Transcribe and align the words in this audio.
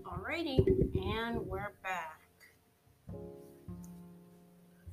Alrighty, 0.00 0.64
and 1.04 1.46
we're 1.46 1.72
back. 1.82 2.22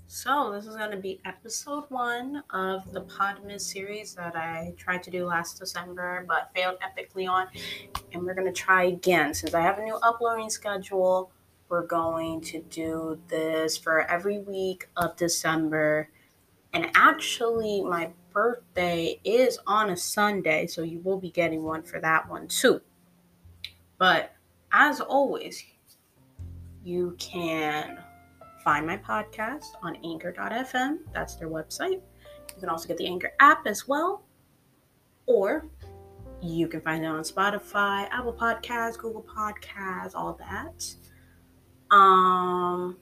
So, 0.08 0.52
this 0.52 0.65
is 0.65 0.76
going 0.76 0.92
to 0.92 0.97
be 0.97 1.22
episode 1.24 1.86
one 1.88 2.44
of 2.49 2.92
the 2.92 3.04
Podmas 3.04 3.62
series 3.62 4.13
that 4.15 4.35
I 4.35 4.74
tried 4.78 5.04
to 5.04 5.10
do 5.10 5.26
last 5.26 5.58
December 5.58 6.26
but 6.28 6.51
failed 6.54 6.79
epically 6.81 7.29
on. 7.29 7.47
And 8.12 8.24
we're 8.24 8.33
going 8.33 8.47
to 8.47 8.51
try 8.51 8.85
again. 8.85 9.33
Since 9.33 9.54
I 9.54 9.62
have 9.62 9.78
a 9.78 9.83
new 9.83 9.96
uploading 10.04 10.49
schedule, 10.49 11.31
we're 11.70 11.88
going 11.88 12.42
to 12.42 12.62
do 12.63 13.22
this 13.29 13.78
for 13.78 14.02
every 14.02 14.40
week 14.40 14.90
of 14.97 15.16
December. 15.16 16.09
And 16.73 16.88
actually, 16.95 17.81
my 17.84 18.09
birthday 18.34 19.22
is 19.23 19.59
on 19.66 19.91
a 19.91 19.98
Sunday, 19.98 20.68
so 20.68 20.81
you 20.81 21.00
will 21.00 21.20
be 21.20 21.31
getting 21.31 21.63
one 21.63 21.84
for 21.84 22.02
that 22.02 22.30
one 22.30 22.50
too. 22.50 22.81
But 23.98 24.34
as 24.72 25.02
always, 25.02 25.64
you 26.84 27.16
can 27.20 28.00
find 28.64 28.86
my 28.86 28.98
podcast 28.98 29.66
on 29.82 29.98
anchor.fm. 30.04 31.00
That's 31.14 31.36
their 31.36 31.50
website. 31.50 32.02
You 32.55 32.59
can 32.59 32.70
also 32.70 32.88
get 32.88 32.98
the 32.98 33.08
Anchor 33.08 33.32
app 33.40 33.66
as 33.68 33.88
well. 33.88 34.23
Or 35.26 35.66
you 36.42 36.68
can 36.68 36.82
find 36.82 37.04
it 37.04 37.08
on 37.08 37.22
Spotify, 37.22 38.08
Apple 38.12 38.34
Podcasts, 38.34 38.98
Google 38.98 39.23
Podcasts, 39.23 40.16
all 40.16 40.40
that. 40.40 40.95
Um, 41.94 42.98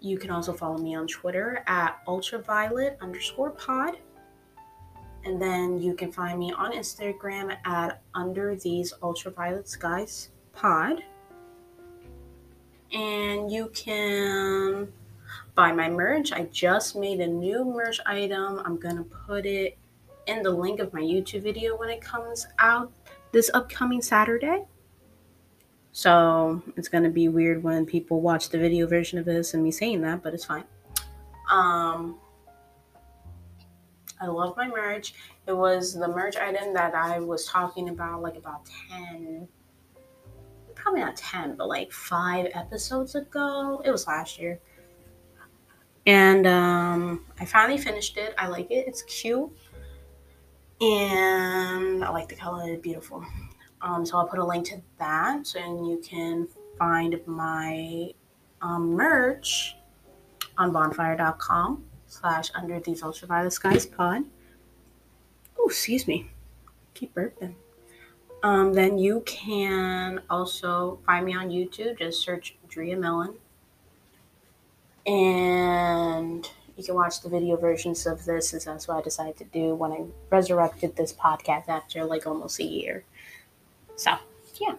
you 0.00 0.18
can 0.18 0.30
also 0.30 0.52
follow 0.52 0.78
me 0.78 0.94
on 0.94 1.06
Twitter 1.06 1.62
at 1.66 1.98
ultraviolet 2.06 2.98
underscore 3.00 3.50
pod. 3.50 3.98
And 5.24 5.40
then 5.40 5.80
you 5.80 5.94
can 5.94 6.12
find 6.12 6.38
me 6.38 6.52
on 6.52 6.72
Instagram 6.72 7.56
at 7.64 8.02
under 8.14 8.54
these 8.56 8.92
ultraviolet 9.02 9.68
skies 9.68 10.30
pod. 10.52 11.02
And 12.92 13.50
you 13.50 13.70
can 13.74 14.92
buy 15.54 15.72
my 15.72 15.90
merch. 15.90 16.32
I 16.32 16.44
just 16.44 16.96
made 16.96 17.20
a 17.20 17.26
new 17.26 17.64
merch 17.64 18.00
item. 18.06 18.60
I'm 18.64 18.78
gonna 18.78 19.04
put 19.04 19.44
it 19.44 19.76
in 20.26 20.42
the 20.42 20.50
link 20.50 20.80
of 20.80 20.92
my 20.92 21.00
YouTube 21.00 21.42
video 21.42 21.76
when 21.76 21.88
it 21.88 22.00
comes 22.00 22.46
out 22.58 22.92
this 23.32 23.50
upcoming 23.52 24.00
Saturday. 24.00 24.64
So 25.92 26.62
it's 26.76 26.88
gonna 26.88 27.10
be 27.10 27.28
weird 27.28 27.62
when 27.62 27.84
people 27.84 28.20
watch 28.20 28.50
the 28.50 28.58
video 28.58 28.86
version 28.86 29.18
of 29.18 29.24
this 29.24 29.54
and 29.54 29.62
me 29.62 29.70
saying 29.70 30.00
that, 30.02 30.22
but 30.22 30.32
it's 30.32 30.44
fine. 30.44 30.64
Um, 31.50 32.18
I 34.20 34.26
love 34.26 34.56
my 34.56 34.68
merch. 34.68 35.14
It 35.46 35.52
was 35.52 35.94
the 35.94 36.08
merch 36.08 36.36
item 36.36 36.74
that 36.74 36.94
I 36.94 37.20
was 37.20 37.46
talking 37.46 37.88
about 37.88 38.22
like 38.22 38.36
about 38.36 38.68
10, 38.90 39.48
probably 40.74 41.00
not 41.00 41.16
10, 41.16 41.56
but 41.56 41.68
like 41.68 41.92
five 41.92 42.48
episodes 42.54 43.14
ago. 43.14 43.80
It 43.84 43.90
was 43.90 44.06
last 44.06 44.38
year. 44.38 44.60
And 46.06 46.46
um, 46.46 47.26
I 47.38 47.44
finally 47.44 47.78
finished 47.78 48.16
it. 48.16 48.34
I 48.38 48.48
like 48.48 48.70
it. 48.70 48.86
It's 48.88 49.02
cute. 49.02 49.50
And 50.80 52.04
I 52.04 52.10
like 52.10 52.28
the 52.28 52.36
color. 52.36 52.72
It's 52.72 52.82
beautiful. 52.82 53.24
Um, 53.82 54.04
so 54.04 54.18
I'll 54.18 54.26
put 54.26 54.38
a 54.38 54.44
link 54.44 54.66
to 54.68 54.80
that 54.98 55.46
so 55.46 55.58
you 55.58 56.00
can 56.04 56.48
find 56.78 57.20
my 57.26 58.12
um, 58.62 58.90
merch 58.90 59.76
on 60.56 60.72
bonfire.com 60.72 61.84
slash 62.08 62.50
under 62.54 62.80
these 62.80 63.02
ultraviolet 63.02 63.52
skies 63.52 63.86
pod. 63.86 64.24
Oh, 65.58 65.66
excuse 65.68 66.06
me. 66.08 66.30
Keep 66.94 67.14
burping. 67.14 67.54
Um, 68.42 68.72
then 68.72 68.98
you 68.98 69.22
can 69.26 70.22
also 70.30 70.98
find 71.06 71.26
me 71.26 71.34
on 71.34 71.50
YouTube. 71.50 71.98
Just 71.98 72.22
search 72.22 72.56
Drea 72.68 72.96
Mellon. 72.96 73.34
And 75.06 76.48
you 76.76 76.84
can 76.84 76.94
watch 76.94 77.22
the 77.22 77.28
video 77.28 77.56
versions 77.56 78.06
of 78.06 78.24
this, 78.24 78.52
and 78.52 78.62
that's 78.62 78.86
what 78.86 78.98
I 78.98 79.02
decided 79.02 79.36
to 79.38 79.44
do 79.44 79.74
when 79.74 79.90
I 79.90 80.04
resurrected 80.30 80.94
this 80.94 81.12
podcast 81.12 81.68
after 81.68 82.04
like 82.04 82.26
almost 82.26 82.60
a 82.60 82.64
year. 82.64 83.04
So, 83.96 84.12
yeah. 84.60 84.76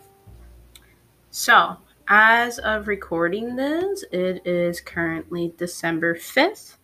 So, 1.31 1.77
as 2.07 2.57
of 2.59 2.87
recording 2.87 3.55
this, 3.55 4.03
it 4.11 4.41
is 4.45 4.79
currently 4.79 5.53
December 5.57 6.15
5th. 6.15 6.77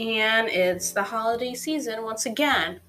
And 0.00 0.48
it's 0.48 0.92
the 0.92 1.02
holiday 1.02 1.52
season 1.52 2.02
once 2.04 2.24
again. 2.24 2.80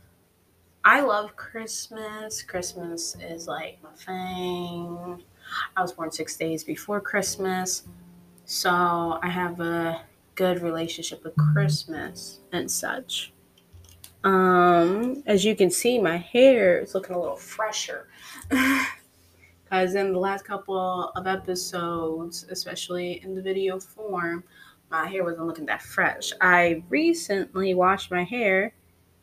I 0.86 1.02
love 1.02 1.36
Christmas. 1.36 2.42
Christmas 2.42 3.18
is 3.20 3.50
like 3.50 3.80
my 3.84 3.90
thing. 3.90 5.22
I 5.76 5.82
was 5.82 5.92
born 5.92 6.10
six 6.14 6.38
days 6.38 6.64
before 6.64 7.02
Christmas. 7.02 7.84
So 8.46 9.20
I 9.22 9.28
have 9.28 9.60
a 9.60 10.04
good 10.36 10.62
relationship 10.62 11.26
with 11.26 11.36
Christmas 11.36 12.40
and 12.54 12.72
such. 12.72 13.34
Um, 14.24 15.22
as 15.26 15.44
you 15.44 15.54
can 15.54 15.70
see, 15.70 16.00
my 16.00 16.16
hair 16.16 16.80
is 16.80 16.96
looking 16.96 17.18
a 17.18 17.20
little 17.20 17.36
fresher. 17.36 18.08
Because 19.72 19.96
in 19.96 20.12
the 20.12 20.20
last 20.20 20.44
couple 20.44 21.14
of 21.16 21.28
episodes, 21.28 22.46
especially 22.50 23.24
in 23.24 23.34
the 23.34 23.42
video 23.42 23.80
form, 23.80 24.44
my 24.92 25.08
hair 25.08 25.24
wasn't 25.24 25.48
looking 25.48 25.66
that 25.68 25.82
fresh. 25.82 26.34
I 26.42 26.84
recently 26.90 27.74
washed 27.74 28.12
my 28.12 28.24
hair, 28.24 28.74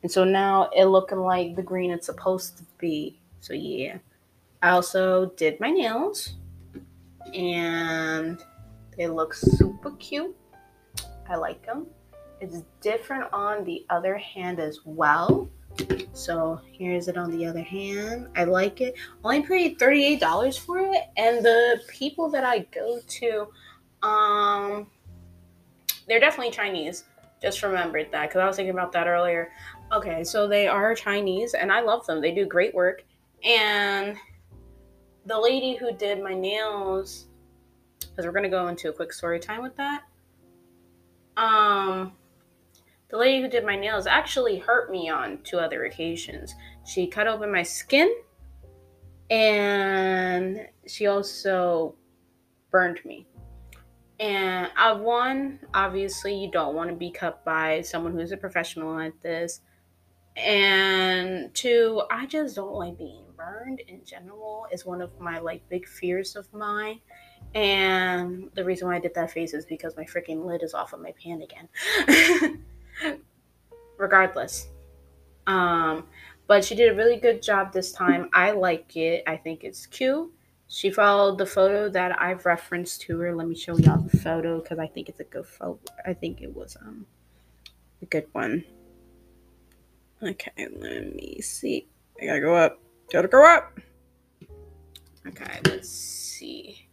and 0.03 0.11
so 0.11 0.25
now 0.25 0.71
it 0.75 0.87
looking 0.87 1.19
like 1.19 1.55
the 1.55 1.63
green 1.63 1.91
it's 1.91 2.07
supposed 2.07 2.57
to 2.59 2.65
be. 2.79 3.21
So 3.41 3.53
yeah. 3.53 3.99
I 4.63 4.71
also 4.71 5.27
did 5.37 5.61
my 5.61 5.71
nails, 5.71 6.35
and 7.35 8.43
they 8.97 9.07
look 9.07 9.35
super 9.35 9.93
cute. 9.93 10.35
I 11.29 11.37
like 11.37 11.65
them. 11.65 11.87
It's 12.41 12.63
different 12.81 13.33
on 13.33 13.65
the 13.65 13.85
other 13.91 14.17
hand 14.17 14.59
as 14.59 14.81
well. 14.85 15.49
So 16.13 16.61
here's 16.73 17.07
it 17.09 17.17
on 17.17 17.31
the 17.31 17.47
other 17.47 17.63
hand. 17.63 18.29
I 18.37 18.45
like 18.45 18.81
it. 18.81 18.97
Only 19.23 19.43
paid 19.43 19.79
$38 19.79 20.59
for 20.59 20.79
it. 20.79 21.03
And 21.17 21.45
the 21.45 21.81
people 21.89 22.29
that 22.31 22.45
I 22.45 22.61
go 22.73 22.99
to, 23.07 24.07
um, 24.07 24.89
they're 26.09 26.21
definitely 26.21 26.53
Chinese. 26.53 27.05
Just 27.41 27.63
remembered 27.63 28.11
that 28.11 28.29
because 28.29 28.41
I 28.41 28.47
was 28.47 28.57
thinking 28.57 28.75
about 28.75 28.93
that 28.93 29.07
earlier. 29.07 29.53
Okay, 29.93 30.25
so 30.25 30.49
they 30.49 30.67
are 30.67 30.95
Chinese 30.95 31.55
and 31.55 31.71
I 31.71 31.81
love 31.81 32.05
them. 32.07 32.21
They 32.21 32.33
do 32.33 32.47
great 32.47 32.75
work. 32.75 33.05
And 33.45 34.17
the 35.27 35.39
lady 35.39 35.77
who 35.77 35.93
did 35.93 36.23
my 36.23 36.35
nails, 36.35 37.27
because 38.01 38.25
we're 38.25 38.33
gonna 38.33 38.49
go 38.49 38.69
into 38.69 38.89
a 38.89 38.93
quick 38.93 39.13
story 39.13 39.39
time 39.39 39.63
with 39.63 39.77
that. 39.77 40.03
Um, 41.37 42.13
the 43.11 43.17
lady 43.17 43.41
who 43.41 43.49
did 43.49 43.65
my 43.65 43.77
nails 43.77 44.07
actually 44.07 44.59
hurt 44.59 44.91
me 44.91 45.09
on 45.09 45.39
two 45.45 45.59
other 45.59 45.85
occasions. 45.85 46.55
She 46.85 47.07
cut 47.07 47.29
open 47.29 47.53
my 47.53 47.63
skin 47.63 48.13
and 49.31 50.67
she 50.87 51.07
also 51.07 51.95
burned 52.71 53.01
me. 53.05 53.27
And 54.21 54.71
I 54.77 54.93
one, 54.93 55.61
obviously 55.75 56.35
you 56.35 56.51
don't 56.51 56.75
want 56.75 56.91
to 56.91 56.97
be 56.97 57.11
cut 57.11 57.45
by 57.45 57.83
someone 57.83 58.13
who's 58.13 58.33
a 58.33 58.37
professional 58.37 58.99
at 58.99 59.21
this. 59.23 59.61
And 60.37 61.55
two, 61.55 62.03
I 62.11 62.27
just 62.27 62.57
don't 62.57 62.75
like 62.75 62.99
being 62.99 63.25
burned 63.37 63.81
in 63.81 64.05
general 64.05 64.67
is 64.73 64.85
one 64.85 65.01
of 65.01 65.19
my 65.21 65.39
like 65.39 65.69
big 65.69 65.87
fears 65.87 66.37
of 66.37 66.53
mine. 66.53 67.01
And 67.55 68.51
the 68.55 68.65
reason 68.65 68.89
why 68.89 68.97
I 68.97 69.01
did 69.01 69.15
that 69.15 69.31
face 69.31 69.55
is 69.55 69.65
because 69.65 69.97
my 69.97 70.05
freaking 70.05 70.45
lid 70.45 70.63
is 70.63 70.75
off 70.75 70.93
of 70.93 71.01
my 71.01 71.13
pan 71.23 71.43
again. 71.43 72.65
regardless. 73.99 74.69
Um, 75.47 76.07
but 76.47 76.65
she 76.65 76.75
did 76.75 76.93
a 76.93 76.95
really 76.95 77.17
good 77.17 77.43
job 77.43 77.73
this 77.73 77.93
time. 77.93 78.29
I 78.33 78.53
like 78.53 78.97
it. 78.97 79.23
I 79.27 79.37
think 79.37 79.65
it's 79.65 79.87
cute. 79.87 80.33
She 80.69 80.91
followed 80.91 81.39
the 81.39 81.47
photo 81.47 81.89
that 81.89 82.21
I've 82.21 82.45
referenced 82.45 83.01
to 83.03 83.19
her. 83.19 83.35
Let 83.35 83.49
me 83.49 83.55
show 83.55 83.77
y'all 83.79 84.03
the 84.03 84.19
photo 84.19 84.61
because 84.61 84.79
I 84.79 84.87
think 84.87 85.09
it's 85.09 85.19
a 85.19 85.25
good 85.25 85.47
photo. 85.47 85.81
I 86.07 86.13
think 86.13 86.43
it 86.43 86.55
was 86.55 86.77
um 86.81 87.07
a 88.03 88.07
good 88.07 88.27
one. 88.33 88.65
Okay, 90.23 90.53
let 90.59 91.15
me 91.15 91.41
see. 91.41 91.87
I 92.21 92.27
gotta 92.27 92.41
go 92.41 92.55
up. 92.55 92.81
Gotta 93.11 93.29
go 93.29 93.47
up. 93.47 93.81
Okay, 95.27 95.61
let's 95.65 95.89
see. 95.89 96.87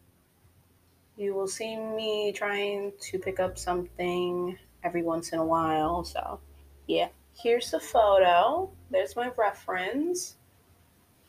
You 1.18 1.34
will 1.34 1.48
see 1.48 1.76
me 1.76 2.32
trying 2.34 2.94
to 3.00 3.20
pick 3.20 3.40
up 3.40 3.58
something 3.58 4.58
every 4.84 5.02
once 5.02 5.32
in 5.34 5.40
a 5.40 5.46
while, 5.46 6.04
so 6.04 6.40
yeah, 6.88 7.10
here's 7.34 7.72
the 7.72 7.80
photo. 7.80 8.70
There's 8.90 9.16
my 9.16 9.32
reference. 9.38 10.36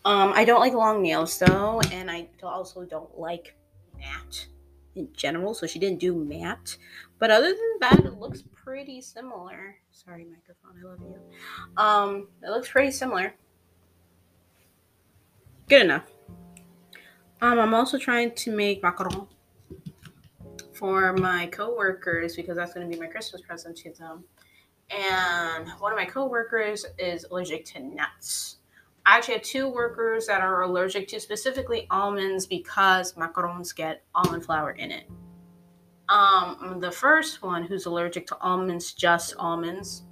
Um, 0.06 0.32
I 0.36 0.44
don't 0.44 0.60
like 0.60 0.72
long 0.72 1.02
nails 1.02 1.36
though, 1.36 1.80
and 1.90 2.08
I 2.08 2.28
also 2.44 2.84
don't 2.84 3.18
like 3.18 3.56
matte 3.98 4.46
in 4.94 5.08
general. 5.12 5.52
So 5.52 5.66
she 5.66 5.80
didn't 5.80 5.98
do 5.98 6.14
matte, 6.14 6.78
but 7.18 7.32
other 7.32 7.48
than 7.48 7.78
that, 7.80 7.98
it 8.04 8.14
looks 8.14 8.44
pretty 8.54 9.00
similar. 9.00 9.74
Sorry, 9.90 10.24
microphone. 10.24 10.80
I 10.80 10.88
love 10.88 11.00
you. 11.00 11.82
Um, 11.82 12.28
it 12.40 12.50
looks 12.50 12.70
pretty 12.70 12.92
similar. 12.92 13.34
good 15.68 15.82
enough. 15.82 16.04
Um, 17.40 17.58
I'm 17.58 17.74
also 17.74 17.98
trying 17.98 18.32
to 18.36 18.54
make 18.54 18.82
macaron 18.82 19.26
for 20.72 21.14
my 21.14 21.46
coworkers 21.48 22.36
because 22.36 22.56
that's 22.56 22.74
going 22.74 22.88
to 22.88 22.96
be 22.96 23.00
my 23.00 23.08
Christmas 23.08 23.42
present 23.42 23.76
to 23.78 23.92
them. 23.94 24.22
And 24.88 25.68
one 25.80 25.90
of 25.90 25.98
my 25.98 26.04
coworkers 26.04 26.86
is 26.96 27.24
allergic 27.24 27.64
to 27.66 27.80
nuts. 27.80 28.55
I 29.06 29.16
actually 29.16 29.34
have 29.34 29.44
two 29.44 29.68
workers 29.68 30.26
that 30.26 30.40
are 30.40 30.62
allergic 30.62 31.06
to 31.08 31.20
specifically 31.20 31.86
almonds 31.90 32.44
because 32.44 33.12
macarons 33.12 33.74
get 33.74 34.02
almond 34.16 34.44
flour 34.44 34.72
in 34.72 34.90
it. 34.90 35.08
Um, 36.08 36.78
the 36.80 36.90
first 36.90 37.40
one 37.40 37.62
who's 37.62 37.86
allergic 37.86 38.26
to 38.26 38.38
almonds, 38.40 38.94
just 38.94 39.34
almonds, 39.38 40.02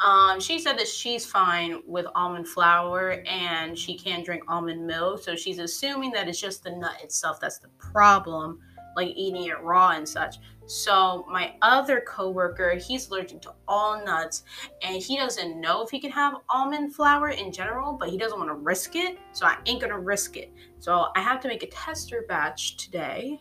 um, 0.00 0.40
she 0.40 0.58
said 0.58 0.76
that 0.78 0.88
she's 0.88 1.24
fine 1.24 1.80
with 1.86 2.06
almond 2.16 2.48
flour 2.48 3.22
and 3.26 3.78
she 3.78 3.96
can't 3.96 4.24
drink 4.24 4.42
almond 4.48 4.84
milk. 4.84 5.22
So 5.22 5.36
she's 5.36 5.60
assuming 5.60 6.10
that 6.12 6.28
it's 6.28 6.40
just 6.40 6.64
the 6.64 6.70
nut 6.70 6.96
itself 7.02 7.38
that's 7.40 7.58
the 7.58 7.68
problem, 7.78 8.60
like 8.96 9.12
eating 9.14 9.44
it 9.44 9.60
raw 9.62 9.90
and 9.90 10.08
such. 10.08 10.36
So 10.66 11.24
my 11.30 11.54
other 11.62 12.00
coworker, 12.00 12.74
he's 12.74 13.08
allergic 13.08 13.40
to 13.42 13.54
all 13.68 14.04
nuts 14.04 14.42
and 14.82 15.00
he 15.00 15.16
doesn't 15.16 15.60
know 15.60 15.82
if 15.82 15.90
he 15.90 16.00
can 16.00 16.10
have 16.10 16.34
almond 16.48 16.94
flour 16.94 17.28
in 17.28 17.52
general, 17.52 17.92
but 17.92 18.08
he 18.08 18.18
doesn't 18.18 18.36
want 18.36 18.50
to 18.50 18.54
risk 18.54 18.96
it. 18.96 19.18
So 19.32 19.46
I 19.46 19.58
ain't 19.66 19.80
gonna 19.80 19.98
risk 19.98 20.36
it. 20.36 20.52
So 20.80 21.06
I 21.14 21.20
have 21.20 21.40
to 21.42 21.48
make 21.48 21.62
a 21.62 21.68
tester 21.68 22.24
batch 22.28 22.78
today. 22.78 23.40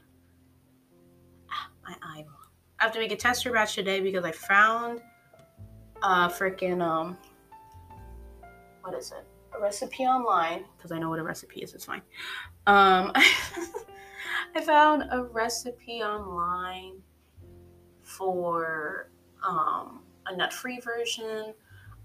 Ah, 1.49 1.69
my 1.83 1.95
eye. 2.03 2.25
I 2.79 2.83
have 2.83 2.91
to 2.93 2.99
make 2.99 3.11
a 3.11 3.15
tester 3.15 3.51
batch 3.51 3.73
today 3.73 4.01
because 4.01 4.23
I 4.23 4.31
found 4.31 5.01
a 6.03 6.29
freaking 6.29 6.81
um 6.81 7.17
what 8.83 8.93
is 8.93 9.11
it? 9.11 9.25
A 9.57 9.59
recipe 9.59 10.03
online 10.03 10.65
because 10.77 10.91
I 10.91 10.99
know 10.99 11.09
what 11.09 11.17
a 11.17 11.23
recipe 11.23 11.61
is. 11.61 11.73
It's 11.73 11.85
fine. 11.85 12.03
Um, 12.67 13.11
I 14.53 14.61
found 14.61 15.05
a 15.11 15.23
recipe 15.23 16.03
online 16.03 17.01
for 18.01 19.09
um, 19.45 20.01
a 20.27 20.35
nut-free 20.35 20.79
version. 20.81 21.53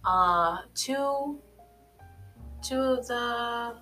Uh, 0.04 0.58
two 0.75 1.38
two 2.62 2.81
of 2.81 3.06
the 3.06 3.76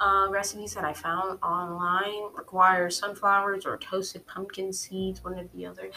uh, 0.00 0.26
recipes 0.28 0.74
that 0.74 0.84
I 0.84 0.92
found 0.92 1.38
online 1.42 2.32
require 2.34 2.90
sunflowers 2.90 3.64
or 3.64 3.78
toasted 3.78 4.26
pumpkin 4.26 4.72
seeds, 4.72 5.22
one 5.22 5.34
or 5.38 5.48
the 5.54 5.66
other. 5.66 5.90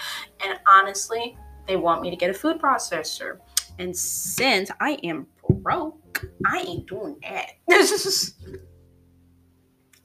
And 0.44 0.60
honestly, 0.68 1.38
they 1.68 1.76
want 1.76 2.02
me 2.02 2.10
to 2.12 2.16
get 2.16 2.30
a 2.30 2.34
food 2.34 2.60
processor. 2.60 3.40
And 3.80 3.96
since 3.96 4.72
I 4.80 4.92
am 5.04 5.28
broke, 5.50 6.26
I 6.46 6.60
ain't 6.60 6.88
doing 6.88 7.18
that. 7.24 7.54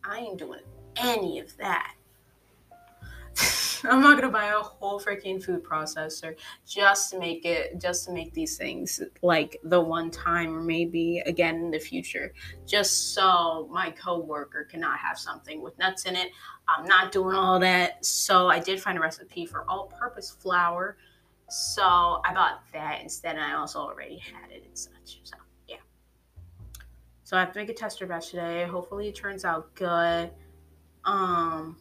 I 0.03 0.19
ain't 0.19 0.39
doing 0.39 0.61
any 1.01 1.39
of 1.39 1.57
that. 1.57 1.95
I'm 3.85 4.03
not 4.03 4.21
gonna 4.21 4.33
buy 4.33 4.49
a 4.49 4.59
whole 4.59 5.01
freaking 5.01 5.43
food 5.43 5.65
processor 5.65 6.37
just 6.67 7.11
to 7.11 7.19
make 7.19 7.45
it, 7.45 7.81
just 7.81 8.05
to 8.07 8.13
make 8.13 8.35
these 8.35 8.59
things 8.59 9.01
like 9.23 9.59
the 9.65 9.81
one 9.81 10.11
time 10.11 10.55
or 10.55 10.61
maybe 10.61 11.23
again 11.27 11.57
in 11.57 11.71
the 11.71 11.79
future, 11.79 12.33
just 12.67 13.15
so 13.15 13.69
my 13.73 13.91
coworker 13.91 14.65
cannot 14.65 14.99
have 14.99 15.19
something 15.19 15.63
with 15.63 15.79
nuts 15.79 16.05
in 16.05 16.17
it. 16.17 16.31
I'm 16.69 16.85
not 16.87 17.11
doing 17.11 17.35
all 17.35 17.59
that. 17.61 18.05
So 18.05 18.49
I 18.49 18.59
did 18.59 18.81
find 18.81 18.99
a 18.99 19.01
recipe 19.01 19.47
for 19.47 19.65
all-purpose 19.69 20.31
flour 20.31 20.97
so 21.51 21.83
I 22.25 22.33
bought 22.33 22.63
that 22.73 23.01
instead, 23.03 23.35
and 23.35 23.45
I 23.45 23.55
also 23.55 23.81
already 23.81 24.19
had 24.19 24.53
it 24.53 24.65
and 24.65 24.79
such. 24.79 25.21
So 25.25 25.37
yeah. 25.67 25.79
So 27.25 27.37
I 27.37 27.41
have 27.41 27.53
to 27.53 27.59
make 27.59 27.69
a 27.69 27.75
tester 27.75 28.07
batch 28.07 28.31
today. 28.31 28.65
Hopefully 28.67 29.09
it 29.09 29.17
turns 29.17 29.45
out 29.45 29.75
good. 29.75 30.31
Um, 31.05 31.77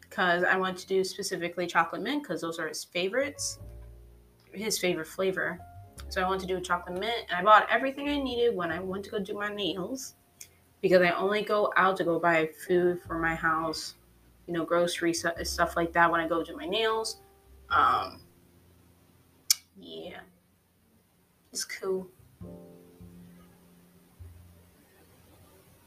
because 0.00 0.42
I 0.42 0.56
want 0.56 0.76
to 0.78 0.86
do 0.86 1.04
specifically 1.04 1.66
chocolate 1.68 2.02
mint 2.02 2.24
because 2.24 2.40
those 2.40 2.58
are 2.58 2.66
his 2.66 2.82
favorites, 2.82 3.60
his 4.52 4.78
favorite 4.78 5.06
flavor. 5.06 5.60
So 6.08 6.20
I 6.20 6.28
want 6.28 6.40
to 6.40 6.46
do 6.46 6.60
chocolate 6.60 6.98
mint, 6.98 7.26
and 7.30 7.38
I 7.38 7.42
bought 7.42 7.68
everything 7.70 8.08
I 8.08 8.18
needed 8.18 8.56
when 8.56 8.72
I 8.72 8.80
went 8.80 9.04
to 9.04 9.10
go 9.10 9.20
do 9.20 9.34
my 9.34 9.54
nails 9.54 10.14
because 10.80 11.00
I 11.00 11.10
only 11.10 11.42
go 11.42 11.72
out 11.76 11.96
to 11.98 12.04
go 12.04 12.18
buy 12.18 12.50
food 12.66 13.00
for 13.06 13.18
my 13.18 13.36
house, 13.36 13.94
you 14.46 14.52
know, 14.54 14.64
grocery 14.64 15.14
stuff 15.14 15.76
like 15.76 15.92
that 15.92 16.10
when 16.10 16.20
I 16.20 16.26
go 16.26 16.42
do 16.42 16.56
my 16.56 16.66
nails. 16.66 17.20
Um, 17.68 18.20
yeah. 19.78 20.20
It's 21.52 21.64
cool. 21.64 22.08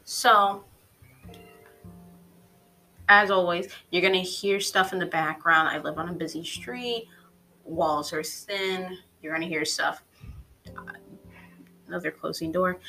So, 0.05 0.63
as 3.09 3.31
always, 3.31 3.67
you're 3.91 4.01
going 4.01 4.13
to 4.13 4.19
hear 4.19 4.59
stuff 4.59 4.93
in 4.93 4.99
the 4.99 5.05
background. 5.05 5.69
I 5.69 5.77
live 5.79 5.97
on 5.97 6.09
a 6.09 6.13
busy 6.13 6.43
street, 6.43 7.07
walls 7.63 8.13
are 8.13 8.23
thin. 8.23 8.97
You're 9.21 9.31
going 9.31 9.41
to 9.41 9.47
hear 9.47 9.65
stuff. 9.65 10.03
another 11.87 12.11
closing 12.11 12.51
door. 12.51 12.79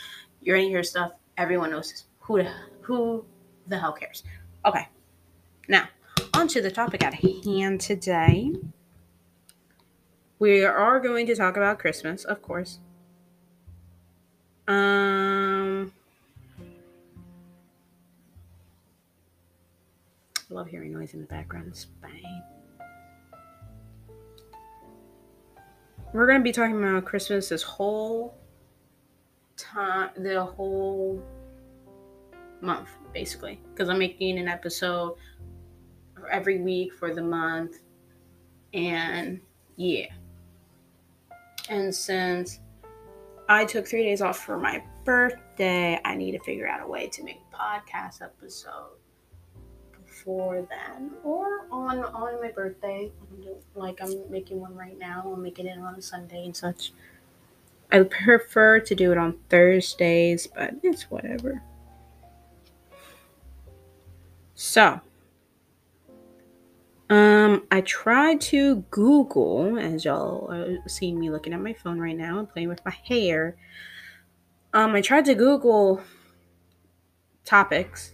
You're 0.41 0.57
going 0.57 0.67
to 0.67 0.71
hear 0.71 0.83
stuff. 0.83 1.13
Everyone 1.37 1.71
knows 1.71 2.05
who 2.21 2.43
the, 2.43 2.51
who 2.81 3.25
the 3.67 3.79
hell 3.79 3.93
cares. 3.93 4.25
Okay. 4.65 4.89
Now, 5.69 5.89
on 6.35 6.49
to 6.49 6.61
the 6.61 6.71
topic 6.71 7.05
at 7.05 7.15
hand 7.15 7.81
today. 7.81 8.53
We 10.39 10.65
are 10.65 11.01
going 11.01 11.27
to 11.27 11.35
talk 11.35 11.57
about 11.57 11.79
Christmas, 11.79 12.25
of 12.25 12.43
course. 12.43 12.81
Um, 14.67 15.54
love 20.55 20.69
hearing 20.69 20.93
noise 20.93 21.15
in 21.15 21.21
the 21.21 21.27
background. 21.27 21.67
It's 21.69 21.87
fine. 22.01 22.43
We're 26.13 26.27
going 26.27 26.39
to 26.39 26.45
be 26.45 26.53
talking 26.53 26.79
about 26.79 27.05
Christmas 27.05 27.49
this 27.49 27.63
whole 27.63 28.39
time, 29.57 30.11
the 30.17 30.45
whole 30.45 31.21
month, 32.61 32.89
basically, 33.13 33.61
because 33.73 33.89
I'm 33.89 33.99
making 33.99 34.39
an 34.39 34.47
episode 34.47 35.17
every 36.31 36.61
week 36.61 36.95
for 36.95 37.13
the 37.13 37.23
month. 37.23 37.81
And 38.73 39.41
yeah. 39.77 40.07
And 41.69 41.93
since 41.93 42.61
I 43.49 43.65
took 43.65 43.89
three 43.89 44.05
days 44.05 44.23
off 44.23 44.39
for 44.39 44.57
my 44.57 44.85
birthday, 45.05 46.01
I 46.05 46.15
need 46.15 46.33
to 46.33 46.39
figure 46.39 46.69
out 46.69 46.81
a 46.81 46.87
way 46.87 47.09
to 47.09 47.25
make 47.25 47.41
podcast 47.53 48.23
episode 48.23 48.99
before 50.25 50.67
then 50.69 51.11
or 51.23 51.67
on 51.71 51.99
on 52.05 52.41
my 52.41 52.51
birthday. 52.51 53.11
Like 53.75 54.01
I'm 54.01 54.31
making 54.31 54.61
one 54.61 54.75
right 54.75 54.99
now. 54.99 55.33
I'm 55.35 55.43
making 55.43 55.67
it 55.67 55.79
on 55.79 56.01
Sunday 56.01 56.45
and 56.45 56.57
such. 56.57 56.93
I 57.93 58.03
prefer 58.03 58.81
to 58.81 58.95
do 58.95 59.13
it 59.13 59.19
on 59.19 59.39
Thursdays, 59.49 60.47
but 60.47 60.75
it's 60.83 61.05
whatever. 61.11 61.63
So, 64.55 65.01
um, 67.11 67.67
I 67.71 67.83
tried 67.83 68.41
to 68.43 68.77
Google, 68.91 69.79
as 69.79 70.05
y'all 70.05 70.51
are 70.51 70.79
seeing 70.89 71.21
me 71.21 71.31
looking 71.31 71.53
at 71.53 71.61
my 71.61 71.75
phone 71.75 72.01
right 72.01 72.17
now 72.17 72.39
and 72.39 72.49
playing 72.49 72.69
with 72.69 72.85
my 72.85 72.97
hair. 73.07 73.57
Um, 74.73 74.95
I 74.95 75.03
tried 75.03 75.27
to 75.27 75.35
Google 75.35 76.03
topics 77.45 78.14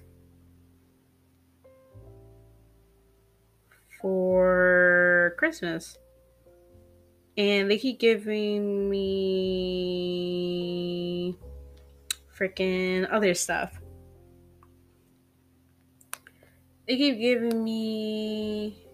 for 4.01 5.35
Christmas. 5.39 5.97
And 7.37 7.71
they 7.71 7.79
keep 7.79 7.99
giving 8.01 8.91
me 8.91 9.79
freaking 12.37 13.07
other 13.11 13.35
stuff. 13.35 13.81
They 16.87 16.97
keep 16.97 17.19
giving 17.19 17.63
me 17.63 18.85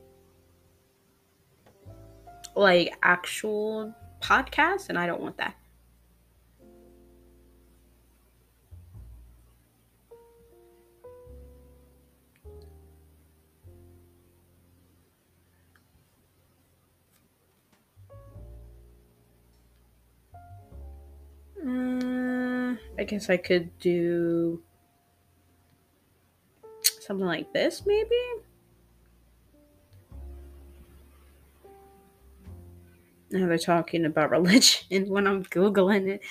like 2.55 2.95
actual 3.03 3.95
podcasts, 4.21 4.89
and 4.89 4.99
I 4.99 5.07
don't 5.07 5.21
want 5.21 5.39
that. 5.39 5.55
I 22.99 23.05
guess 23.05 23.29
I 23.29 23.37
could 23.37 23.79
do 23.79 24.63
something 27.01 27.27
like 27.27 27.53
this, 27.53 27.85
maybe? 27.87 28.17
Now 33.31 33.47
they're 33.47 33.59
talking 33.59 34.07
about 34.07 34.31
religion 34.39 35.09
when 35.09 35.27
I'm 35.27 35.45
Googling 35.45 36.09
it. 36.09 36.23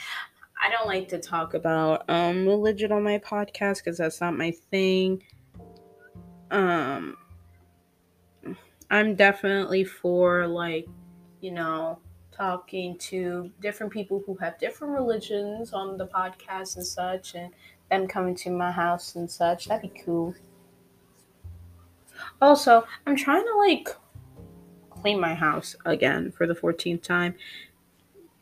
I 0.61 0.69
don't 0.69 0.87
like 0.87 1.09
to 1.09 1.19
talk 1.19 1.53
about 1.53 2.09
um 2.09 2.47
religion 2.47 2.91
on 2.91 3.03
my 3.03 3.19
podcast 3.19 3.83
because 3.83 3.97
that's 3.97 4.21
not 4.21 4.37
my 4.37 4.51
thing. 4.71 5.21
Um, 6.51 7.17
I'm 8.89 9.15
definitely 9.15 9.83
for 9.83 10.47
like, 10.47 10.87
you 11.41 11.51
know, 11.51 11.99
talking 12.35 12.97
to 12.97 13.51
different 13.61 13.91
people 13.91 14.21
who 14.25 14.35
have 14.35 14.59
different 14.59 14.93
religions 14.93 15.73
on 15.73 15.97
the 15.97 16.07
podcast 16.07 16.75
and 16.75 16.85
such, 16.85 17.35
and 17.35 17.53
them 17.89 18.07
coming 18.07 18.35
to 18.35 18.49
my 18.49 18.71
house 18.71 19.15
and 19.15 19.29
such. 19.29 19.65
That'd 19.65 19.91
be 19.91 20.01
cool. 20.03 20.33
Also, 22.41 22.85
I'm 23.05 23.15
trying 23.15 23.43
to 23.43 23.57
like 23.57 23.89
clean 24.89 25.19
my 25.19 25.35
house 25.35 25.75
again 25.85 26.31
for 26.31 26.47
the 26.47 26.55
14th 26.55 27.03
time 27.03 27.35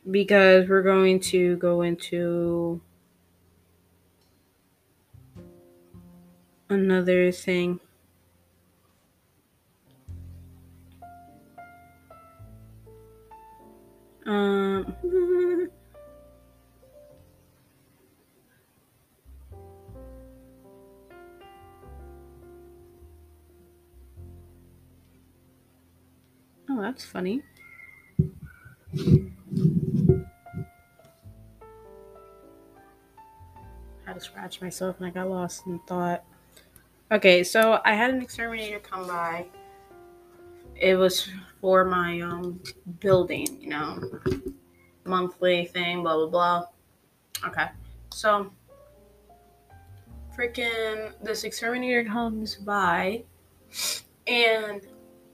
because 0.09 0.67
we're 0.67 0.83
going 0.83 1.19
to 1.19 1.57
go 1.57 1.81
into 1.81 2.81
another 6.69 7.31
thing. 7.31 7.79
Um, 14.25 14.95
oh, 26.69 26.81
that's 26.81 27.03
funny. 27.03 27.43
I 28.95 28.99
had 34.05 34.13
to 34.13 34.21
scratch 34.21 34.61
myself 34.61 34.97
and 34.99 35.07
I 35.07 35.09
got 35.09 35.29
lost 35.29 35.65
in 35.65 35.79
thought. 35.79 36.23
Okay, 37.11 37.43
so 37.43 37.81
I 37.83 37.93
had 37.93 38.09
an 38.09 38.21
exterminator 38.21 38.79
come 38.79 39.07
by. 39.07 39.47
It 40.83 40.95
was 40.95 41.29
for 41.61 41.85
my 41.85 42.19
um 42.19 42.59
building, 42.99 43.47
you 43.61 43.69
know, 43.69 44.03
monthly 45.05 45.67
thing, 45.67 46.03
blah 46.03 46.17
blah 46.17 46.27
blah. 46.27 46.65
Okay, 47.47 47.67
so 48.11 48.51
freaking 50.37 51.13
this 51.21 51.45
exterminator 51.45 52.03
comes 52.03 52.55
by, 52.55 53.23
and 54.27 54.81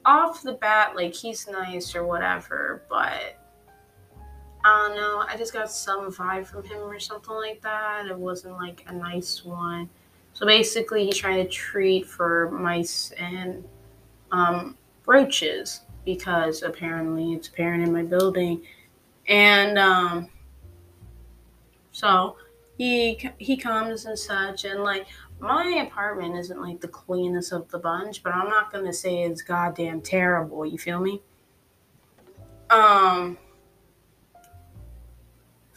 off 0.05 0.43
the 0.43 0.53
bat, 0.53 0.95
like 0.95 1.15
he's 1.15 1.47
nice 1.47 1.95
or 1.95 2.05
whatever, 2.05 2.83
but 2.87 3.41
I 4.63 4.87
don't 4.87 4.95
know. 4.95 5.25
I 5.27 5.35
just 5.35 5.51
got 5.51 5.71
some 5.71 6.11
vibe 6.11 6.45
from 6.45 6.63
him 6.63 6.77
or 6.77 6.99
something 6.99 7.33
like 7.33 7.59
that. 7.63 8.05
It 8.05 8.15
wasn't 8.15 8.53
like 8.53 8.83
a 8.85 8.93
nice 8.93 9.43
one. 9.43 9.89
So 10.33 10.45
basically, 10.45 11.05
he's 11.05 11.17
trying 11.17 11.43
to 11.43 11.49
treat 11.49 12.05
for 12.05 12.51
mice 12.51 13.09
and 13.17 13.63
um, 14.31 14.77
roaches 15.09 15.81
because 16.05 16.61
apparently 16.61 17.33
it's 17.33 17.47
apparent 17.47 17.83
in 17.83 17.91
my 17.91 18.03
building, 18.03 18.61
and 19.27 19.77
um, 19.77 20.29
so 21.91 22.37
he 22.77 23.29
he 23.39 23.57
comes 23.57 24.05
and 24.05 24.17
such, 24.17 24.65
and 24.65 24.83
like 24.83 25.07
my 25.39 25.83
apartment 25.87 26.37
isn't 26.37 26.61
like 26.61 26.79
the 26.79 26.87
cleanest 26.87 27.51
of 27.51 27.69
the 27.71 27.79
bunch, 27.79 28.21
but 28.23 28.33
I'm 28.33 28.49
not 28.49 28.71
gonna 28.71 28.93
say 28.93 29.23
it's 29.23 29.41
goddamn 29.41 30.01
terrible. 30.01 30.65
You 30.65 30.77
feel 30.77 30.99
me? 30.99 31.21
Um 32.69 33.37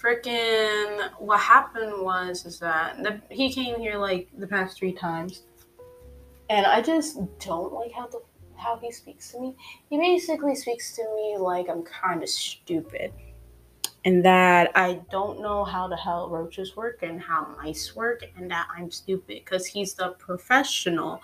freaking 0.02 1.10
what 1.18 1.38
happened 1.38 2.02
was 2.02 2.44
is 2.44 2.58
that 2.58 3.00
the, 3.02 3.20
he 3.30 3.52
came 3.52 3.78
here 3.78 3.96
like 3.96 4.28
the 4.36 4.46
past 4.46 4.76
three 4.76 4.92
times 4.92 5.42
and 6.50 6.66
i 6.66 6.82
just 6.82 7.20
don't 7.38 7.72
like 7.72 7.92
how 7.92 8.08
the 8.08 8.20
how 8.62 8.76
he 8.76 8.92
speaks 8.92 9.32
to 9.32 9.40
me. 9.40 9.56
He 9.90 9.98
basically 9.98 10.54
speaks 10.54 10.94
to 10.96 11.02
me 11.14 11.36
like 11.38 11.68
i'm 11.68 11.82
kind 11.82 12.22
of 12.22 12.28
stupid 12.28 13.12
and 14.04 14.24
that 14.24 14.70
i 14.74 15.00
don't 15.10 15.40
know 15.40 15.64
how 15.64 15.86
the 15.86 15.96
hell 15.96 16.28
roaches 16.28 16.76
work 16.76 17.02
and 17.02 17.20
how 17.20 17.54
mice 17.56 17.94
work 17.94 18.22
and 18.36 18.50
that 18.50 18.66
i'm 18.76 18.90
stupid 18.90 19.40
because 19.44 19.66
he's 19.66 19.94
the 19.94 20.10
professional 20.18 21.20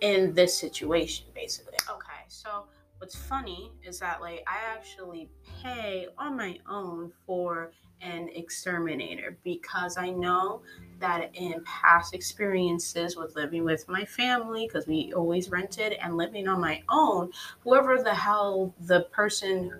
in 0.00 0.32
this 0.34 0.56
situation 0.56 1.26
basically. 1.34 1.74
Okay 1.88 2.24
so 2.28 2.64
what's 2.98 3.16
funny 3.16 3.72
is 3.84 3.98
that 3.98 4.20
like 4.20 4.44
i 4.46 4.58
actually 4.72 5.28
pay 5.62 6.06
on 6.18 6.36
my 6.36 6.58
own 6.68 7.12
for 7.26 7.72
an 8.02 8.28
exterminator 8.34 9.36
because 9.44 9.96
I 9.96 10.10
know 10.10 10.62
that 10.98 11.30
in 11.34 11.62
past 11.64 12.14
experiences 12.14 13.16
with 13.16 13.34
living 13.36 13.64
with 13.64 13.88
my 13.88 14.04
family, 14.04 14.66
because 14.66 14.86
we 14.86 15.12
always 15.14 15.50
rented 15.50 15.94
and 15.94 16.16
living 16.16 16.48
on 16.48 16.60
my 16.60 16.82
own, 16.88 17.30
whoever 17.60 18.02
the 18.02 18.14
hell 18.14 18.74
the 18.80 19.02
person 19.12 19.72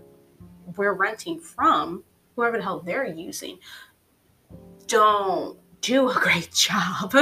we're 0.76 0.94
renting 0.94 1.38
from, 1.38 2.02
whoever 2.36 2.56
the 2.56 2.62
hell 2.62 2.80
they're 2.80 3.06
using, 3.06 3.58
don't 4.86 5.58
do 5.80 6.10
a 6.10 6.14
great 6.14 6.52
job. 6.54 7.12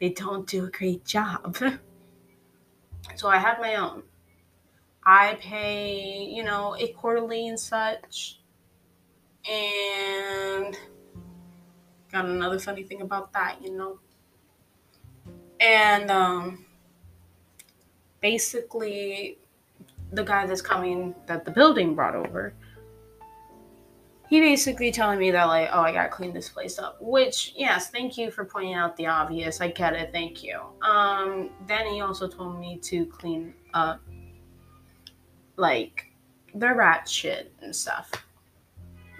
they 0.00 0.10
don't 0.10 0.46
do 0.46 0.64
a 0.66 0.70
great 0.70 1.04
job. 1.04 1.56
so 3.16 3.28
I 3.28 3.38
have 3.38 3.60
my 3.60 3.76
own. 3.76 4.02
I 5.06 5.34
pay, 5.40 6.24
you 6.24 6.42
know, 6.42 6.76
a 6.78 6.88
quarterly 6.88 7.48
and 7.48 7.60
such 7.60 8.40
and 9.50 10.78
got 12.12 12.24
another 12.24 12.58
funny 12.58 12.82
thing 12.82 13.02
about 13.02 13.32
that, 13.32 13.58
you 13.62 13.76
know. 13.76 13.98
And 15.60 16.10
um, 16.10 16.66
basically, 18.20 19.38
the 20.12 20.22
guy 20.22 20.46
that's 20.46 20.62
coming 20.62 21.14
that 21.26 21.44
the 21.44 21.50
building 21.50 21.94
brought 21.94 22.14
over, 22.14 22.54
he 24.28 24.40
basically 24.40 24.90
telling 24.90 25.18
me 25.18 25.30
that 25.30 25.44
like, 25.44 25.68
oh, 25.72 25.80
I 25.80 25.92
gotta 25.92 26.08
clean 26.08 26.32
this 26.32 26.48
place 26.48 26.78
up. 26.78 26.98
Which, 27.00 27.52
yes, 27.56 27.90
thank 27.90 28.16
you 28.16 28.30
for 28.30 28.44
pointing 28.44 28.74
out 28.74 28.96
the 28.96 29.06
obvious. 29.06 29.60
I 29.60 29.68
get 29.68 29.94
it. 29.94 30.10
Thank 30.12 30.42
you. 30.42 30.60
Um, 30.82 31.50
then 31.66 31.86
he 31.86 32.00
also 32.00 32.28
told 32.28 32.58
me 32.58 32.78
to 32.78 33.06
clean 33.06 33.54
up 33.74 34.00
like 35.56 36.12
the 36.54 36.72
rat 36.72 37.08
shit 37.08 37.52
and 37.60 37.74
stuff. 37.74 38.10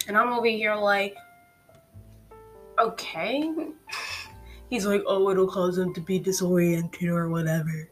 And 0.06 0.16
I'm 0.16 0.32
over 0.32 0.46
here 0.46 0.75
like, 0.75 1.16
okay. 2.78 3.52
He's 4.70 4.87
like, 4.87 5.02
oh, 5.06 5.30
it'll 5.30 5.46
cause 5.46 5.76
them 5.76 5.94
to 5.94 6.00
be 6.00 6.18
disoriented 6.18 7.08
or 7.08 7.28
whatever. 7.28 7.90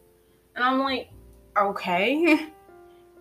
And 0.56 0.64
I'm 0.64 0.80
like, 0.80 1.10
okay. 1.56 2.48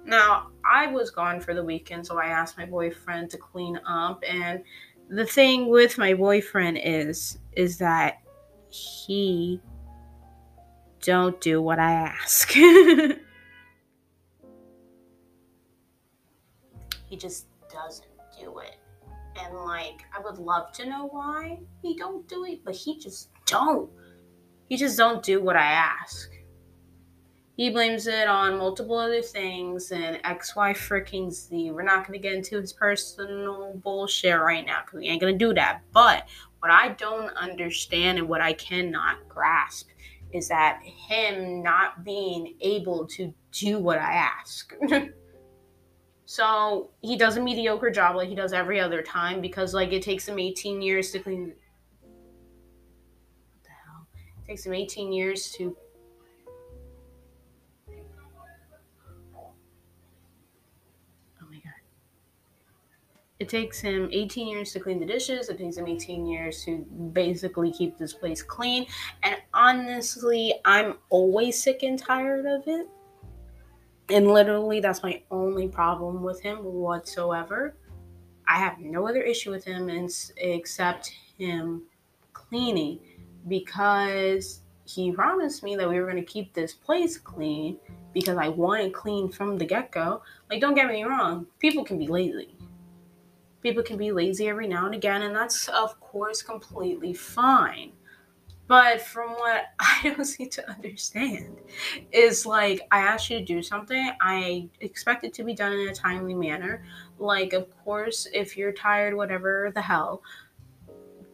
Now, 0.04 0.48
I 0.66 0.88
was 0.88 1.12
gone 1.12 1.40
for 1.40 1.54
the 1.54 1.64
weekend, 1.64 2.08
so 2.08 2.18
I 2.18 2.26
asked 2.26 2.58
my 2.58 2.66
boyfriend 2.66 3.30
to 3.30 3.38
clean 3.38 3.80
up. 3.88 4.24
And 4.28 4.64
the 5.10 5.28
thing 5.28 5.70
with 5.70 6.00
my 6.00 6.16
boyfriend 6.16 6.80
is, 6.84 7.38
is 7.52 7.78
that 7.78 8.24
he 8.70 9.62
don't 11.02 11.40
do 11.40 11.62
what 11.62 11.78
I 11.78 11.92
ask. 11.92 12.50
he 12.50 13.18
just 17.16 17.46
doesn't 17.72 18.08
do 18.40 18.58
it 18.58 18.81
and 19.44 19.56
like 19.58 20.04
I 20.16 20.22
would 20.22 20.38
love 20.38 20.72
to 20.74 20.90
know 20.90 21.08
why 21.08 21.60
he 21.82 21.96
don't 21.96 22.28
do 22.28 22.46
it, 22.46 22.64
but 22.64 22.76
he 22.76 23.00
just 23.00 23.30
don't. 23.46 23.90
He 24.70 24.78
just 24.78 24.98
don't 24.98 25.24
do 25.24 25.42
what 25.42 25.56
I 25.56 25.72
ask. 25.72 26.30
He 27.58 27.70
blames 27.70 28.08
it 28.08 28.28
on 28.28 28.58
multiple 28.58 28.98
other 28.98 29.22
things 29.22 29.92
and 29.92 30.20
X, 30.24 30.56
Y, 30.56 30.74
freaking 30.74 31.32
Z. 31.32 31.72
We're 31.72 31.84
not 31.84 32.08
gonna 32.08 32.18
get 32.18 32.34
into 32.34 32.60
his 32.60 32.74
personal 32.74 33.74
bullshit 33.84 34.40
right 34.40 34.66
now 34.66 34.82
because 34.84 35.00
we 35.00 35.08
ain't 35.08 35.22
gonna 35.22 35.38
do 35.38 35.54
that. 35.54 35.82
But 35.92 36.28
what 36.60 36.72
I 36.72 36.90
don't 36.90 37.30
understand 37.36 38.18
and 38.18 38.30
what 38.30 38.42
I 38.42 38.54
cannot 38.54 39.28
grasp 39.28 39.90
is 40.34 40.48
that 40.48 40.82
him 40.84 41.62
not 41.62 42.04
being 42.04 42.56
able 42.62 43.06
to 43.08 43.34
do 43.52 43.80
what 43.80 43.98
I 44.00 44.14
ask. 44.14 44.74
So 46.32 46.92
he 47.02 47.18
does 47.18 47.36
a 47.36 47.42
mediocre 47.42 47.92
job 47.92 48.16
like 48.16 48.30
he 48.30 48.36
does 48.36 48.54
every 48.54 48.80
other 48.80 49.02
time 49.02 49.42
because 49.42 49.74
like 49.74 49.92
it 49.92 50.02
takes 50.02 50.30
him 50.30 50.40
18 50.40 50.82
years 50.82 51.12
to 51.12 51.20
clean. 51.20 51.52
What 52.00 53.64
the 53.64 53.70
hell? 53.70 54.08
It 54.16 54.48
takes 54.48 54.66
him 54.66 54.74
18 54.74 55.12
years 55.12 55.52
to. 55.58 55.76
Oh 59.42 59.52
my 61.50 61.58
god. 61.58 61.82
It 63.42 63.50
takes 63.50 63.82
him 63.82 64.08
18 64.10 64.48
years 64.48 64.72
to 64.72 64.80
clean 64.80 65.02
the 65.02 65.06
dishes. 65.06 65.50
It 65.50 65.58
takes 65.58 65.76
him 65.76 65.86
18 65.86 66.26
years 66.26 66.64
to 66.64 66.78
basically 67.12 67.74
keep 67.74 67.98
this 67.98 68.14
place 68.14 68.42
clean. 68.42 68.86
And 69.24 69.36
honestly, 69.54 70.54
I'm 70.64 70.94
always 71.10 71.62
sick 71.62 71.84
and 71.84 72.00
tired 72.00 72.46
of 72.46 72.64
it 72.68 72.88
and 74.12 74.28
literally 74.28 74.80
that's 74.80 75.04
my 75.04 75.22
only 75.32 75.68
problem 75.68 76.22
with 76.22 76.42
him 76.42 76.58
whatsoever 76.58 77.76
I 78.52 78.58
have 78.58 78.80
no 78.80 79.08
other 79.08 79.22
issue 79.22 79.50
with 79.50 79.64
him 79.64 79.90
except 80.38 81.14
him 81.38 81.84
cleaning 82.34 83.00
because 83.48 84.62
he 84.86 85.12
promised 85.12 85.64
me 85.64 85.78
that 85.78 85.88
we 85.88 86.00
were 86.00 86.10
going 86.10 86.24
to 86.24 86.32
keep 86.32 86.54
this 86.54 86.74
place 86.74 87.18
clean 87.18 87.78
because 88.14 88.38
I 88.38 88.50
wanted 88.50 88.94
clean 88.94 89.32
from 89.32 89.58
the 89.58 89.66
get 89.66 89.92
go. 89.92 90.22
Like, 90.50 90.60
don't 90.60 90.76
get 90.76 90.90
me 90.90 91.04
wrong, 91.06 91.48
people 91.60 91.86
can 91.86 91.98
be 91.98 92.08
lazy. 92.08 92.54
People 93.64 93.84
can 93.84 93.96
be 93.96 94.12
lazy 94.12 94.50
every 94.50 94.68
now 94.68 94.86
and 94.86 94.96
again, 94.96 95.22
and 95.22 95.34
that's, 95.34 95.70
of 95.70 95.98
course, 96.02 96.42
completely 96.42 97.14
fine. 97.14 97.94
But 98.68 99.02
from 99.02 99.32
what 99.32 99.66
I 99.80 100.14
don't 100.16 100.26
seem 100.26 100.50
to 100.52 100.70
understand, 100.70 101.58
is 102.12 102.46
like 102.46 102.82
I 102.92 103.00
asked 103.00 103.30
you 103.30 103.40
to 103.40 103.46
do 103.46 103.62
something, 103.62 104.12
I 104.22 104.70
expect 104.80 105.24
it 105.24 105.34
to 105.36 105.44
be 105.44 105.54
done 105.54 105.74
in 105.74 105.90
a 105.90 105.94
timely 105.94 106.36
manner. 106.36 106.86
Like, 107.20 107.54
of 107.54 107.70
course, 107.84 108.28
if 108.34 108.58
you're 108.58 108.72
tired, 108.72 109.16
whatever 109.16 109.72
the 109.76 109.82
hell, 109.82 110.24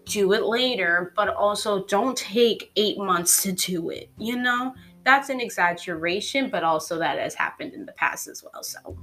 do 0.05 0.33
it 0.33 0.43
later, 0.43 1.13
but 1.15 1.29
also 1.29 1.85
don't 1.85 2.17
take 2.17 2.71
eight 2.75 2.97
months 2.97 3.43
to 3.43 3.51
do 3.51 3.89
it. 3.89 4.09
You 4.17 4.37
know, 4.37 4.73
that's 5.03 5.29
an 5.29 5.39
exaggeration, 5.39 6.49
but 6.49 6.63
also 6.63 6.97
that 6.99 7.19
has 7.19 7.33
happened 7.33 7.73
in 7.73 7.85
the 7.85 7.93
past 7.93 8.27
as 8.27 8.43
well. 8.43 8.63
So 8.63 8.97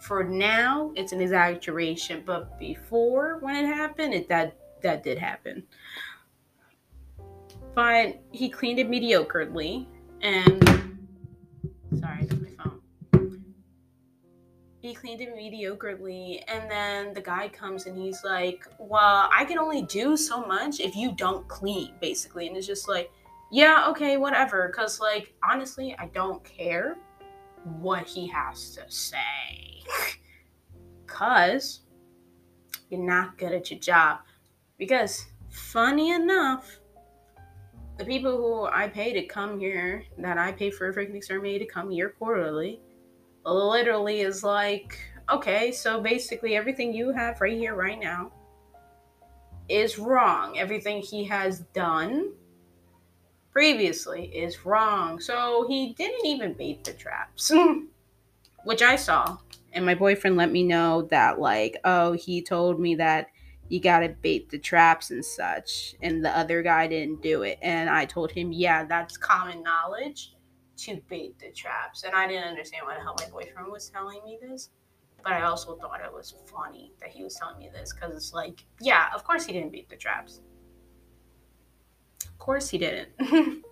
for 0.00 0.24
now, 0.24 0.92
it's 0.96 1.12
an 1.12 1.20
exaggeration, 1.20 2.22
but 2.26 2.58
before 2.58 3.38
when 3.40 3.56
it 3.56 3.66
happened, 3.66 4.14
it 4.14 4.28
that 4.28 4.56
that 4.82 5.02
did 5.02 5.18
happen. 5.18 5.62
But 7.74 8.20
he 8.30 8.50
cleaned 8.50 8.78
it 8.78 8.90
mediocrely, 8.90 9.86
and 10.20 10.62
sorry, 11.98 12.24
that's 12.24 12.40
my 12.40 12.50
phone. 12.62 13.42
he 14.82 14.94
cleaned 14.94 15.20
it 15.20 15.34
mediocrely 15.34 16.42
and 16.48 16.68
then 16.68 17.14
the 17.14 17.20
guy 17.20 17.48
comes 17.48 17.86
and 17.86 17.96
he's 17.96 18.24
like 18.24 18.66
well 18.78 19.30
i 19.32 19.44
can 19.44 19.56
only 19.56 19.82
do 19.82 20.16
so 20.16 20.44
much 20.44 20.80
if 20.80 20.96
you 20.96 21.12
don't 21.12 21.46
clean 21.46 21.92
basically 22.00 22.48
and 22.48 22.56
it's 22.56 22.66
just 22.66 22.88
like 22.88 23.10
yeah 23.52 23.86
okay 23.88 24.16
whatever 24.16 24.68
because 24.68 24.98
like 24.98 25.32
honestly 25.48 25.94
i 26.00 26.06
don't 26.06 26.42
care 26.42 26.96
what 27.78 28.04
he 28.06 28.26
has 28.26 28.74
to 28.74 28.82
say 28.88 29.84
because 31.06 31.82
you're 32.90 33.00
not 33.00 33.38
good 33.38 33.52
at 33.52 33.70
your 33.70 33.78
job 33.78 34.18
because 34.82 35.26
funny 35.48 36.10
enough 36.10 36.80
the 37.98 38.04
people 38.04 38.36
who 38.36 38.64
i 38.66 38.88
pay 38.88 39.12
to 39.12 39.22
come 39.26 39.60
here 39.60 40.02
that 40.18 40.38
i 40.38 40.50
pay 40.50 40.70
for 40.70 40.88
a 40.88 40.94
freaking 40.94 41.14
exterminator 41.14 41.64
to 41.64 41.70
come 41.70 41.90
here 41.90 42.10
quarterly 42.18 42.80
literally 43.44 44.20
is 44.20 44.44
like, 44.44 44.98
okay, 45.30 45.72
so 45.72 46.00
basically 46.00 46.56
everything 46.56 46.92
you 46.94 47.12
have 47.12 47.40
right 47.40 47.56
here, 47.56 47.74
right 47.74 47.98
now, 47.98 48.32
is 49.68 49.98
wrong. 49.98 50.58
Everything 50.58 51.00
he 51.00 51.24
has 51.24 51.60
done 51.74 52.32
previously 53.52 54.26
is 54.26 54.64
wrong. 54.64 55.20
So 55.20 55.66
he 55.68 55.94
didn't 55.94 56.26
even 56.26 56.54
bait 56.54 56.84
the 56.84 56.92
traps, 56.92 57.52
which 58.64 58.82
I 58.82 58.96
saw. 58.96 59.38
And 59.72 59.86
my 59.86 59.94
boyfriend 59.94 60.36
let 60.36 60.52
me 60.52 60.62
know 60.62 61.02
that, 61.10 61.40
like, 61.40 61.78
oh, 61.84 62.12
he 62.12 62.42
told 62.42 62.78
me 62.78 62.94
that 62.96 63.28
you 63.72 63.80
gotta 63.80 64.10
bait 64.10 64.50
the 64.50 64.58
traps 64.58 65.10
and 65.10 65.24
such. 65.24 65.94
And 66.02 66.22
the 66.22 66.36
other 66.36 66.62
guy 66.62 66.86
didn't 66.86 67.22
do 67.22 67.42
it. 67.42 67.58
And 67.62 67.88
I 67.88 68.04
told 68.04 68.30
him, 68.30 68.52
yeah, 68.52 68.84
that's 68.84 69.16
common 69.16 69.62
knowledge 69.62 70.34
to 70.76 71.00
bait 71.08 71.38
the 71.38 71.50
traps. 71.52 72.02
And 72.02 72.14
I 72.14 72.26
didn't 72.26 72.48
understand 72.48 72.82
why 72.84 72.96
the 72.96 73.00
hell 73.00 73.16
my 73.18 73.30
boyfriend 73.30 73.72
was 73.72 73.88
telling 73.88 74.22
me 74.26 74.38
this. 74.42 74.68
But 75.24 75.32
I 75.32 75.44
also 75.44 75.74
thought 75.76 76.02
it 76.04 76.12
was 76.12 76.34
funny 76.44 76.92
that 77.00 77.08
he 77.08 77.24
was 77.24 77.34
telling 77.36 77.58
me 77.58 77.70
this 77.72 77.94
because 77.94 78.14
it's 78.14 78.34
like, 78.34 78.62
yeah, 78.78 79.06
of 79.14 79.24
course 79.24 79.46
he 79.46 79.54
didn't 79.54 79.72
bait 79.72 79.88
the 79.88 79.96
traps. 79.96 80.42
Of 82.26 82.38
course 82.38 82.68
he 82.68 82.76
didn't. 82.76 83.08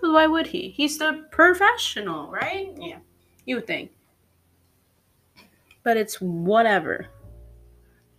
Because 0.00 0.14
why 0.14 0.28
would 0.28 0.46
he? 0.46 0.68
He's 0.68 0.96
the 0.96 1.26
professional, 1.32 2.30
right? 2.30 2.72
Yeah, 2.78 2.98
you 3.46 3.56
would 3.56 3.66
think. 3.66 3.90
But 5.82 5.96
it's 5.96 6.20
whatever. 6.20 7.08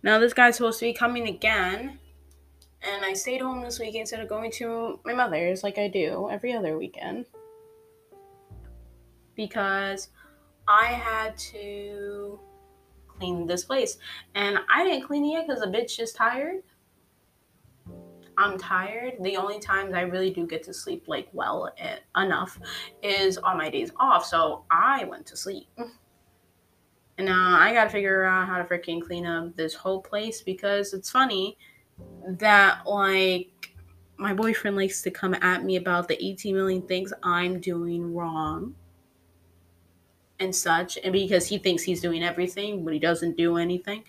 Now 0.02 0.18
this 0.18 0.32
guy's 0.32 0.56
supposed 0.56 0.78
to 0.80 0.86
be 0.86 0.92
coming 0.92 1.28
again. 1.28 1.98
And 2.82 3.04
I 3.04 3.12
stayed 3.12 3.42
home 3.42 3.62
this 3.62 3.78
week 3.78 3.94
instead 3.94 4.20
of 4.20 4.28
going 4.28 4.50
to 4.52 5.00
my 5.04 5.12
mother's 5.12 5.62
like 5.62 5.76
I 5.76 5.88
do 5.88 6.28
every 6.30 6.54
other 6.54 6.78
weekend 6.78 7.26
because 9.34 10.08
I 10.66 10.86
had 10.86 11.36
to 11.38 12.40
clean 13.06 13.46
this 13.46 13.64
place. 13.64 13.98
And 14.34 14.58
I 14.72 14.84
didn't 14.84 15.06
clean 15.06 15.24
it 15.24 15.32
yet 15.32 15.46
because 15.46 15.60
the 15.60 15.66
bitch 15.66 16.00
is 16.00 16.12
tired. 16.12 16.62
I'm 18.38 18.56
tired. 18.58 19.14
The 19.20 19.36
only 19.36 19.58
times 19.58 19.94
I 19.94 20.02
really 20.02 20.30
do 20.30 20.46
get 20.46 20.62
to 20.62 20.72
sleep 20.72 21.04
like 21.06 21.28
well 21.34 21.70
eh, 21.76 21.96
enough 22.16 22.58
is 23.02 23.36
on 23.36 23.58
my 23.58 23.68
days 23.68 23.90
off. 23.98 24.24
So 24.24 24.64
I 24.70 25.04
went 25.04 25.26
to 25.26 25.36
sleep. 25.36 25.68
And 27.20 27.26
now 27.26 27.58
I 27.60 27.74
gotta 27.74 27.90
figure 27.90 28.24
out 28.24 28.48
how 28.48 28.56
to 28.56 28.64
freaking 28.64 29.02
clean 29.02 29.26
up 29.26 29.54
this 29.54 29.74
whole 29.74 30.00
place 30.00 30.40
because 30.40 30.94
it's 30.94 31.10
funny 31.10 31.58
that 32.26 32.86
like 32.86 33.74
my 34.16 34.32
boyfriend 34.32 34.74
likes 34.74 35.02
to 35.02 35.10
come 35.10 35.34
at 35.34 35.62
me 35.62 35.76
about 35.76 36.08
the 36.08 36.16
18 36.24 36.56
million 36.56 36.80
things 36.80 37.12
I'm 37.22 37.60
doing 37.60 38.14
wrong 38.14 38.74
and 40.38 40.56
such, 40.56 40.96
and 41.04 41.12
because 41.12 41.46
he 41.46 41.58
thinks 41.58 41.82
he's 41.82 42.00
doing 42.00 42.24
everything, 42.24 42.86
but 42.86 42.94
he 42.94 42.98
doesn't 42.98 43.36
do 43.36 43.58
anything. 43.58 44.02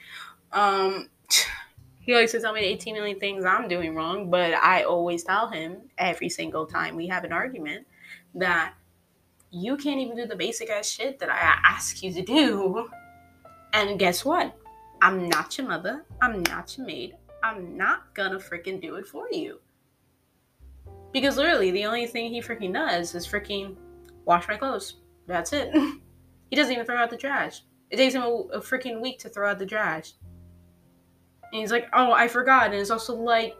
Um, 0.53 1.09
he 1.99 2.15
likes 2.15 2.31
to 2.31 2.39
tell 2.39 2.53
me 2.53 2.61
18 2.61 2.93
million 2.93 3.19
things 3.19 3.43
I'm 3.43 3.67
doing 3.67 3.93
wrong, 3.93 4.29
but 4.29 4.53
I 4.53 4.83
always 4.83 5.25
tell 5.25 5.49
him 5.49 5.81
every 5.97 6.29
single 6.29 6.65
time 6.65 6.95
we 6.95 7.07
have 7.07 7.25
an 7.25 7.33
argument 7.33 7.85
that 8.35 8.73
you 9.49 9.75
can't 9.75 9.99
even 9.99 10.15
do 10.15 10.25
the 10.25 10.35
basic 10.37 10.69
ass 10.69 10.89
shit 10.89 11.19
that 11.19 11.29
I 11.29 11.35
ask 11.35 12.01
you 12.01 12.13
to 12.13 12.21
do. 12.21 12.89
And 13.73 13.99
guess 13.99 14.25
what? 14.25 14.55
I'm 15.01 15.27
not 15.29 15.57
your 15.57 15.67
mother. 15.67 16.05
I'm 16.21 16.43
not 16.43 16.77
your 16.77 16.85
maid. 16.85 17.15
I'm 17.43 17.75
not 17.77 18.13
gonna 18.13 18.37
freaking 18.37 18.81
do 18.81 18.95
it 18.95 19.07
for 19.07 19.27
you. 19.31 19.59
Because 21.11 21.37
literally, 21.37 21.71
the 21.71 21.85
only 21.85 22.07
thing 22.07 22.31
he 22.31 22.41
freaking 22.41 22.73
does 22.73 23.15
is 23.15 23.27
freaking 23.27 23.75
wash 24.25 24.47
my 24.47 24.57
clothes. 24.57 24.97
That's 25.27 25.53
it. 25.53 25.73
He 26.51 26.57
doesn't 26.57 26.73
even 26.73 26.85
throw 26.85 26.97
out 26.97 27.09
the 27.09 27.15
trash. 27.15 27.63
It 27.89 27.95
takes 27.95 28.13
him 28.13 28.23
a, 28.23 28.27
a 28.27 28.59
freaking 28.59 29.01
week 29.01 29.19
to 29.19 29.29
throw 29.29 29.49
out 29.49 29.57
the 29.57 29.65
trash. 29.65 30.11
And 31.51 31.61
he's 31.61 31.71
like, 31.71 31.87
oh, 31.93 32.11
I 32.11 32.27
forgot. 32.27 32.65
And 32.65 32.75
it's 32.75 32.91
also 32.91 33.15
like, 33.15 33.55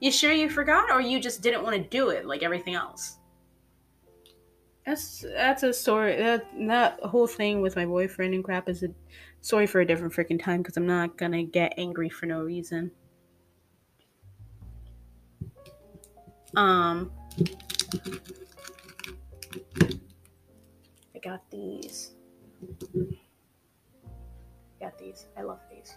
you 0.00 0.10
sure 0.10 0.30
you 0.30 0.50
forgot 0.50 0.90
or 0.90 1.00
you 1.00 1.18
just 1.18 1.40
didn't 1.40 1.62
want 1.62 1.76
to 1.76 1.88
do 1.88 2.10
it 2.10 2.26
like 2.26 2.42
everything 2.42 2.74
else? 2.74 3.16
That's 4.86 5.24
that's 5.34 5.62
a 5.62 5.72
story. 5.72 6.16
That 6.16 6.46
that 6.66 7.00
whole 7.00 7.26
thing 7.26 7.62
with 7.62 7.74
my 7.74 7.86
boyfriend 7.86 8.34
and 8.34 8.44
crap 8.44 8.68
is 8.68 8.82
a 8.82 8.88
story 9.40 9.66
for 9.66 9.80
a 9.80 9.86
different 9.86 10.12
freaking 10.12 10.42
time 10.42 10.60
because 10.60 10.76
I'm 10.76 10.86
not 10.86 11.16
gonna 11.16 11.42
get 11.42 11.74
angry 11.78 12.10
for 12.10 12.26
no 12.26 12.42
reason. 12.42 12.90
Um, 16.54 17.10
I 21.14 21.18
got 21.22 21.50
these. 21.50 22.12
Got 24.80 24.98
these. 24.98 25.26
I 25.36 25.42
love 25.42 25.60
these. 25.70 25.96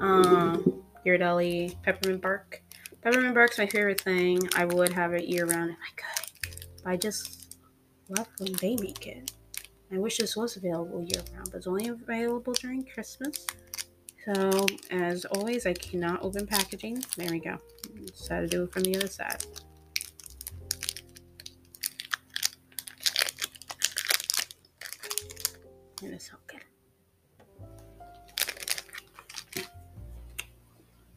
Um, 0.00 0.82
Ghirardelli 1.06 1.80
peppermint 1.82 2.22
bark. 2.22 2.62
Peppermint 3.02 3.34
bark's 3.34 3.58
my 3.58 3.66
favorite 3.66 4.00
thing. 4.00 4.40
I 4.56 4.64
would 4.64 4.92
have 4.92 5.12
it 5.12 5.26
year 5.26 5.44
round 5.44 5.70
if 5.70 5.76
I 5.76 5.92
could. 5.94 6.66
But 6.82 6.90
I 6.90 6.96
just 6.96 7.43
love 8.16 8.28
when 8.38 8.52
they 8.54 8.76
make 8.76 9.06
it. 9.06 9.32
I 9.92 9.98
wish 9.98 10.18
this 10.18 10.36
was 10.36 10.56
available 10.56 11.02
year 11.02 11.22
round, 11.34 11.50
but 11.50 11.58
it's 11.58 11.66
only 11.66 11.88
available 11.88 12.52
during 12.54 12.84
Christmas. 12.84 13.46
So, 14.24 14.66
as 14.90 15.24
always, 15.26 15.66
I 15.66 15.74
cannot 15.74 16.22
open 16.22 16.46
packaging. 16.46 17.04
There 17.16 17.30
we 17.30 17.40
go. 17.40 17.58
Just 18.06 18.28
had 18.28 18.40
to 18.40 18.46
do 18.46 18.62
it 18.64 18.72
from 18.72 18.84
the 18.84 18.96
other 18.96 19.06
side. 19.06 19.44
And 26.02 26.12
It 26.12 26.16
is 26.16 26.30
so 26.30 26.36
good. 26.46 26.60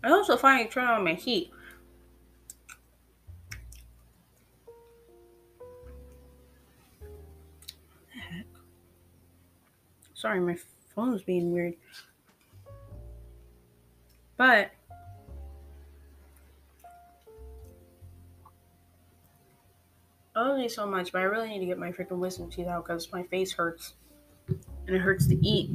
I 0.03 0.09
also 0.09 0.37
find 0.37 0.65
it 0.65 0.71
turn 0.71 0.85
on 0.85 1.03
my 1.03 1.13
heat. 1.13 1.51
Sorry, 10.27 10.41
my 10.41 10.57
phone's 10.93 11.21
being 11.21 11.53
weird. 11.53 11.75
But 14.35 14.71
I 20.35 20.41
love 20.41 20.59
you 20.59 20.67
so 20.67 20.85
much, 20.85 21.13
but 21.13 21.19
I 21.19 21.23
really 21.23 21.47
need 21.47 21.59
to 21.59 21.65
get 21.65 21.77
my 21.77 21.93
freaking 21.93 22.17
wisdom 22.17 22.51
teeth 22.51 22.67
out 22.67 22.83
because 22.85 23.09
my 23.13 23.23
face 23.23 23.53
hurts 23.53 23.93
and 24.49 24.59
it 24.97 24.99
hurts 24.99 25.27
to 25.27 25.35
eat. 25.47 25.69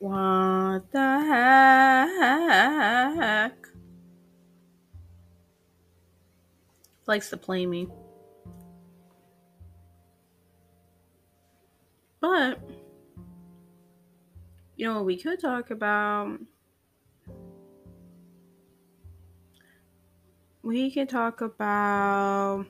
What 0.00 0.90
the 0.90 1.20
heck? 3.30 3.54
Likes 7.06 7.30
to 7.30 7.36
play 7.36 7.64
me. 7.64 7.86
But, 12.20 12.60
you 14.76 14.86
know 14.86 14.96
what 14.96 15.06
we 15.06 15.16
could 15.16 15.40
talk 15.40 15.70
about? 15.70 16.38
We 20.62 20.90
could 20.90 21.08
talk 21.08 21.40
about 21.40 22.66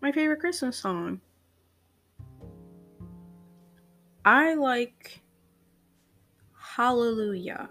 my 0.00 0.10
favorite 0.12 0.40
Christmas 0.40 0.76
song. 0.76 1.20
I 4.24 4.54
like 4.54 5.22
Hallelujah. 6.76 7.68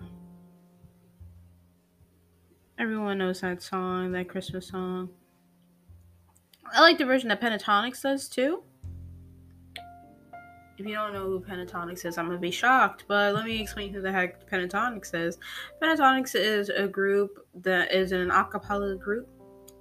Everyone 2.79 3.17
knows 3.17 3.41
that 3.41 3.61
song, 3.61 4.13
that 4.13 4.29
Christmas 4.29 4.69
song. 4.69 5.09
I 6.73 6.79
like 6.79 6.97
the 6.97 7.05
version 7.05 7.27
that 7.29 7.41
Pentatonix 7.41 8.01
does 8.01 8.29
too. 8.29 8.63
If 10.83 10.89
you 10.89 10.95
don't 10.95 11.13
know 11.13 11.23
who 11.23 11.39
Pentatonix 11.39 12.03
is, 12.03 12.17
I'm 12.17 12.25
gonna 12.25 12.37
be 12.37 12.51
shocked, 12.51 13.05
but 13.07 13.33
let 13.33 13.45
me 13.45 13.61
explain 13.61 13.93
who 13.93 14.01
the 14.01 14.11
heck 14.11 14.51
Pentatonix 14.51 15.13
is. 15.13 15.37
Pentatonix 15.81 16.35
is 16.35 16.67
a 16.67 16.89
group 16.89 17.47
that 17.61 17.93
is 17.93 18.11
an 18.11 18.29
a 18.29 18.43
cappella 18.43 18.93
group, 18.97 19.29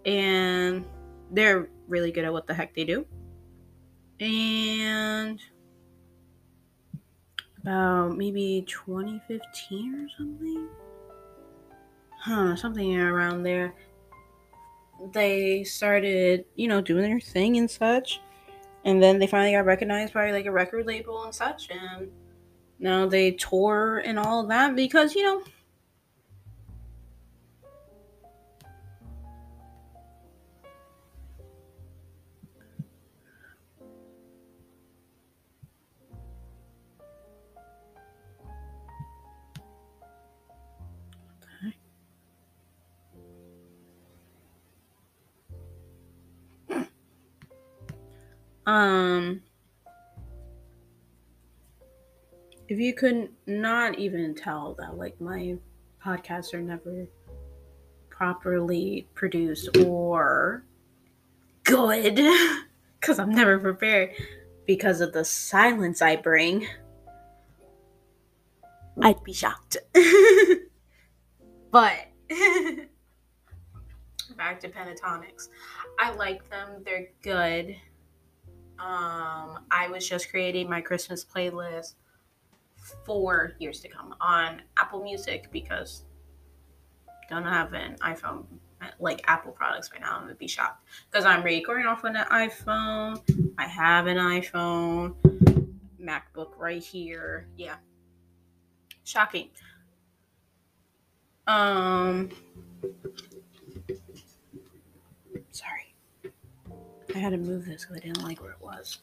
and 0.07 0.85
they're 1.33 1.69
really 1.89 2.13
good 2.13 2.25
at 2.25 2.33
what 2.33 2.47
the 2.47 2.55
heck 2.55 2.73
they 2.73 2.85
do. 2.85 3.05
And 4.21 5.41
about 7.63 8.17
maybe 8.17 8.65
2015 8.69 9.95
or 9.97 10.09
something, 10.17 10.69
huh, 12.21 12.55
something 12.55 12.97
around 12.97 13.43
there, 13.43 13.75
they 15.13 15.65
started, 15.65 16.45
you 16.55 16.69
know, 16.69 16.81
doing 16.81 17.03
their 17.03 17.19
thing 17.19 17.57
and 17.57 17.69
such 17.69 18.21
and 18.85 19.03
then 19.03 19.19
they 19.19 19.27
finally 19.27 19.53
got 19.53 19.65
recognized 19.65 20.13
by 20.13 20.31
like 20.31 20.47
a 20.47 20.53
record 20.53 20.87
label 20.87 21.25
and 21.25 21.35
such 21.35 21.69
and 21.71 22.11
now 22.79 23.07
they 23.07 23.31
tour 23.33 24.03
and 24.05 24.19
all 24.19 24.47
that 24.47 24.75
because 24.75 25.15
you 25.15 25.23
know 25.23 25.43
Um, 48.67 49.43
if 52.69 52.79
you 52.79 52.95
could 52.95 53.29
not 53.47 53.99
even 53.99 54.35
tell 54.35 54.75
that, 54.79 54.97
like, 54.97 55.21
my 55.21 55.57
podcasts 56.05 56.55
are 56.55 56.63
never 56.63 57.07
properly 58.09 59.09
produced 59.15 59.77
or 59.79 60.65
good, 61.65 62.21
because 63.01 63.19
I'm 63.19 63.31
never 63.31 63.59
prepared 63.59 64.11
because 64.67 65.01
of 65.01 65.13
the 65.13 65.25
silence 65.25 66.01
I 66.01 66.17
bring, 66.17 66.67
I'd 69.01 69.23
be 69.25 69.33
shocked. 69.33 69.77
but 71.71 71.97
back 74.37 74.61
to 74.61 74.69
Pentatonix. 74.69 75.49
I 75.99 76.13
like 76.15 76.49
them, 76.51 76.83
they're 76.85 77.09
good. 77.23 77.77
Um, 78.83 79.61
I 79.71 79.89
was 79.89 80.09
just 80.09 80.29
creating 80.29 80.69
my 80.69 80.81
Christmas 80.81 81.25
playlist 81.25 81.95
for 83.05 83.55
years 83.61 83.81
to 83.81 83.89
come 83.89 84.15
on 84.21 84.63
Apple 84.77 85.05
Music 85.05 85.49
because 85.53 86.03
don't 87.31 87.45
have 87.45 87.75
an 87.75 87.95
iPhone 88.01 88.45
like 88.99 89.23
Apple 89.29 89.53
products 89.53 89.91
right 89.93 90.01
now. 90.01 90.17
I'm 90.17 90.23
gonna 90.23 90.35
be 90.35 90.49
shocked 90.49 90.85
because 91.11 91.25
I'm 91.25 91.45
recording 91.45 91.87
off 91.87 92.03
an 92.03 92.17
iPhone. 92.17 93.21
I 93.57 93.67
have 93.67 94.09
an 94.09 94.17
iPhone, 94.17 95.15
MacBook 96.01 96.59
right 96.59 96.83
here. 96.83 97.47
Yeah, 97.57 97.77
shocking. 99.05 99.51
Um, 101.47 102.31
I 107.15 107.19
had 107.19 107.31
to 107.31 107.39
move 107.39 107.67
this 107.67 107.85
because 107.85 107.97
I 107.97 108.01
didn't 108.01 108.23
like 108.23 108.41
where 108.41 108.53
it 108.53 108.61
was. 108.61 108.99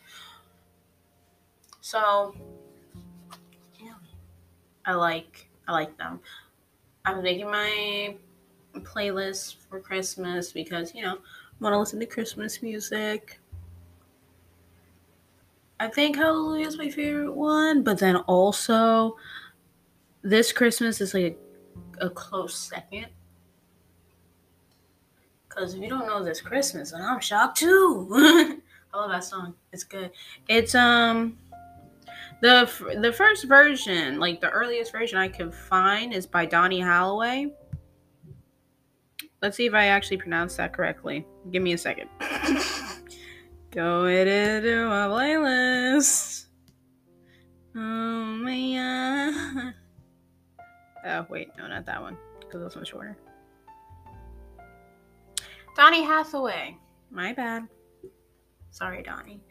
So, 1.82 2.36
yeah, 3.80 3.94
I 4.86 4.94
like 4.94 5.50
I 5.68 5.72
like 5.72 5.98
them. 5.98 6.20
I'm 7.06 7.22
making 7.22 7.48
my 7.48 8.16
playlist 8.78 9.56
for 9.70 9.80
Christmas 9.80 10.52
because 10.52 10.94
you 10.94 11.02
know 11.04 11.16
I 11.16 11.64
want 11.64 11.74
to 11.74 11.80
listen 11.80 12.00
to 12.00 12.06
Christmas 12.06 12.62
music. 12.62 13.40
I 15.80 15.88
think 15.88 16.18
Hallelujah 16.18 16.68
is 16.68 16.78
my 16.78 16.90
favorite 16.90 17.34
one, 17.34 17.84
but 17.84 18.00
then 18.00 18.18
also 18.18 19.16
this 20.22 20.52
Christmas 20.52 21.00
is 21.00 21.14
like 21.14 21.38
a, 22.02 22.08
a 22.08 22.10
close 22.10 22.56
second 22.56 23.08
because 25.60 25.74
if 25.74 25.82
you 25.82 25.90
don't 25.90 26.08
know 26.08 26.24
this 26.24 26.40
Christmas, 26.40 26.94
and 26.94 27.04
I'm 27.04 27.20
shocked 27.20 27.58
too. 27.58 28.08
I 28.94 28.98
love 28.98 29.10
that 29.10 29.24
song. 29.24 29.56
It's 29.74 29.84
good. 29.84 30.12
It's 30.48 30.74
um 30.74 31.38
the 32.42 32.70
the 33.02 33.12
first 33.12 33.46
version, 33.46 34.20
like 34.20 34.40
the 34.40 34.50
earliest 34.50 34.92
version 34.92 35.18
I 35.18 35.28
can 35.28 35.52
find, 35.52 36.14
is 36.14 36.26
by 36.26 36.46
Donny 36.46 36.80
Hathaway. 36.80 37.52
Let's 39.42 39.58
see 39.58 39.66
if 39.66 39.74
I 39.74 39.88
actually 39.88 40.18
pronounced 40.18 40.58
that 40.58 40.74
correctly. 40.74 41.26
Give 41.52 41.62
me 41.62 41.74
a 41.74 41.78
second. 41.78 42.10
Go 43.72 44.06
into 44.06 44.88
my 44.88 45.08
playlist. 45.08 46.46
Oh 47.76 47.80
man. 47.80 49.76
Oh 51.06 51.26
wait, 51.30 51.48
no, 51.58 51.66
not 51.66 51.86
that 51.86 52.02
one, 52.02 52.18
because 52.42 52.62
that's 52.62 52.76
one 52.76 52.84
shorter. 52.84 53.18
Donny 55.76 56.04
Hathaway. 56.04 56.78
My 57.12 57.34
bad. 57.34 57.68
Sorry, 58.72 59.04
Donny. 59.04 59.42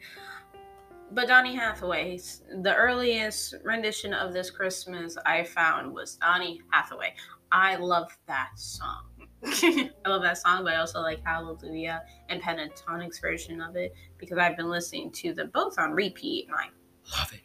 But 1.11 1.27
Donny 1.27 1.55
Hathaway's 1.55 2.43
the 2.61 2.75
earliest 2.75 3.55
rendition 3.63 4.13
of 4.13 4.31
this 4.31 4.51
Christmas 4.51 5.17
I 5.25 5.43
found 5.43 5.93
was 5.93 6.15
Donny 6.15 6.61
Hathaway. 6.71 7.15
I 7.51 7.75
love 7.77 8.15
that 8.27 8.51
song. 8.55 9.05
I 9.43 9.89
love 10.05 10.21
that 10.21 10.37
song, 10.37 10.63
but 10.63 10.73
I 10.73 10.77
also 10.77 11.01
like 11.01 11.23
Hallelujah 11.25 12.03
and 12.29 12.41
Pentatonix 12.41 13.19
version 13.21 13.59
of 13.61 13.75
it 13.75 13.93
because 14.17 14.37
I've 14.37 14.55
been 14.55 14.69
listening 14.69 15.11
to 15.13 15.33
them 15.33 15.49
both 15.53 15.79
on 15.79 15.91
repeat 15.93 16.47
and 16.47 16.55
I 16.55 17.17
love 17.17 17.33
it. 17.33 17.41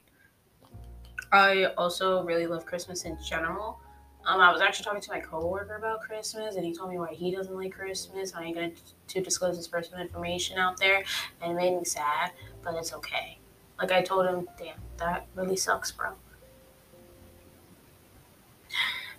I 1.32 1.72
also 1.78 2.22
really 2.22 2.46
love 2.46 2.66
Christmas 2.66 3.04
in 3.04 3.16
general. 3.26 3.80
Um, 4.26 4.40
I 4.40 4.50
was 4.50 4.62
actually 4.62 4.84
talking 4.84 5.02
to 5.02 5.10
my 5.10 5.20
coworker 5.20 5.76
about 5.76 6.00
Christmas, 6.00 6.56
and 6.56 6.64
he 6.64 6.72
told 6.74 6.90
me 6.90 6.98
why 6.98 7.12
he 7.12 7.30
doesn't 7.30 7.54
like 7.54 7.72
Christmas. 7.72 8.34
I 8.34 8.44
ain't 8.44 8.56
going 8.56 8.72
to 9.08 9.20
disclose 9.20 9.56
his 9.56 9.68
personal 9.68 10.00
information 10.00 10.58
out 10.58 10.78
there, 10.78 11.04
and 11.42 11.52
it 11.52 11.54
made 11.54 11.76
me 11.76 11.84
sad, 11.84 12.32
but 12.62 12.74
it's 12.74 12.94
okay. 12.94 13.38
Like 13.78 13.92
I 13.92 14.02
told 14.02 14.26
him, 14.26 14.48
damn, 14.58 14.78
that 14.96 15.26
really 15.34 15.56
sucks, 15.56 15.92
bro. 15.92 16.12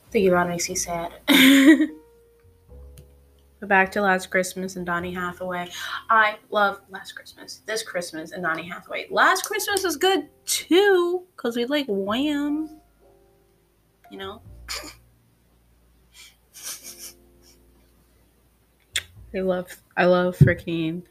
Thinking 0.09 0.31
about 0.31 0.47
it 0.47 0.51
makes 0.51 0.69
me 0.69 0.75
sad. 0.75 1.11
but 3.59 3.69
back 3.69 3.91
to 3.91 4.01
Last 4.01 4.31
Christmas 4.31 4.75
and 4.75 4.87
Donny 4.87 5.13
Hathaway. 5.13 5.69
I 6.09 6.37
love 6.49 6.81
Last 6.89 7.11
Christmas. 7.11 7.61
This 7.67 7.83
Christmas 7.83 8.31
and 8.31 8.41
Donny 8.41 8.67
Hathaway. 8.67 9.05
Last 9.11 9.45
Christmas 9.45 9.83
is 9.83 9.97
good 9.97 10.29
too, 10.45 11.23
because 11.35 11.55
we 11.55 11.65
like 11.65 11.85
Wham. 11.87 12.79
You 14.09 14.17
know? 14.17 14.41
I 19.35 19.39
love 19.39 19.67
I 19.97 20.05
love 20.05 20.37
freaking 20.37 21.03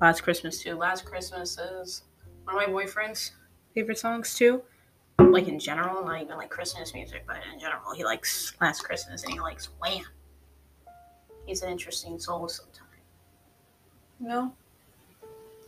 Last 0.00 0.22
Christmas 0.22 0.62
too. 0.62 0.74
Last 0.74 1.04
Christmas 1.04 1.58
is 1.58 2.02
one 2.44 2.56
of 2.56 2.68
my 2.68 2.72
boyfriend's 2.72 3.32
favorite 3.74 3.98
songs 3.98 4.34
too. 4.34 4.62
Like 5.18 5.48
in 5.48 5.58
general, 5.58 6.04
not 6.04 6.20
even 6.20 6.36
like 6.36 6.50
Christmas 6.50 6.92
music, 6.92 7.24
but 7.26 7.36
in 7.52 7.60
general, 7.60 7.94
he 7.94 8.04
likes 8.04 8.52
Last 8.60 8.80
Christmas 8.80 9.22
and 9.24 9.32
he 9.32 9.40
likes 9.40 9.68
Wham. 9.80 10.04
He's 11.46 11.62
an 11.62 11.70
interesting 11.70 12.18
soul 12.18 12.48
sometimes. 12.48 12.88
Know? 14.20 14.52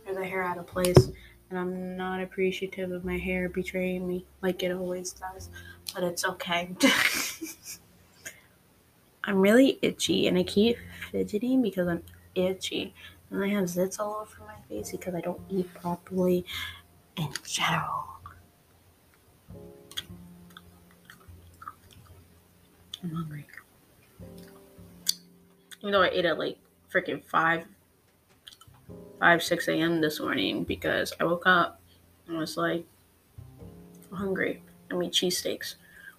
There's 0.05 0.17
a 0.17 0.25
hair 0.25 0.43
out 0.43 0.57
of 0.57 0.67
place. 0.67 1.11
and 1.49 1.59
I'm 1.59 1.97
not 1.97 2.21
appreciative 2.21 2.91
of 2.91 3.05
my 3.05 3.17
hair 3.17 3.49
betraying 3.49 4.07
me 4.07 4.25
like 4.41 4.63
it 4.63 4.71
always 4.71 5.13
does, 5.13 5.49
but 5.95 6.03
it's 6.03 6.25
okay. 6.25 6.69
I'm 9.23 9.37
really 9.37 9.79
itchy 9.81 10.27
and 10.27 10.37
I 10.37 10.43
keep 10.43 10.77
fidgeting 11.09 11.63
because 11.63 11.87
I'm 11.87 12.03
itchy. 12.35 12.93
And 13.31 13.43
I 13.43 13.47
have 13.47 13.63
zits 13.63 13.99
all 13.99 14.17
over 14.21 14.45
my 14.45 14.57
face 14.69 14.91
because 14.91 15.15
I 15.15 15.21
don't 15.21 15.41
eat 15.49 15.73
properly 15.73 16.45
in 17.15 17.29
general. 17.43 18.05
I'm 23.01 23.11
hungry. 23.11 23.47
Even 25.79 25.91
though 25.91 26.01
I 26.01 26.09
ate 26.09 26.25
at 26.25 26.37
like 26.37 26.57
freaking 26.93 27.23
5, 27.23 27.65
5, 29.19 29.43
6 29.43 29.67
a.m. 29.69 30.01
this 30.01 30.19
morning 30.19 30.65
because 30.65 31.13
I 31.19 31.23
woke 31.23 31.47
up 31.47 31.79
and 32.27 32.37
was 32.37 32.57
like, 32.57 32.85
hungry. 34.11 34.61
I 34.91 34.95
mean, 34.95 35.11
cheesesteaks. 35.11 35.75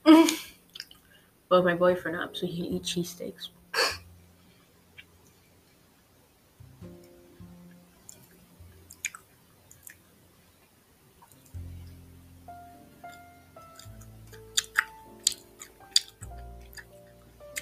Woke 1.50 1.64
my 1.64 1.74
boyfriend 1.74 2.16
up 2.16 2.36
so 2.36 2.46
he 2.46 2.56
can 2.56 2.66
eat 2.66 2.84
cheesesteaks. 2.84 3.48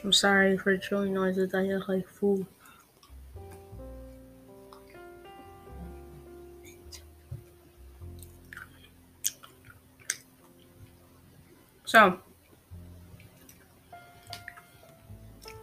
I'm 0.02 0.12
sorry 0.12 0.58
for 0.58 0.76
the 0.76 0.82
chewing 0.82 1.14
noises. 1.14 1.54
I 1.54 1.66
just 1.66 1.88
like 1.88 2.06
food. 2.06 2.44
So, 11.86 12.18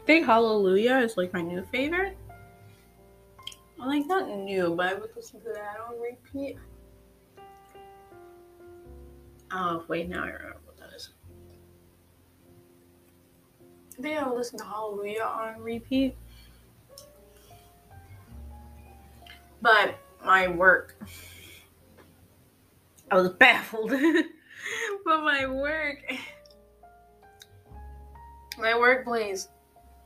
think 0.05 0.25
Hallelujah 0.25 0.97
is 0.97 1.17
like 1.17 1.33
my 1.33 1.41
new 1.41 1.63
favorite. 1.71 2.17
Like 3.77 4.05
not 4.05 4.29
new, 4.29 4.75
but 4.75 4.85
I 4.87 4.93
would 4.93 5.09
listen 5.15 5.39
to 5.41 5.49
that 5.53 5.77
on 5.87 5.99
repeat. 5.99 6.57
Oh 9.51 9.83
wait, 9.87 10.07
now 10.07 10.23
I 10.23 10.27
remember 10.27 10.59
what 10.65 10.77
that 10.77 10.95
is. 10.95 11.09
I 13.97 14.01
think 14.01 14.19
I 14.19 14.27
would 14.27 14.37
listen 14.37 14.59
to 14.59 14.65
Hallelujah 14.65 15.23
on 15.23 15.61
repeat. 15.61 16.15
But 19.61 19.95
my 20.23 20.47
work, 20.47 20.95
I 23.09 23.15
was 23.15 23.29
baffled. 23.29 23.89
but 25.05 25.21
my 25.21 25.47
work, 25.47 25.99
my 28.59 28.77
work 28.77 29.05
plays 29.05 29.49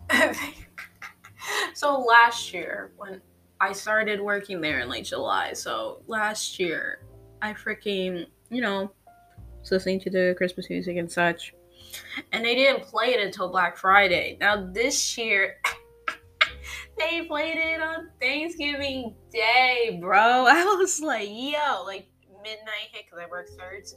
so 1.74 2.00
last 2.00 2.54
year 2.54 2.92
when 2.98 3.22
I 3.60 3.72
started 3.72 4.20
working 4.20 4.62
there 4.62 4.80
in 4.80 4.90
late 4.90 5.06
July, 5.06 5.54
so 5.54 6.02
last 6.08 6.60
year 6.60 7.00
I 7.42 7.54
freaking, 7.54 8.26
you 8.50 8.62
know, 8.62 8.92
was 9.60 9.72
listening 9.72 10.00
to 10.02 10.10
the 10.10 10.36
Christmas 10.38 10.70
music 10.70 10.98
and 10.98 11.12
such. 11.12 11.54
And 12.32 12.44
they 12.44 12.56
didn't 12.56 12.84
play 12.84 13.14
it 13.14 13.26
until 13.26 13.50
Black 13.50 13.78
Friday. 13.78 14.38
Now 14.40 14.70
this 14.72 15.18
year 15.18 15.56
they 16.98 17.24
played 17.24 17.58
it 17.58 17.82
on 17.82 18.10
Thanksgiving 18.22 19.16
Day, 19.32 19.98
bro. 20.02 20.20
I 20.48 20.64
was 20.78 21.02
like, 21.02 21.30
yo, 21.32 21.84
like 21.86 22.08
midnight 22.44 22.90
hit 22.92 23.06
because 23.06 23.20
I 23.24 23.30
work 23.30 23.50
thirds. 23.58 23.96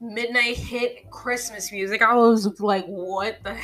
Midnight 0.00 0.56
hit 0.56 1.08
Christmas 1.10 1.70
music. 1.70 2.02
I 2.02 2.14
was 2.14 2.60
like, 2.60 2.84
what 2.86 3.38
the 3.44 3.56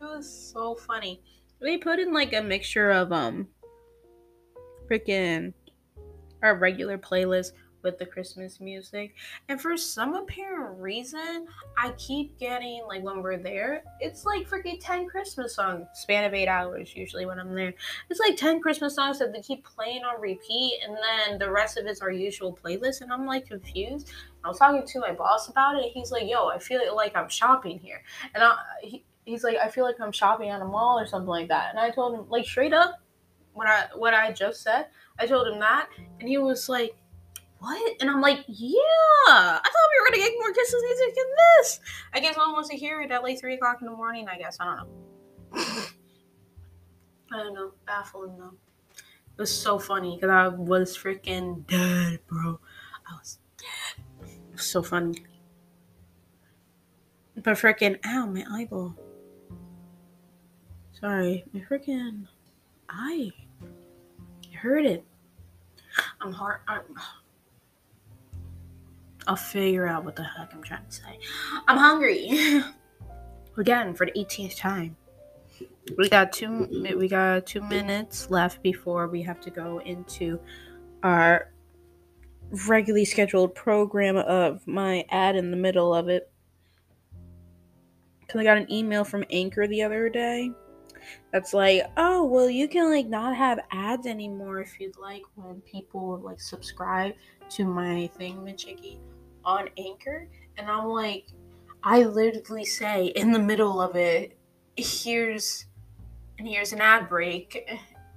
It 0.00 0.04
was 0.04 0.52
so 0.52 0.74
funny. 0.74 1.22
They 1.60 1.78
put 1.78 1.98
in 1.98 2.12
like 2.12 2.32
a 2.32 2.42
mixture 2.42 2.90
of 2.90 3.12
um 3.12 3.48
freaking 4.90 5.54
our 6.42 6.56
regular 6.56 6.98
playlist 6.98 7.52
with 7.86 7.98
the 7.98 8.04
Christmas 8.04 8.60
music. 8.60 9.14
And 9.48 9.60
for 9.60 9.76
some 9.76 10.14
apparent 10.14 10.78
reason, 10.80 11.46
I 11.78 11.92
keep 11.92 12.36
getting 12.36 12.82
like 12.88 13.02
when 13.02 13.22
we're 13.22 13.38
there, 13.38 13.84
it's 14.00 14.26
like 14.26 14.50
freaking 14.50 14.78
10 14.80 15.06
Christmas 15.06 15.54
songs, 15.54 15.86
span 15.94 16.24
of 16.24 16.34
eight 16.34 16.48
hours 16.48 16.94
usually 16.94 17.26
when 17.26 17.38
I'm 17.38 17.54
there. 17.54 17.72
It's 18.10 18.20
like 18.20 18.36
10 18.36 18.60
Christmas 18.60 18.96
songs 18.96 19.20
that 19.20 19.32
they 19.32 19.40
keep 19.40 19.64
playing 19.64 20.02
on 20.02 20.20
repeat, 20.20 20.80
and 20.84 20.96
then 20.96 21.38
the 21.38 21.50
rest 21.50 21.78
of 21.78 21.86
it's 21.86 22.02
our 22.02 22.10
usual 22.10 22.58
playlist. 22.60 23.00
And 23.00 23.12
I'm 23.12 23.24
like 23.24 23.46
confused. 23.46 24.10
I 24.44 24.48
was 24.48 24.58
talking 24.58 24.84
to 24.84 25.00
my 25.00 25.12
boss 25.12 25.48
about 25.48 25.76
it, 25.76 25.92
he's 25.94 26.10
like, 26.10 26.28
Yo, 26.28 26.48
I 26.48 26.58
feel 26.58 26.94
like 26.94 27.16
I'm 27.16 27.28
shopping 27.28 27.78
here. 27.78 28.02
And 28.34 28.42
I, 28.42 28.56
he, 28.82 29.04
he's 29.26 29.44
like, 29.44 29.56
I 29.58 29.68
feel 29.68 29.84
like 29.84 30.00
I'm 30.00 30.12
shopping 30.12 30.48
at 30.48 30.62
a 30.62 30.64
mall 30.64 30.98
or 30.98 31.06
something 31.06 31.28
like 31.28 31.48
that. 31.48 31.70
And 31.70 31.78
I 31.78 31.90
told 31.90 32.14
him, 32.14 32.24
like 32.30 32.46
straight 32.46 32.72
up, 32.72 33.02
what 33.52 33.66
I 33.66 33.86
what 33.94 34.14
I 34.14 34.32
just 34.32 34.62
said, 34.62 34.86
I 35.18 35.26
told 35.26 35.46
him 35.46 35.58
that, 35.60 35.88
and 36.20 36.28
he 36.28 36.38
was 36.38 36.68
like, 36.68 36.96
What? 37.58 37.96
And 38.00 38.08
I'm 38.08 38.20
like, 38.20 38.44
Yeah, 38.46 38.78
I 39.28 39.60
thought 39.62 39.90
we 39.92 40.00
were 40.00 40.06
gonna 40.06 40.22
get 40.22 40.32
more 40.38 40.52
Christmas 40.52 40.82
music 40.82 41.14
than 41.14 41.24
this. 41.58 41.80
I 42.14 42.20
guess 42.20 42.36
one 42.36 42.52
wants 42.52 42.70
to 42.70 42.76
hear 42.76 43.02
it 43.02 43.10
at 43.10 43.22
like 43.22 43.38
three 43.38 43.54
o'clock 43.54 43.78
in 43.80 43.86
the 43.86 43.96
morning. 43.96 44.26
I 44.28 44.38
guess 44.38 44.56
I 44.60 44.64
don't 44.64 44.76
know. 44.76 45.62
I 47.32 47.42
don't 47.42 47.54
know, 47.54 47.72
baffling 47.86 48.38
though. 48.38 48.54
It 48.94 49.40
was 49.40 49.54
so 49.54 49.78
funny 49.78 50.14
because 50.14 50.30
I 50.30 50.48
was 50.48 50.96
freaking 50.96 51.66
dead, 51.66 52.20
bro. 52.26 52.58
I 53.06 53.14
was 53.18 53.38
dead. 53.58 54.30
Was 54.52 54.62
so 54.62 54.82
funny. 54.82 55.24
But 57.34 57.56
freaking, 57.56 57.98
ow, 58.06 58.26
my 58.26 58.44
eyeball. 58.50 58.96
Sorry, 61.00 61.44
my 61.52 61.60
freaking 61.60 62.26
eye. 62.88 63.30
I 63.62 64.56
heard 64.56 64.86
it. 64.86 65.04
I'm 66.22 66.32
hard. 66.32 66.60
I'm, 66.66 66.80
I'll 69.26 69.36
figure 69.36 69.86
out 69.86 70.06
what 70.06 70.16
the 70.16 70.22
heck 70.22 70.54
I'm 70.54 70.62
trying 70.62 70.86
to 70.86 70.92
say. 70.92 71.18
I'm 71.68 71.76
hungry. 71.76 72.62
Again, 73.58 73.92
for 73.92 74.06
the 74.06 74.12
18th 74.12 74.56
time. 74.56 74.96
We 75.98 76.08
got 76.08 76.32
two. 76.32 76.66
We 76.96 77.08
got 77.08 77.46
two 77.46 77.60
minutes 77.60 78.30
left 78.30 78.62
before 78.62 79.06
we 79.06 79.20
have 79.22 79.40
to 79.42 79.50
go 79.50 79.78
into 79.80 80.40
our 81.02 81.52
regularly 82.68 83.04
scheduled 83.04 83.54
program 83.54 84.16
of 84.16 84.66
my 84.66 85.04
ad 85.10 85.36
in 85.36 85.50
the 85.50 85.56
middle 85.58 85.94
of 85.94 86.08
it. 86.08 86.30
Cause 88.28 88.40
I 88.40 88.44
got 88.44 88.56
an 88.56 88.72
email 88.72 89.04
from 89.04 89.24
Anchor 89.30 89.66
the 89.68 89.82
other 89.82 90.08
day 90.08 90.50
that's 91.32 91.54
like, 91.54 91.82
oh, 91.96 92.24
well, 92.24 92.48
you 92.48 92.68
can 92.68 92.90
like 92.90 93.06
not 93.06 93.36
have 93.36 93.60
ads 93.72 94.06
anymore 94.06 94.60
if 94.60 94.80
you'd 94.80 94.98
like 94.98 95.22
when 95.34 95.60
people 95.62 96.18
like 96.18 96.40
subscribe 96.40 97.14
to 97.50 97.64
my 97.64 98.08
thing, 98.18 98.38
Michiki, 98.38 98.98
on 99.44 99.68
Anchor. 99.76 100.28
And 100.58 100.68
I'm 100.70 100.86
like, 100.86 101.26
I 101.82 102.02
literally 102.02 102.64
say 102.64 103.06
in 103.06 103.32
the 103.32 103.38
middle 103.38 103.80
of 103.80 103.94
it, 103.96 104.36
here's 104.76 105.66
and 106.38 106.46
here's 106.46 106.72
an 106.72 106.80
ad 106.80 107.08
break, 107.08 107.70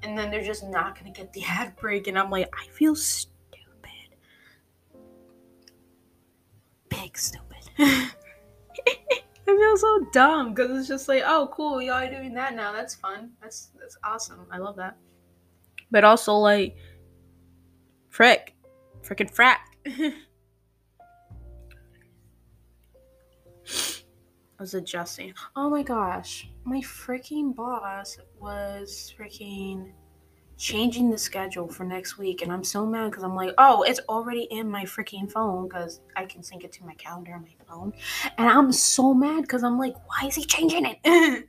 and 0.03 0.17
then 0.17 0.29
they're 0.29 0.43
just 0.43 0.63
not 0.63 0.97
gonna 0.97 1.11
get 1.11 1.31
the 1.33 1.43
ad 1.47 1.75
break, 1.75 2.07
and 2.07 2.17
I'm 2.17 2.29
like, 2.29 2.53
I 2.53 2.67
feel 2.67 2.95
stupid, 2.95 3.29
big 6.89 7.17
stupid. 7.17 7.69
I 9.49 9.55
feel 9.55 9.77
so 9.77 10.05
dumb 10.11 10.53
because 10.53 10.77
it's 10.77 10.87
just 10.87 11.07
like, 11.07 11.23
oh, 11.25 11.49
cool, 11.51 11.81
y'all 11.81 11.95
are 11.95 12.09
doing 12.09 12.35
that 12.35 12.55
now. 12.55 12.71
That's 12.71 12.93
fun. 12.93 13.31
That's 13.41 13.71
that's 13.79 13.97
awesome. 14.03 14.45
I 14.51 14.59
love 14.59 14.75
that. 14.75 14.95
But 15.89 16.03
also 16.03 16.35
like, 16.35 16.77
frick, 18.09 18.55
freaking 19.01 19.33
frack. 19.33 19.57
I 24.59 24.61
was 24.61 24.75
adjusting. 24.75 25.33
Oh 25.55 25.67
my 25.69 25.81
gosh, 25.81 26.47
my 26.63 26.81
freaking 26.81 27.55
boss 27.55 28.19
was 28.39 29.11
freaking 29.17 29.93
changing 30.59 31.09
the 31.09 31.17
schedule 31.17 31.69
for 31.69 31.85
next 31.85 32.17
week 32.17 32.41
and 32.41 32.51
i'm 32.51 32.65
so 32.65 32.85
mad 32.85 33.09
because 33.09 33.23
i'm 33.23 33.33
like 33.33 33.53
oh 33.57 33.81
it's 33.83 34.01
already 34.09 34.43
in 34.51 34.69
my 34.69 34.83
freaking 34.83 35.31
phone 35.31 35.69
because 35.69 36.01
i 36.17 36.25
can 36.25 36.43
sync 36.43 36.65
it 36.65 36.71
to 36.73 36.85
my 36.85 36.93
calendar 36.95 37.33
on 37.33 37.41
my 37.41 37.65
phone. 37.65 37.93
And 38.37 38.49
i'm 38.49 38.69
so 38.73 39.13
mad 39.13 39.43
because 39.43 39.63
i'm 39.63 39.79
like 39.79 39.95
why 40.07 40.27
is 40.27 40.35
he 40.35 40.43
changing 40.43 40.85
it? 40.85 40.99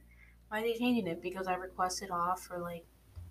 Why 0.48 0.62
is 0.62 0.72
he 0.72 0.78
changing 0.78 1.06
it? 1.06 1.22
Because 1.22 1.48
i 1.48 1.54
requested 1.54 2.10
off 2.10 2.40
for 2.40 2.58
like 2.58 2.84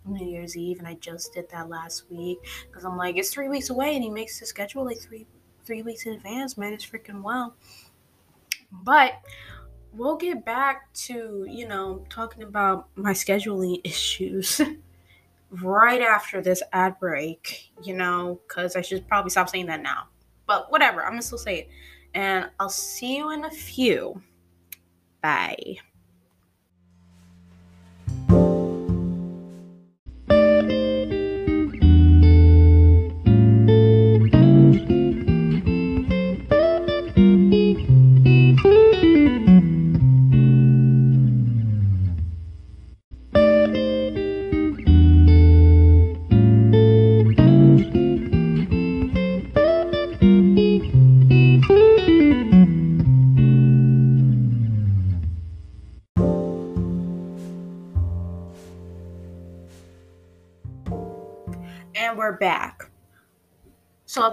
new 0.06 0.26
year's 0.26 0.58
eve 0.58 0.80
and 0.80 0.88
i 0.88 0.94
just 0.96 1.34
did 1.34 1.50
that 1.50 1.70
last 1.70 2.10
week 2.10 2.40
because 2.68 2.86
i'm 2.86 2.98
like 2.98 3.18
it's 3.18 3.30
three 3.30 3.50
weeks 3.50 3.70
away 3.70 3.96
and 3.96 4.04
he 4.04 4.10
makes 4.10 4.40
the 4.40 4.46
schedule 4.46 4.86
like 4.86 4.98
three 4.98 5.28
three 5.66 5.82
weeks 5.82 6.06
in 6.06 6.14
advance 6.14 6.58
man 6.58 6.74
it's 6.74 6.86
freaking 6.86 7.22
well 7.22 7.56
but 8.72 9.14
we'll 9.94 10.16
get 10.16 10.46
back 10.46 10.92
to 10.94 11.46
you 11.50 11.68
know 11.68 12.06
talking 12.10 12.44
about 12.44 12.88
my 12.96 13.12
scheduling 13.12 13.80
issues 13.84 14.62
right 15.52 16.02
after 16.02 16.42
this 16.42 16.62
ad 16.74 17.00
break, 17.00 17.72
you 17.84 17.96
know, 17.96 18.40
because 18.48 18.76
I 18.76 18.82
should 18.82 19.08
probably 19.08 19.32
stop 19.32 19.50
saying 19.50 19.68
that 19.68 19.82
now. 19.82 20.08
But 20.48 20.72
whatever, 20.72 21.04
I'm 21.04 21.12
gonna 21.12 21.22
still 21.22 21.38
say 21.38 21.60
it. 21.60 21.70
And 22.14 22.50
I'll 22.60 22.70
see 22.70 23.18
you 23.18 23.32
in 23.32 23.46
a 23.46 23.52
few. 23.52 24.22
Bye. 25.22 25.78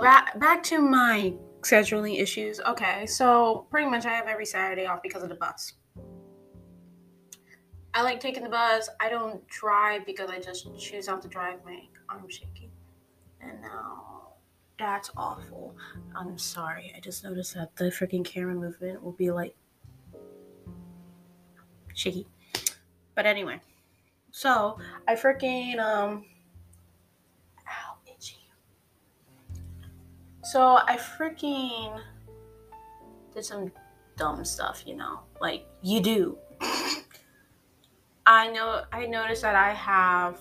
Back 0.01 0.39
back 0.39 0.63
to 0.65 0.81
my 0.81 1.35
scheduling 1.63 2.21
issues. 2.21 2.61
Okay, 2.61 3.07
so 3.07 3.67
pretty 3.71 3.91
much 3.91 4.07
I 4.07 4.11
have 4.11 4.27
every 4.27 4.47
Saturday 4.47 4.87
off 4.87 5.03
because 5.03 5.23
of 5.23 5.29
the 5.29 5.35
bus. 5.35 5.73
I 7.95 8.03
like 8.03 8.21
taking 8.21 8.43
the 8.43 8.51
bus. 8.51 8.89
I 9.01 9.09
don't 9.09 9.47
drive 9.49 10.05
because 10.05 10.31
I 10.31 10.39
just 10.39 10.69
choose 10.79 11.07
not 11.07 11.23
to 11.23 11.29
drive. 11.29 11.65
My 11.65 11.81
arm 12.09 12.29
shaking, 12.29 12.71
and 13.41 13.61
now 13.63 14.35
that's 14.79 15.11
awful. 15.17 15.75
I'm 16.15 16.39
sorry. 16.39 16.93
I 16.95 17.01
just 17.01 17.25
noticed 17.25 17.55
that 17.55 17.75
the 17.77 17.87
freaking 17.87 18.25
camera 18.25 18.55
movement 18.55 19.03
will 19.03 19.13
be 19.13 19.31
like 19.31 19.57
shaky. 21.95 22.27
But 23.15 23.27
anyway, 23.27 23.61
so 24.31 24.79
I 25.09 25.15
freaking 25.15 25.79
um 25.81 26.27
So 30.47 30.79
I 30.87 30.97
freaking 30.97 32.01
did 33.35 33.45
some 33.45 33.73
dumb 34.17 34.45
stuff, 34.45 34.85
you 34.87 34.95
know, 34.95 35.23
like 35.41 35.67
you 35.83 36.01
do. 36.01 36.39
I 38.27 38.53
know 38.53 38.85
I 38.93 39.07
noticed 39.07 39.43
that 39.43 39.57
I 39.57 39.73
have 39.73 40.39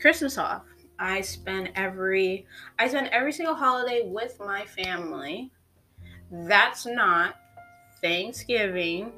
Christmas 0.00 0.38
off. 0.38 0.64
I 0.98 1.20
spend 1.20 1.72
every 1.74 2.46
I 2.78 2.88
spend 2.88 3.08
every 3.08 3.32
single 3.32 3.54
holiday 3.54 4.08
with 4.08 4.38
my 4.40 4.64
family. 4.64 5.52
That's 6.30 6.86
not 6.86 7.34
Thanksgiving. 8.00 9.12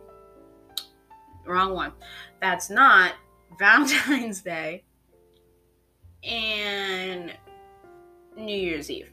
Wrong 1.47 1.73
one. 1.73 1.93
That's 2.41 2.69
not 2.69 3.13
Valentine's 3.61 4.41
Day. 4.41 4.83
And 6.25 7.33
New 8.39 8.57
Year's 8.57 8.91
Eve. 8.91 9.11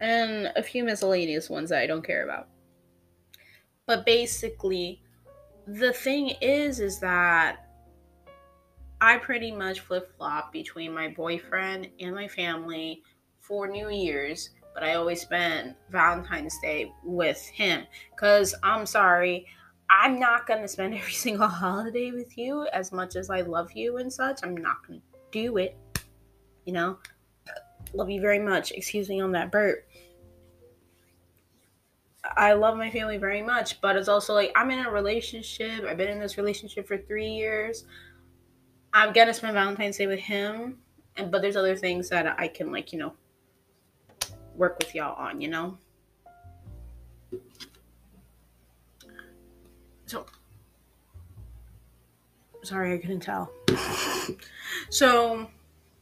And 0.00 0.52
a 0.56 0.62
few 0.62 0.84
miscellaneous 0.84 1.48
ones 1.48 1.70
that 1.70 1.80
I 1.80 1.86
don't 1.86 2.04
care 2.04 2.24
about. 2.24 2.48
But 3.86 4.06
basically, 4.06 5.02
the 5.66 5.92
thing 5.92 6.30
is, 6.40 6.80
is 6.80 6.98
that 7.00 7.68
I 9.00 9.18
pretty 9.18 9.50
much 9.52 9.80
flip 9.80 10.16
flop 10.16 10.52
between 10.52 10.94
my 10.94 11.08
boyfriend 11.08 11.88
and 12.00 12.14
my 12.14 12.28
family 12.28 13.02
for 13.40 13.66
New 13.68 13.90
Year's, 13.90 14.50
but 14.74 14.82
I 14.82 14.94
always 14.94 15.20
spend 15.20 15.74
Valentine's 15.90 16.56
Day 16.62 16.92
with 17.04 17.44
him. 17.48 17.84
Because 18.10 18.54
I'm 18.62 18.86
sorry, 18.86 19.46
I'm 19.90 20.18
not 20.18 20.46
going 20.46 20.62
to 20.62 20.68
spend 20.68 20.94
every 20.98 21.12
single 21.12 21.48
holiday 21.48 22.12
with 22.12 22.38
you 22.38 22.66
as 22.72 22.92
much 22.92 23.16
as 23.16 23.30
I 23.30 23.40
love 23.40 23.72
you 23.72 23.98
and 23.98 24.12
such. 24.12 24.40
I'm 24.42 24.56
not 24.56 24.86
going 24.86 25.00
to 25.00 25.06
do 25.32 25.56
it 25.56 25.76
you 26.64 26.72
know, 26.72 26.98
love 27.92 28.10
you 28.10 28.20
very 28.20 28.38
much. 28.38 28.72
Excuse 28.72 29.08
me 29.08 29.20
on 29.20 29.32
that 29.32 29.50
burp. 29.50 29.86
I 32.36 32.52
love 32.52 32.76
my 32.76 32.90
family 32.90 33.16
very 33.16 33.42
much, 33.42 33.80
but 33.80 33.96
it's 33.96 34.08
also 34.08 34.32
like 34.32 34.52
I'm 34.54 34.70
in 34.70 34.86
a 34.86 34.90
relationship. 34.90 35.84
I've 35.84 35.96
been 35.96 36.08
in 36.08 36.20
this 36.20 36.36
relationship 36.36 36.86
for 36.86 36.96
three 36.96 37.28
years. 37.28 37.84
I'm 38.92 39.12
gonna 39.12 39.34
spend 39.34 39.54
Valentine's 39.54 39.96
Day 39.96 40.06
with 40.06 40.20
him, 40.20 40.78
and 41.16 41.30
but 41.30 41.42
there's 41.42 41.56
other 41.56 41.76
things 41.76 42.08
that 42.10 42.38
I 42.38 42.48
can 42.48 42.70
like, 42.70 42.92
you 42.92 42.98
know, 42.98 43.14
work 44.54 44.78
with 44.78 44.94
y'all 44.94 45.16
on, 45.16 45.40
you 45.40 45.48
know. 45.48 45.78
So 50.06 50.26
sorry, 52.62 52.94
I 52.94 52.98
couldn't 52.98 53.20
tell. 53.20 53.50
so 54.90 55.48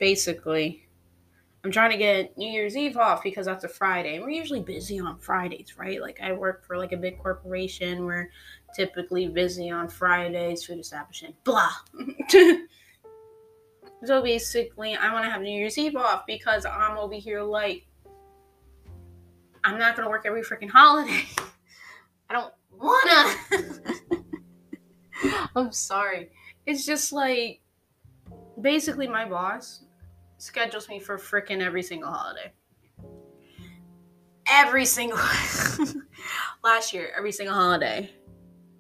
basically. 0.01 0.89
I'm 1.63 1.71
trying 1.71 1.91
to 1.91 1.99
get 1.99 2.37
New 2.39 2.51
Year's 2.51 2.75
Eve 2.75 2.97
off 2.97 3.23
because 3.23 3.45
that's 3.45 3.65
a 3.65 3.69
Friday. 3.69 4.19
We're 4.19 4.31
usually 4.31 4.63
busy 4.63 4.99
on 4.99 5.19
Fridays, 5.19 5.79
right? 5.79 6.01
Like 6.01 6.19
I 6.23 6.33
work 6.33 6.65
for 6.65 6.79
like 6.79 6.93
a 6.93 6.97
big 6.97 7.19
corporation. 7.19 8.07
We're 8.07 8.31
typically 8.75 9.29
busy 9.29 9.71
on 9.71 9.87
Fridays, 9.89 10.65
food 10.65 10.79
establishment, 10.79 11.35
blah. 11.45 11.71
so 14.05 14.23
basically, 14.23 14.97
I 14.97 15.13
want 15.13 15.27
to 15.27 15.31
have 15.31 15.43
New 15.43 15.57
Year's 15.57 15.77
Eve 15.77 15.97
off 15.97 16.27
because 16.27 16.65
I'm 16.65 16.97
over 16.97 17.15
here 17.15 17.43
like 17.43 17.87
I'm 19.63 19.79
not 19.79 19.97
gonna 19.97 20.09
work 20.09 20.25
every 20.25 20.43
freaking 20.43 20.71
holiday. 20.71 21.25
I 22.31 22.33
don't 22.33 22.55
wanna. 22.73 24.25
I'm 25.55 25.73
sorry. 25.73 26.31
It's 26.65 26.87
just 26.87 27.13
like 27.13 27.61
basically 28.59 29.07
my 29.07 29.29
boss 29.29 29.83
schedules 30.41 30.89
me 30.89 30.99
for 30.99 31.19
freaking 31.19 31.61
every 31.61 31.83
single 31.83 32.11
holiday. 32.11 32.53
Every 34.49 34.85
single 34.85 35.19
last 36.65 36.93
year, 36.93 37.13
every 37.17 37.33
single 37.33 37.55
holiday, 37.55 38.11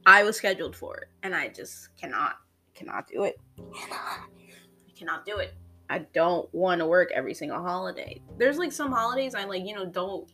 I 0.06 0.24
was 0.24 0.36
scheduled 0.36 0.74
for 0.74 0.96
it, 0.96 1.08
and 1.22 1.34
I 1.34 1.48
just 1.48 1.94
cannot, 1.96 2.36
cannot 2.74 3.06
do 3.06 3.24
it. 3.24 3.36
Cannot, 3.56 4.00
I 4.00 4.98
cannot 4.98 5.26
do 5.26 5.36
it. 5.36 5.54
I 5.88 6.00
don't 6.12 6.52
want 6.54 6.80
to 6.80 6.86
work 6.86 7.10
every 7.14 7.34
single 7.34 7.62
holiday. 7.62 8.22
There's 8.38 8.58
like 8.58 8.72
some 8.72 8.92
holidays 8.92 9.34
I 9.34 9.44
like, 9.44 9.66
you 9.66 9.74
know, 9.74 9.86
don't 9.86 10.30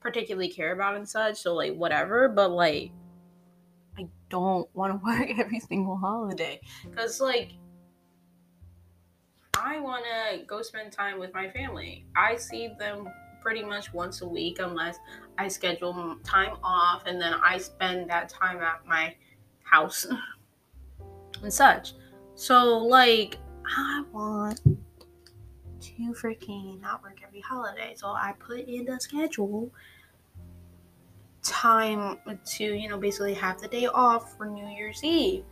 particularly 0.00 0.48
care 0.48 0.72
about 0.72 0.96
and 0.96 1.08
such, 1.08 1.36
so 1.36 1.54
like 1.54 1.74
whatever. 1.74 2.28
But 2.28 2.50
like, 2.50 2.90
I 3.98 4.08
don't 4.28 4.68
want 4.74 4.92
to 4.92 5.04
work 5.04 5.38
every 5.38 5.60
single 5.60 5.96
holiday 5.96 6.60
because 6.90 7.20
like 7.20 7.52
I 9.58 9.80
want 9.80 10.04
to 10.04 10.44
go 10.44 10.62
spend 10.62 10.92
time 10.92 11.18
with 11.18 11.32
my 11.32 11.50
family. 11.50 12.04
I 12.16 12.36
see 12.36 12.70
them 12.78 13.08
pretty 13.42 13.62
much 13.62 13.92
once 13.92 14.22
a 14.22 14.26
week 14.26 14.58
unless 14.58 14.98
I 15.36 15.48
schedule 15.48 16.16
time 16.24 16.56
off 16.62 17.04
and 17.06 17.20
then 17.20 17.34
I 17.34 17.58
spend 17.58 18.08
that 18.10 18.28
time 18.28 18.58
at 18.58 18.86
my 18.86 19.14
house 19.62 20.06
and 21.42 21.52
such. 21.52 21.92
So, 22.34 22.78
like, 22.78 23.36
I 23.66 24.04
want 24.12 24.60
to 24.64 26.14
freaking 26.14 26.80
not 26.80 27.02
work 27.02 27.20
every 27.24 27.40
holiday. 27.40 27.94
So, 27.96 28.08
I 28.08 28.34
put 28.38 28.60
in 28.60 28.86
the 28.86 28.98
schedule 28.98 29.70
time 31.42 32.18
to, 32.44 32.64
you 32.64 32.88
know, 32.88 32.98
basically 32.98 33.34
have 33.34 33.60
the 33.60 33.68
day 33.68 33.86
off 33.86 34.36
for 34.36 34.46
New 34.46 34.66
Year's 34.66 35.04
Eve 35.04 35.44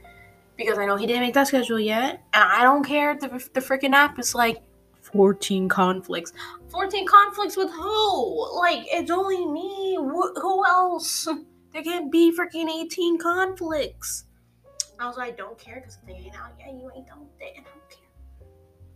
because 0.57 0.79
I 0.79 0.87
know 0.87 0.97
he 0.97 1.07
didn't 1.07 1.22
make 1.22 1.35
that 1.35 1.49
schedule 1.49 1.81
yet, 1.81 2.22
and 2.33 2.45
I 2.45 2.62
don't 2.62 2.85
care 2.85 3.16
the, 3.16 3.29
the 3.53 3.61
freaking 3.61 3.93
app 3.93 4.18
is 4.18 4.35
like 4.35 4.62
14 5.01 5.68
conflicts. 5.68 6.33
14 6.70 7.07
conflicts 7.07 7.57
with 7.57 7.70
who? 7.70 8.59
Like, 8.61 8.85
it's 8.87 9.11
only 9.11 9.47
me. 9.47 9.97
Wh- 10.01 10.41
who 10.41 10.66
else? 10.66 11.29
There 11.72 11.83
can't 11.83 12.12
be 12.12 12.37
freaking 12.37 12.68
18 12.68 13.18
conflicts. 13.18 14.24
I 14.99 15.07
was 15.07 15.16
like, 15.16 15.37
don't 15.37 15.59
care 15.59 15.76
because 15.81 15.99
they 16.07 16.12
ain't 16.12 16.37
out 16.39 16.53
yet. 16.59 16.68
You 16.74 16.91
ain't 16.95 17.07
done 17.07 17.20
with 17.20 17.41
it, 17.41 17.55
and 17.57 17.66
I 17.66 17.70
don't 17.70 17.91
care. 17.91 18.09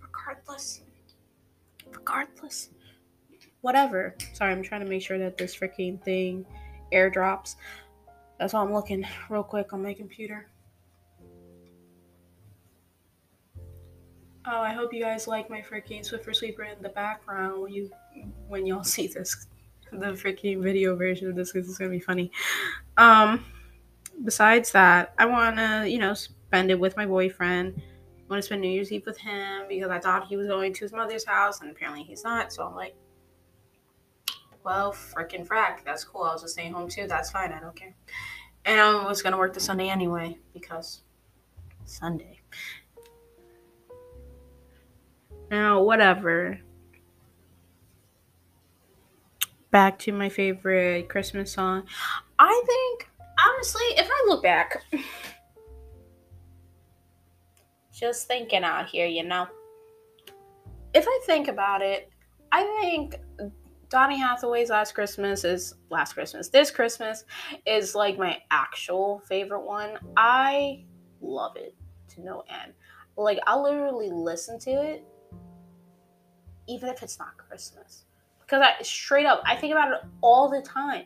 Regardless. 0.03 0.83
Regardless. 1.91 2.71
Whatever. 3.63 4.15
Sorry, 4.35 4.53
I'm 4.53 4.63
trying 4.63 4.83
to 4.83 4.87
make 4.89 5.03
sure 5.03 5.19
that 5.19 5.37
this 5.37 5.57
freaking 5.57 6.03
thing 6.05 6.47
airdrops. 6.93 7.57
That's 8.39 8.53
why 8.53 8.61
I'm 8.61 8.73
looking 8.73 9.05
real 9.31 9.43
quick 9.43 9.73
on 9.73 9.83
my 9.83 9.95
computer. 9.95 10.49
Oh, 14.49 14.61
I 14.61 14.73
hope 14.73 14.95
you 14.95 15.03
guys 15.03 15.27
like 15.27 15.51
my 15.51 15.61
freaking 15.61 16.09
Swiffer 16.09 16.35
Sweeper 16.35 16.63
in 16.63 16.81
the 16.81 16.89
background 16.91 17.61
when 17.61 17.73
you 17.73 17.91
when 18.47 18.65
y'all 18.65 18.85
see 18.97 19.09
this 19.09 19.47
the 19.91 20.13
freaking 20.13 20.63
video 20.63 20.95
version 20.95 21.29
of 21.29 21.35
this 21.35 21.53
because 21.53 21.69
it's 21.69 21.79
gonna 21.79 21.91
be 21.91 21.99
funny. 21.99 22.31
Um, 22.97 23.45
besides 24.25 24.71
that, 24.73 25.15
I 25.19 25.27
wanna 25.27 25.87
you 25.87 25.99
know 25.99 26.15
spend 26.15 26.71
it 26.71 26.79
with 26.79 26.97
my 26.97 27.07
boyfriend. 27.07 27.83
want 28.29 28.41
to 28.41 28.47
spend 28.47 28.61
New 28.61 28.69
Year's 28.69 28.93
Eve 28.93 29.05
with 29.05 29.19
him 29.19 29.65
because 29.69 29.91
I 29.91 29.99
thought 29.99 30.29
he 30.29 30.37
was 30.37 30.47
going 30.47 30.73
to 30.75 30.81
his 30.81 30.93
mother's 30.93 31.25
house, 31.25 31.61
and 31.61 31.71
apparently 31.71 32.05
he's 32.05 32.23
not. 32.23 32.53
So 32.53 32.65
I'm 32.65 32.75
like, 32.77 32.95
well, 34.65 34.93
freaking 34.93 35.45
frack, 35.45 35.85
that's 35.85 36.05
cool. 36.05 36.23
I 36.23 36.35
was 36.35 36.43
just 36.43 36.55
staying 36.55 36.73
home 36.73 36.89
too. 36.89 37.09
That's 37.09 37.33
fine. 37.33 37.53
I 37.53 37.59
don't 37.59 37.75
care. 37.75 37.97
And 38.65 38.81
I 38.81 39.09
was 39.09 39.23
gonna 39.23 39.39
work 39.39 39.55
the 39.55 39.61
Sunday 39.61 39.89
anyway 39.89 40.39
because 40.55 41.03
Sunday. 41.85 42.43
Now, 45.51 45.83
whatever. 45.83 46.59
Back 49.71 49.99
to 50.01 50.13
my 50.13 50.29
favorite 50.29 51.09
Christmas 51.09 51.53
song. 51.53 51.85
I 52.39 52.63
think, 52.67 53.11
honestly, 53.47 53.85
if 53.97 54.09
I 54.11 54.25
look 54.29 54.43
back, 54.43 54.83
just 57.93 58.27
thinking 58.27 58.65
out 58.65 58.89
here, 58.89 59.07
you 59.07 59.25
know, 59.25 59.47
if 60.95 61.05
I 61.07 61.21
think 61.27 61.49
about 61.49 61.83
it, 61.83 62.11
I 62.51 62.65
think 62.81 63.17
Donny 63.89 64.19
Hathaway's 64.19 64.71
Last 64.71 64.95
Christmas 64.95 65.45
is 65.45 65.75
Last 65.91 66.15
Christmas. 66.15 66.49
This 66.49 66.71
Christmas 66.71 67.25
is 67.67 67.95
like 67.95 68.19
my 68.19 68.39
actual 68.51 69.23
favorite 69.29 69.65
one. 69.65 69.99
I 70.17 70.85
love 71.21 71.57
it 71.57 71.75
to 72.09 72.23
no 72.23 72.45
end. 72.49 72.73
Like, 73.17 73.39
I'll 73.47 73.63
literally 73.63 74.11
listen 74.11 74.59
to 74.61 74.71
it 74.71 75.05
even 76.67 76.89
if 76.89 77.03
it's 77.03 77.19
not 77.19 77.37
Christmas. 77.37 78.05
Because 78.41 78.63
I 78.63 78.83
straight 78.83 79.27
up, 79.27 79.43
I 79.45 79.57
think 79.57 79.73
about 79.73 79.93
it 79.93 80.01
all 80.21 80.49
the 80.49 80.63
time. 80.63 81.05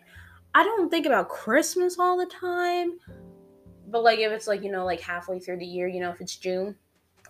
I 0.55 0.63
don't 0.65 0.91
think 0.91 1.07
about 1.07 1.29
Christmas 1.29 1.99
all 1.99 2.19
the 2.19 2.27
time. 2.27 2.99
But 3.89 4.03
like 4.03 4.19
if 4.19 4.31
it's 4.31 4.47
like, 4.47 4.63
you 4.63 4.71
know, 4.71 4.85
like 4.85 5.01
halfway 5.01 5.39
through 5.39 5.59
the 5.59 5.67
year, 5.67 5.89
you 5.89 6.01
know, 6.01 6.11
if 6.11 6.21
it's 6.21 6.37
June, 6.37 6.77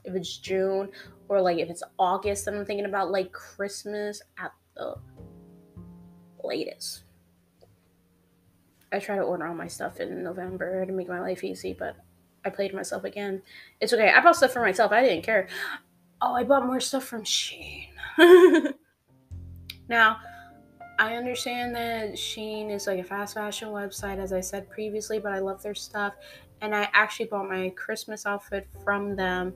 if 0.04 0.14
it's 0.14 0.38
June, 0.38 0.90
or 1.28 1.40
like 1.40 1.58
if 1.58 1.70
it's 1.70 1.82
August, 1.98 2.44
then 2.44 2.54
I'm 2.54 2.64
thinking 2.64 2.86
about 2.86 3.10
like 3.10 3.32
Christmas 3.32 4.20
at 4.38 4.52
the 4.74 4.96
latest. 6.42 7.04
I 8.92 8.98
try 8.98 9.16
to 9.16 9.22
order 9.22 9.46
all 9.46 9.54
my 9.54 9.68
stuff 9.68 10.00
in 10.00 10.24
November 10.24 10.84
to 10.84 10.92
make 10.92 11.08
my 11.08 11.20
life 11.20 11.44
easy, 11.44 11.76
but 11.78 11.96
I 12.44 12.50
played 12.50 12.74
myself 12.74 13.04
again. 13.04 13.42
It's 13.80 13.92
okay. 13.92 14.10
I 14.10 14.20
bought 14.20 14.36
stuff 14.36 14.52
for 14.52 14.62
myself. 14.62 14.90
I 14.90 15.02
didn't 15.02 15.22
care. 15.22 15.46
Oh, 16.20 16.34
I 16.34 16.42
bought 16.42 16.66
more 16.66 16.80
stuff 16.80 17.04
from 17.04 17.22
Shein. 17.22 17.89
now, 19.88 20.18
I 20.98 21.14
understand 21.16 21.74
that 21.76 22.12
Shein 22.12 22.70
is 22.70 22.86
like 22.86 22.98
a 22.98 23.04
fast 23.04 23.34
fashion 23.34 23.68
website, 23.68 24.18
as 24.18 24.32
I 24.32 24.40
said 24.40 24.68
previously, 24.68 25.18
but 25.18 25.32
I 25.32 25.38
love 25.38 25.62
their 25.62 25.74
stuff. 25.74 26.14
And 26.60 26.74
I 26.74 26.90
actually 26.92 27.26
bought 27.26 27.48
my 27.48 27.70
Christmas 27.70 28.26
outfit 28.26 28.68
from 28.84 29.16
them 29.16 29.54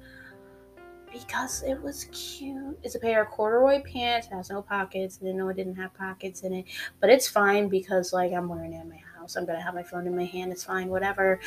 because 1.14 1.62
it 1.62 1.80
was 1.80 2.06
cute. 2.12 2.78
It's 2.82 2.94
a 2.94 2.98
pair 2.98 3.22
of 3.22 3.28
corduroy 3.28 3.82
pants. 3.82 4.26
It 4.26 4.34
has 4.34 4.50
no 4.50 4.62
pockets. 4.62 5.18
I 5.20 5.26
didn't 5.26 5.38
know 5.38 5.48
it 5.48 5.56
didn't 5.56 5.76
have 5.76 5.94
pockets 5.94 6.42
in 6.42 6.52
it, 6.52 6.64
but 7.00 7.10
it's 7.10 7.28
fine 7.28 7.68
because 7.68 8.12
like 8.12 8.32
I'm 8.32 8.48
wearing 8.48 8.72
it 8.72 8.80
in 8.80 8.88
my 8.88 9.00
house. 9.16 9.36
I'm 9.36 9.46
gonna 9.46 9.60
have 9.60 9.74
my 9.74 9.82
phone 9.82 10.06
in 10.06 10.16
my 10.16 10.24
hand. 10.24 10.50
It's 10.50 10.64
fine, 10.64 10.88
whatever. 10.88 11.40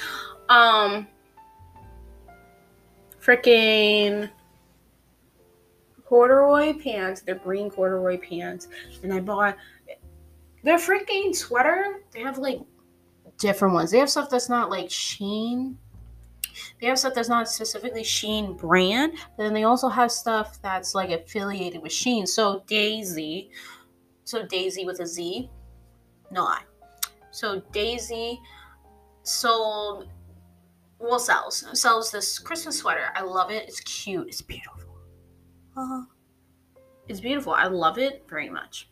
Um, 0.48 1.08
freaking 3.22 4.30
corduroy 6.08 6.74
pants. 6.82 7.22
They're 7.22 7.36
green 7.36 7.70
corduroy 7.70 8.18
pants, 8.18 8.70
and 9.04 9.14
I 9.14 9.20
bought 9.20 9.58
their 10.64 10.78
freaking 10.78 11.36
sweater. 11.36 12.02
They 12.12 12.22
have 12.22 12.38
like 12.38 12.62
different 13.38 13.74
ones. 13.74 13.92
They 13.92 14.00
have 14.00 14.10
stuff 14.10 14.30
that's 14.30 14.50
not 14.50 14.70
like 14.70 14.88
Shein. 14.88 15.76
They 16.80 16.88
have 16.88 16.98
stuff 16.98 17.14
that's 17.14 17.30
not 17.30 17.50
specifically 17.50 18.04
Shein 18.04 18.58
brand, 18.58 19.14
but 19.36 19.44
then 19.44 19.54
they 19.54 19.64
also 19.64 19.90
have 19.90 20.12
stuff 20.12 20.60
that's 20.62 20.96
like 20.96 21.12
affiliated 21.12 21.82
with 21.82 21.92
Shein. 21.92 22.28
So 22.28 22.64
Dazy, 22.68 23.52
so 24.24 24.46
Dazy 24.46 24.86
with 24.86 25.00
a 25.02 25.06
Z, 25.06 25.50
no 26.32 26.46
I. 26.46 26.62
So 27.32 27.62
Dazy 27.72 28.40
sold, 29.24 30.08
well 31.00 31.20
sells 31.20 31.66
sells 31.80 32.12
this 32.12 32.40
Christmas 32.40 32.80
sweater. 32.80 33.10
I 33.14 33.22
love 33.22 33.52
it. 33.52 33.68
It's 33.68 33.82
cute. 33.82 34.28
It's 34.28 34.42
beautiful. 34.42 34.87
Uh, 35.78 36.02
it's 37.08 37.20
beautiful. 37.20 37.54
I 37.54 37.68
love 37.68 38.00
it 38.00 38.26
very 38.28 38.50
much. 38.50 38.90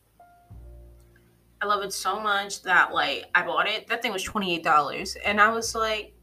I 1.61 1.65
love 1.65 1.83
it 1.83 1.91
so 1.91 2.19
much 2.19 2.61
that 2.63 2.93
like 2.93 3.25
I 3.33 3.43
bought 3.43 3.67
it. 3.67 3.87
That 3.87 4.01
thing 4.01 4.13
was 4.13 4.21
twenty 4.21 4.55
eight 4.55 4.63
dollars, 4.63 5.17
and 5.25 5.41
I 5.41 5.49
was 5.49 5.73
like, 5.73 6.13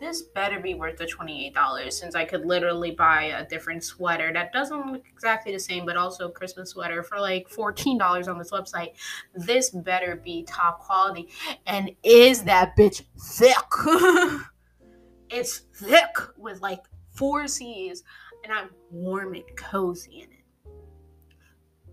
this 0.00 0.22
better 0.22 0.60
be 0.60 0.72
worth 0.74 0.96
the 0.96 1.06
twenty 1.06 1.46
eight 1.46 1.54
dollars 1.54 1.98
since 1.98 2.14
I 2.14 2.24
could 2.24 2.46
literally 2.46 2.92
buy 2.92 3.24
a 3.24 3.46
different 3.46 3.84
sweater 3.84 4.32
that 4.32 4.50
doesn't 4.52 4.92
look 4.92 5.04
exactly 5.12 5.52
the 5.52 5.60
same, 5.60 5.84
but 5.84 5.98
also 5.98 6.28
a 6.28 6.32
Christmas 6.32 6.70
sweater 6.70 7.02
for 7.02 7.20
like 7.20 7.50
fourteen 7.50 7.98
dollars 7.98 8.28
on 8.28 8.38
this 8.38 8.50
website. 8.50 8.92
This 9.34 9.68
better 9.68 10.16
be 10.16 10.44
top 10.44 10.80
quality, 10.80 11.28
and 11.66 11.90
is 12.02 12.44
that 12.44 12.74
bitch 12.78 13.02
thick? 13.20 13.56
it's 15.30 15.58
thick 15.74 16.16
with 16.38 16.62
like 16.62 16.80
four 17.10 17.46
C's 17.46 18.04
and 18.44 18.52
I'm 18.52 18.70
warm 18.90 19.34
and 19.34 19.44
cozy 19.56 20.20
in 20.20 20.28
it. 20.30 20.72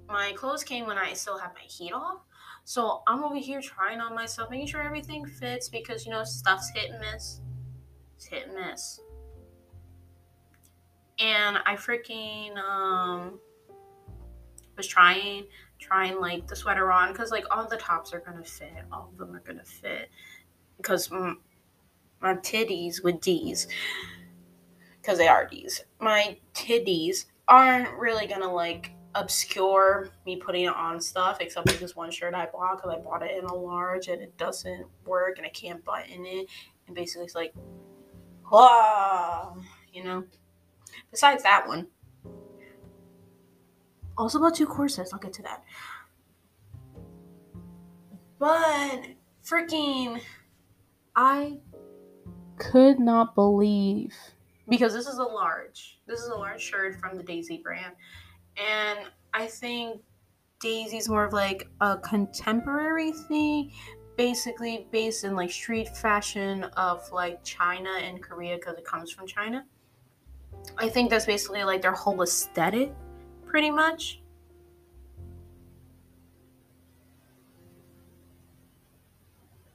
My 0.08 0.34
clothes 0.36 0.64
came 0.64 0.88
when 0.88 0.98
I 0.98 1.14
still 1.14 1.38
have 1.38 1.54
my 1.54 1.62
heat 1.62 1.94
off. 1.94 2.22
So 2.64 3.04
I'm 3.08 3.24
over 3.24 3.36
here 3.36 3.62
trying 3.62 4.00
on 4.00 4.14
myself, 4.14 4.50
making 4.50 4.68
sure 4.68 4.82
everything 4.82 5.26
fits 5.26 5.70
because 5.70 6.06
you 6.06 6.12
know 6.12 6.24
stuff's 6.24 6.70
hit 6.70 6.92
and 6.92 7.00
miss. 7.00 7.42
It's 8.16 8.26
hit 8.26 8.48
and 8.48 8.56
miss. 8.56 9.00
And 11.20 11.58
I 11.66 11.76
freaking 11.76 12.58
um 12.58 13.40
was 14.80 14.88
trying 14.88 15.44
trying 15.78 16.20
like 16.20 16.48
the 16.48 16.56
sweater 16.56 16.92
on 16.92 17.12
because 17.12 17.32
like 17.32 17.46
all 17.52 17.68
the 17.68 17.78
tops 17.78 18.14
are 18.14 18.22
gonna 18.22 18.44
fit 18.44 18.72
all 18.92 19.10
of 19.12 19.18
them 19.18 19.36
are 19.36 19.42
gonna 19.42 19.64
fit 19.64 20.10
because 20.78 21.12
my 21.12 21.36
titties 22.22 23.04
with 23.04 23.20
d's 23.20 23.68
because 25.10 25.18
they 25.18 25.28
are 25.28 25.48
D's. 25.48 25.84
My 26.00 26.38
titties 26.54 27.26
aren't 27.48 27.98
really 27.98 28.28
gonna 28.28 28.54
like 28.54 28.92
obscure 29.16 30.10
me 30.24 30.36
putting 30.36 30.66
it 30.66 30.76
on 30.76 31.02
stuff, 31.02 31.40
except 31.42 31.72
for 31.72 31.78
this 31.78 31.96
one 31.96 32.12
shirt 32.12 32.36
I 32.36 32.46
bought 32.46 32.78
because 32.78 32.96
I 32.96 33.02
bought 33.02 33.24
it 33.24 33.36
in 33.36 33.46
a 33.46 33.54
large 33.56 34.08
and 34.08 34.22
it 34.22 34.38
doesn't 34.38 34.86
work 35.08 35.40
and 35.40 35.48
I 35.48 35.50
can't 35.50 35.84
button 35.84 36.28
it. 36.28 36.48
And 36.86 36.96
basically, 36.96 37.26
it's 37.26 37.34
like, 37.34 37.56
ah, 38.52 39.56
you 39.92 40.04
know. 40.04 40.26
Besides 41.10 41.42
that 41.42 41.68
one, 41.68 41.88
also 44.16 44.40
bought 44.40 44.54
two 44.54 44.68
corsets. 44.68 45.12
I'll 45.12 45.20
get 45.20 45.34
to 45.34 45.42
that. 45.42 45.64
But 48.38 49.06
freaking, 49.44 50.22
I 51.16 51.58
could 52.58 53.00
not 53.00 53.34
believe 53.34 54.14
because 54.70 54.94
this 54.94 55.08
is 55.08 55.18
a 55.18 55.24
large. 55.24 56.00
This 56.08 56.20
is 56.20 56.28
a 56.28 56.36
large 56.36 56.62
shirt 56.62 57.00
from 57.00 57.18
the 57.18 57.24
Dazy 57.24 57.58
brand. 57.58 57.94
And 58.58 59.00
I 59.34 59.48
think 59.48 60.02
Dazy's 60.60 61.10
more 61.10 61.26
of 61.26 61.34
like 61.34 61.68
a 61.82 61.98
contemporary 61.98 63.12
thing, 63.12 63.72
basically 64.18 64.88
based 64.92 65.24
in 65.24 65.36
like 65.36 65.52
street 65.52 65.96
fashion 65.98 66.66
of 66.76 67.10
like 67.12 67.44
China 67.44 67.90
and 68.02 68.22
Korea 68.22 68.56
because 68.56 68.78
it 68.78 68.86
comes 68.86 69.12
from 69.12 69.26
China. 69.26 69.66
I 70.78 70.90
think 70.90 71.10
that's 71.10 71.26
basically 71.26 71.64
like 71.64 71.82
their 71.82 71.94
whole 71.94 72.22
aesthetic, 72.22 72.94
pretty 73.46 73.72
much. 73.72 74.22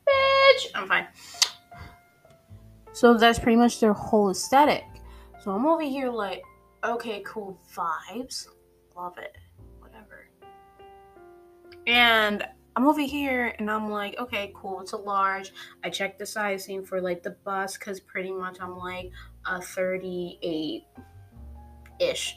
Bitch! 0.07 0.67
I'm 0.75 0.87
fine. 0.87 1.07
So 2.95 3.15
that's 3.15 3.41
pretty 3.41 3.57
much 3.57 3.81
their 3.81 3.93
whole 3.93 4.31
aesthetic. 4.31 4.85
So 5.43 5.51
I'm 5.51 5.67
over 5.67 5.83
here 5.83 6.09
like, 6.09 6.45
okay, 6.85 7.23
cool 7.27 7.59
vibes. 7.75 8.47
Love 8.97 9.19
it. 9.19 9.37
Whatever. 9.81 10.29
And 11.89 12.47
I'm 12.77 12.87
over 12.87 13.01
here 13.01 13.53
and 13.59 13.69
I'm 13.69 13.91
like, 13.91 14.17
okay, 14.19 14.53
cool, 14.55 14.81
it's 14.81 14.93
a 14.93 14.97
large. 14.97 15.53
I 15.83 15.91
checked 15.91 16.21
the 16.21 16.27
sizing 16.27 16.85
for 16.85 17.01
like 17.01 17.25
the 17.25 17.31
bust 17.31 17.81
because 17.81 17.99
pretty 17.99 18.31
much 18.31 18.59
I'm 18.61 18.77
like 18.79 19.11
a 19.45 19.61
38 19.61 20.85
ish. 21.99 22.37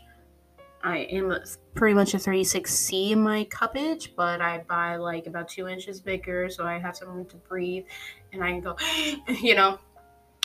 I 0.84 0.98
am 0.98 1.38
pretty 1.76 1.94
much 1.94 2.14
a 2.16 2.18
36C 2.18 3.12
in 3.12 3.22
my 3.22 3.46
cuppage, 3.46 4.16
but 4.16 4.42
I 4.42 4.60
buy 4.68 4.96
like 4.96 5.28
about 5.28 5.50
two 5.50 5.68
inches 5.68 6.00
bigger 6.00 6.50
so 6.50 6.66
I 6.66 6.80
have 6.80 6.96
some 6.96 7.10
room 7.10 7.26
to 7.28 7.36
breathe 7.36 7.86
and 8.34 8.44
I 8.44 8.52
can 8.52 8.62
go, 8.62 8.76
you 9.42 9.56
know, 9.56 9.80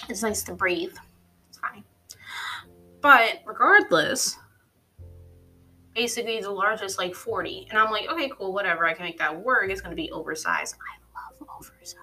it's 0.09 0.23
nice 0.23 0.43
to 0.45 0.55
breathe. 0.55 0.95
It's 1.49 1.59
fine. 1.59 1.85
But 3.01 3.41
regardless, 3.47 4.39
basically 5.95 6.41
the 6.41 6.51
largest 6.51 6.99
like 6.99 7.15
40. 7.15 7.67
And 7.71 7.79
I'm 7.79 7.91
like, 7.91 8.09
okay, 8.11 8.31
cool, 8.37 8.53
whatever. 8.53 8.87
I 8.87 8.95
can 8.95 9.05
make 9.05 9.19
that 9.19 9.45
work. 9.45 9.71
It's 9.71 9.81
to 9.81 9.91
be 9.95 10.11
oversized. 10.11 10.77
I 10.77 11.21
love 11.41 11.49
oversized. 11.59 11.99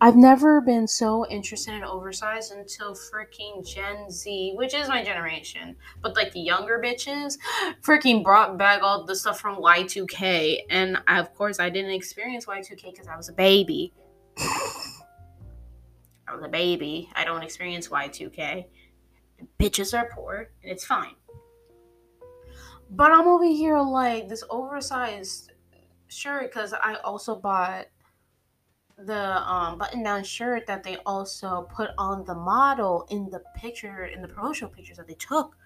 I've 0.00 0.16
never 0.16 0.60
been 0.60 0.86
so 0.86 1.26
interested 1.28 1.74
in 1.74 1.84
oversized 1.84 2.52
until 2.52 2.94
freaking 2.94 3.66
Gen 3.66 4.10
Z, 4.10 4.52
which 4.56 4.74
is 4.74 4.88
my 4.88 5.04
generation, 5.04 5.76
but 6.02 6.16
like 6.16 6.32
the 6.32 6.40
younger 6.40 6.80
bitches, 6.82 7.38
freaking 7.82 8.24
brought 8.24 8.58
back 8.58 8.82
all 8.82 9.04
the 9.04 9.14
stuff 9.14 9.40
from 9.40 9.56
Y2K. 9.56 10.62
And 10.70 10.98
I, 11.06 11.20
of 11.20 11.34
course, 11.34 11.60
I 11.60 11.70
didn't 11.70 11.92
experience 11.92 12.46
Y2K 12.46 12.90
because 12.90 13.08
I 13.08 13.16
was 13.16 13.28
a 13.28 13.32
baby. 13.32 13.92
I 16.30 16.34
was 16.34 16.44
a 16.44 16.48
baby. 16.48 17.10
I 17.14 17.24
don't 17.24 17.42
experience 17.42 17.88
Y2K. 17.88 18.66
Bitches 19.58 19.98
are 19.98 20.08
poor, 20.14 20.50
and 20.62 20.70
it's 20.70 20.84
fine. 20.84 21.14
But 22.90 23.12
I'm 23.12 23.26
over 23.26 23.44
here 23.44 23.80
like 23.80 24.28
this 24.28 24.44
oversized 24.50 25.52
shirt 26.08 26.52
because 26.52 26.72
I 26.72 26.96
also 27.04 27.36
bought 27.36 27.86
the 28.98 29.50
um, 29.50 29.78
button 29.78 30.02
down 30.02 30.24
shirt 30.24 30.66
that 30.66 30.82
they 30.82 30.96
also 31.06 31.68
put 31.74 31.90
on 31.96 32.24
the 32.26 32.34
model 32.34 33.06
in 33.10 33.30
the 33.30 33.42
picture 33.56 34.04
in 34.04 34.20
the 34.20 34.28
promotional 34.28 34.70
pictures 34.70 34.96
that 34.98 35.06
they 35.06 35.14
took 35.14 35.56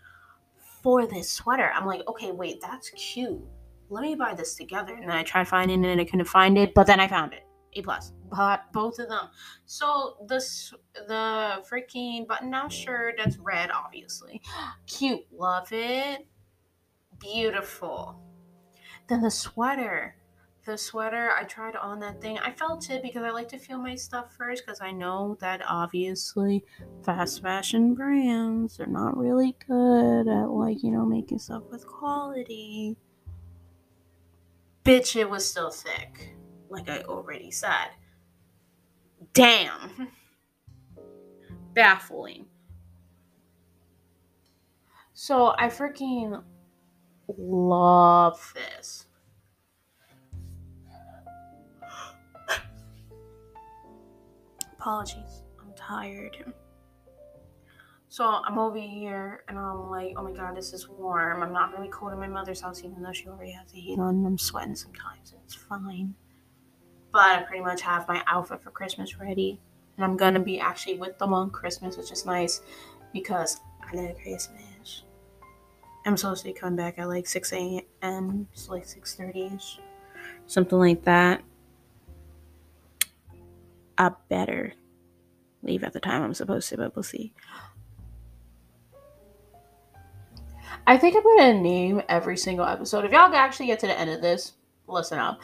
for 0.82 1.06
this 1.06 1.30
sweater. 1.30 1.72
I'm 1.74 1.86
like, 1.86 2.06
okay, 2.06 2.30
wait, 2.30 2.60
that's 2.60 2.90
cute. 2.90 3.42
Let 3.88 4.02
me 4.02 4.14
buy 4.14 4.34
this 4.34 4.54
together. 4.54 4.94
And 4.94 5.04
then 5.04 5.16
I 5.16 5.22
tried 5.22 5.48
finding 5.48 5.84
it 5.84 5.90
and 5.90 6.00
I 6.00 6.04
couldn't 6.04 6.26
find 6.26 6.56
it, 6.56 6.74
but 6.74 6.86
then 6.86 7.00
I 7.00 7.08
found 7.08 7.32
it. 7.32 7.44
A 7.76 7.82
plus. 7.82 8.12
But 8.30 8.72
both 8.72 8.98
of 8.98 9.08
them. 9.08 9.28
So 9.66 10.16
this 10.26 10.72
the 11.08 11.64
freaking 11.70 12.26
button 12.26 12.50
down 12.50 12.70
shirt 12.70 13.16
that's 13.18 13.38
red, 13.38 13.70
obviously. 13.70 14.40
Cute. 14.86 15.26
Love 15.32 15.68
it. 15.72 16.26
Beautiful. 17.20 18.20
Then 19.08 19.20
the 19.22 19.30
sweater 19.30 20.16
the 20.64 20.78
sweater 20.78 21.30
i 21.38 21.44
tried 21.44 21.76
on 21.76 22.00
that 22.00 22.20
thing 22.20 22.38
i 22.38 22.50
felt 22.50 22.88
it 22.90 23.02
because 23.02 23.22
i 23.22 23.30
like 23.30 23.48
to 23.48 23.58
feel 23.58 23.78
my 23.78 23.94
stuff 23.94 24.34
first 24.34 24.64
because 24.64 24.80
i 24.80 24.90
know 24.90 25.36
that 25.40 25.60
obviously 25.68 26.64
fast 27.04 27.42
fashion 27.42 27.94
brands 27.94 28.80
are 28.80 28.86
not 28.86 29.16
really 29.16 29.54
good 29.66 30.26
at 30.26 30.48
like 30.48 30.82
you 30.82 30.90
know 30.90 31.04
making 31.04 31.38
stuff 31.38 31.62
with 31.70 31.86
quality 31.86 32.96
bitch 34.84 35.16
it 35.16 35.28
was 35.28 35.46
still 35.48 35.70
thick 35.70 36.34
like 36.68 36.88
i 36.88 37.00
already 37.02 37.50
said 37.50 37.88
damn 39.32 40.08
baffling 41.74 42.46
so 45.12 45.54
i 45.58 45.66
freaking 45.66 46.42
love 47.38 48.52
this 48.54 49.06
Apologies. 54.84 55.44
I'm 55.58 55.72
tired. 55.74 56.36
So 58.10 58.22
I'm 58.26 58.58
over 58.58 58.78
here 58.78 59.42
and 59.48 59.58
I'm 59.58 59.88
like, 59.88 60.12
oh 60.18 60.22
my 60.22 60.32
god, 60.32 60.54
this 60.58 60.74
is 60.74 60.86
warm. 60.90 61.42
I'm 61.42 61.54
not 61.54 61.72
really 61.72 61.88
cold 61.88 62.12
in 62.12 62.18
my 62.18 62.28
mother's 62.28 62.60
house, 62.60 62.84
even 62.84 63.02
though 63.02 63.10
she 63.10 63.26
already 63.26 63.52
has 63.52 63.72
the 63.72 63.80
heat 63.80 63.98
on. 63.98 64.26
I'm 64.26 64.36
sweating 64.36 64.76
sometimes, 64.76 65.32
and 65.32 65.40
it's 65.42 65.54
fine. 65.54 66.14
But 67.14 67.22
I 67.22 67.42
pretty 67.42 67.62
much 67.62 67.80
have 67.82 68.08
my 68.08 68.24
outfit 68.26 68.60
for 68.60 68.72
Christmas 68.72 69.20
ready, 69.20 69.60
and 69.96 70.04
I'm 70.04 70.16
gonna 70.16 70.40
be 70.40 70.58
actually 70.58 70.98
with 70.98 71.16
them 71.16 71.32
on 71.32 71.48
Christmas, 71.48 71.96
which 71.96 72.10
is 72.10 72.26
nice 72.26 72.60
because 73.12 73.60
I 73.80 73.94
love 73.94 74.16
Christmas. 74.20 75.04
I'm 76.04 76.16
supposed 76.16 76.42
to 76.42 76.48
be 76.48 76.52
coming 76.52 76.74
back 76.74 76.98
at 76.98 77.06
like 77.06 77.28
6 77.28 77.52
a.m. 77.52 78.48
It's 78.52 78.68
like 78.68 78.84
6:30 78.84 79.54
ish, 79.54 79.78
something 80.46 80.76
like 80.76 81.04
that. 81.04 81.42
I 83.96 84.10
better 84.28 84.72
leave 85.62 85.84
at 85.84 85.92
the 85.92 86.00
time 86.00 86.20
I'm 86.24 86.34
supposed 86.34 86.68
to, 86.70 86.78
but 86.78 86.96
we'll 86.96 87.04
see. 87.04 87.32
I 90.84 90.98
think 90.98 91.14
I'm 91.14 91.22
gonna 91.22 91.60
name 91.62 92.02
every 92.08 92.36
single 92.36 92.66
episode. 92.66 93.04
If 93.04 93.12
y'all 93.12 93.32
actually 93.32 93.66
get 93.66 93.78
to 93.78 93.86
the 93.86 93.96
end 93.96 94.10
of 94.10 94.20
this, 94.20 94.54
listen 94.88 95.20
up. 95.20 95.40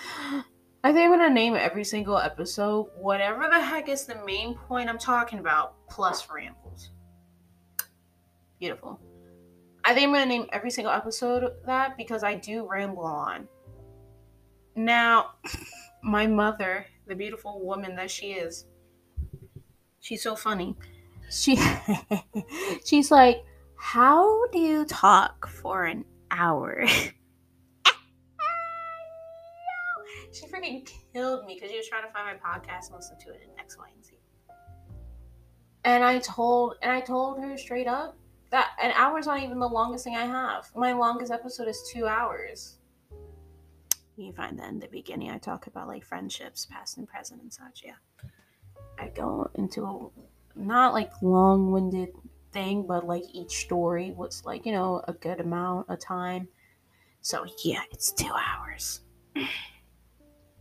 I 0.83 0.93
think 0.93 1.11
I'm 1.11 1.19
gonna 1.19 1.33
name 1.33 1.55
every 1.57 1.85
single 1.85 2.17
episode 2.17 2.87
whatever 2.97 3.49
the 3.51 3.61
heck 3.61 3.89
is 3.89 4.07
the 4.07 4.17
main 4.25 4.55
point 4.55 4.89
I'm 4.89 4.99
talking 4.99 5.39
about, 5.39 5.75
plus 5.89 6.29
rambles. 6.31 6.91
Beautiful. 8.59 8.99
I 9.85 9.95
think 9.95 10.09
I'm 10.09 10.15
gonna 10.15 10.27
name 10.27 10.47
every 10.53 10.71
single 10.71 10.93
episode 10.93 11.53
that 11.67 11.97
because 11.97 12.25
I 12.25 12.35
do 12.35 12.67
ramble 12.67 13.05
on. 13.05 13.47
Now, 14.75 15.33
my 16.03 16.27
mother 16.27 16.87
the 17.11 17.17
beautiful 17.17 17.61
woman 17.63 17.97
that 17.97 18.11
she 18.11 18.33
is. 18.33 18.67
She's 20.01 20.23
so 20.23 20.35
funny. 20.37 20.77
She 21.29 21.59
she's 22.87 23.11
like, 23.11 23.45
"How 23.77 24.47
do 24.47 24.59
you 24.59 24.85
talk 24.87 25.47
for 25.49 25.85
an 25.85 26.05
hour?" 26.31 26.87
she 30.33 30.47
freaking 30.47 30.89
killed 31.13 31.47
me 31.47 31.55
because 31.55 31.71
she 31.71 31.77
was 31.77 31.89
trying 31.89 32.07
to 32.07 32.13
find 32.13 32.27
my 32.27 32.49
podcast 32.49 32.87
and 32.87 32.97
listen 32.97 33.19
to 33.19 33.31
it 33.31 33.41
in 33.43 33.59
X, 33.59 33.77
Y, 33.79 33.85
and 33.95 34.05
Z. 34.05 34.13
And 35.85 36.05
I 36.05 36.19
told 36.19 36.77
and 36.83 36.93
I 36.93 37.01
told 37.01 37.43
her 37.43 37.57
straight 37.57 37.87
up 37.87 38.17
that 38.51 38.71
an 38.83 38.93
hour 38.95 39.19
is 39.19 39.27
not 39.27 39.43
even 39.43 39.59
the 39.59 39.69
longest 39.69 40.05
thing 40.05 40.17
I 40.17 40.27
have. 40.27 40.71
My 40.75 40.93
longest 40.93 41.33
episode 41.33 41.69
is 41.69 41.89
two 41.93 42.07
hours 42.07 42.81
you 44.25 44.33
find 44.33 44.59
that 44.59 44.69
in 44.69 44.79
the 44.79 44.89
beginning. 44.89 45.31
I 45.31 45.39
talk 45.39 45.67
about 45.67 45.89
like 45.89 46.05
friendships, 46.05 46.67
past 46.67 46.99
and 46.99 47.09
present, 47.09 47.43
and 47.43 47.53
such. 47.53 47.83
Yeah, 47.85 47.95
I 48.99 49.09
go 49.09 49.51
into 49.55 49.85
a 49.85 50.09
not 50.59 50.93
like 50.93 51.11
long-winded 51.23 52.11
thing, 52.53 52.87
but 52.87 53.07
like 53.07 53.25
each 53.33 53.59
story 53.65 54.13
was 54.13 54.43
like 54.45 54.67
you 54.67 54.73
know 54.73 55.03
a 55.09 55.13
good 55.13 55.41
amount 55.41 55.89
of 55.89 56.01
time. 56.01 56.49
So 57.21 57.47
yeah, 57.65 57.83
it's 57.91 58.13
two 58.13 58.33
hours. 58.33 59.01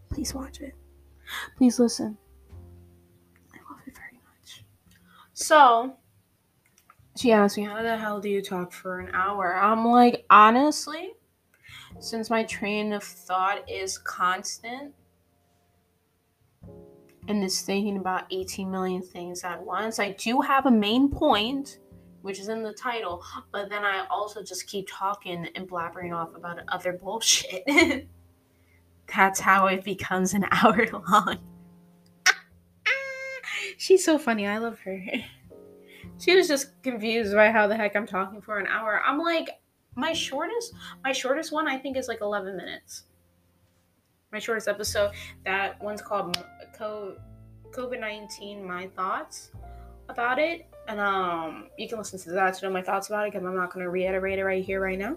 Please 0.10 0.34
watch 0.34 0.62
it. 0.62 0.74
Please 1.58 1.80
listen. 1.80 2.18
I 3.54 3.58
love 3.72 3.82
it 3.86 3.96
very 3.96 4.20
much. 4.26 4.66
So 5.34 5.98
she 7.18 7.32
asked 7.32 7.58
me, 7.58 7.64
How 7.64 7.82
the 7.82 7.98
hell 7.98 8.20
do 8.20 8.30
you 8.30 8.42
talk 8.42 8.72
for 8.72 9.00
an 9.00 9.14
hour? 9.14 9.56
I'm 9.56 9.86
like, 9.86 10.26
honestly, 10.30 11.12
since 12.00 12.30
my 12.30 12.44
train 12.44 12.94
of 12.94 13.04
thought 13.04 13.70
is 13.70 13.98
constant 13.98 14.94
and 17.28 17.44
is 17.44 17.62
thinking 17.62 17.98
about 17.98 18.26
18 18.32 18.72
million 18.72 19.02
things 19.02 19.44
at 19.44 19.62
once, 19.62 20.00
I 20.00 20.12
do 20.14 20.42
have 20.42 20.66
a 20.66 20.72
main 20.72 21.10
point, 21.10 21.80
which 22.22 22.40
is 22.40 22.48
in 22.48 22.64
the 22.64 22.74
title, 22.74 23.24
but 23.52 23.70
then 23.70 23.84
I 23.84 24.06
also 24.10 24.42
just 24.42 24.68
keep 24.68 24.88
talking 24.90 25.48
and 25.56 25.70
blabbering 25.70 26.16
off 26.16 26.36
about 26.36 26.60
other 26.70 26.94
bullshit. 26.94 27.64
That's 29.16 29.40
how 29.40 29.68
it 29.68 29.84
becomes 29.84 30.34
an 30.34 30.46
hour 30.52 30.86
long. 30.92 31.38
She's 33.78 34.04
so 34.04 34.18
funny. 34.18 34.48
I 34.48 34.58
love 34.58 34.80
her. 34.82 35.04
She 36.18 36.36
was 36.36 36.48
just 36.48 36.82
confused 36.84 37.34
by 37.34 37.50
how 37.50 37.68
the 37.68 37.78
heck 37.78 37.96
I'm 37.96 38.08
talking 38.08 38.42
for 38.42 38.60
an 38.60 38.68
hour. 38.68 39.02
I'm 39.06 39.20
like, 39.20 39.60
my 39.96 40.14
shortest 40.14 40.74
my 41.04 41.12
shortest 41.12 41.52
one 41.52 41.68
i 41.68 41.78
think 41.78 41.98
is 41.98 42.08
like 42.08 42.22
11 42.22 42.56
minutes 42.56 43.04
my 44.32 44.40
shortest 44.40 44.68
episode 44.68 45.12
that 45.46 45.82
one's 45.84 46.02
called 46.02 46.38
covid-19 46.80 48.64
my 48.64 48.88
thoughts 48.96 49.52
about 50.08 50.40
it 50.40 50.68
and 50.88 51.00
um 51.00 51.68
you 51.78 51.88
can 51.88 51.98
listen 51.98 52.18
to 52.18 52.32
that 52.32 52.54
to 52.54 52.66
know 52.66 52.72
my 52.72 52.82
thoughts 52.82 53.10
about 53.10 53.28
it 53.28 53.34
because 53.34 53.46
i'm 53.46 53.56
not 53.56 53.74
going 53.74 53.84
to 53.84 53.90
reiterate 53.90 54.40
it 54.40 54.46
right 54.46 54.64
here 54.64 54.82
right 54.82 54.98
now 54.98 55.16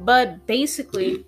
but 0.00 0.44
basically 0.46 1.24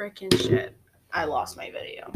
freaking 0.00 0.34
shit 0.40 0.74
i 1.12 1.24
lost 1.24 1.58
my 1.58 1.70
video 1.70 2.10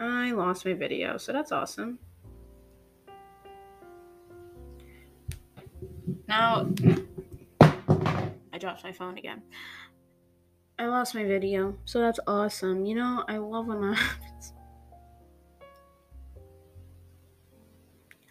I 0.00 0.32
lost 0.32 0.64
my 0.64 0.72
video, 0.72 1.16
so 1.16 1.32
that's 1.32 1.52
awesome. 1.52 2.00
Now, 6.26 6.68
I 7.60 8.58
dropped 8.58 8.82
my 8.82 8.90
phone 8.90 9.16
again. 9.16 9.42
I 10.78 10.86
lost 10.86 11.14
my 11.14 11.22
video, 11.22 11.76
so 11.84 12.00
that's 12.00 12.18
awesome. 12.26 12.84
You 12.84 12.96
know, 12.96 13.24
I 13.28 13.36
love 13.36 13.66
when 13.66 13.80
that 13.82 13.94
happens. 13.98 14.54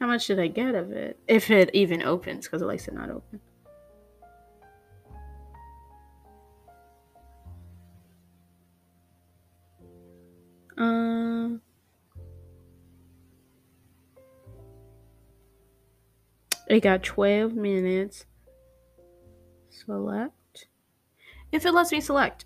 How 0.01 0.07
much 0.07 0.25
did 0.25 0.39
I 0.39 0.47
get 0.47 0.73
of 0.73 0.91
it? 0.91 1.19
If 1.27 1.51
it 1.51 1.69
even 1.75 2.01
opens, 2.01 2.47
because 2.47 2.63
it 2.63 2.65
likes 2.65 2.85
to 2.85 2.91
not 2.91 3.11
open. 3.11 3.39
Uh, 10.75 11.59
it 16.67 16.79
got 16.79 17.03
12 17.03 17.53
minutes 17.53 18.25
Select. 19.69 20.65
If 21.51 21.63
it 21.63 21.73
lets 21.73 21.91
me 21.91 22.01
select. 22.01 22.45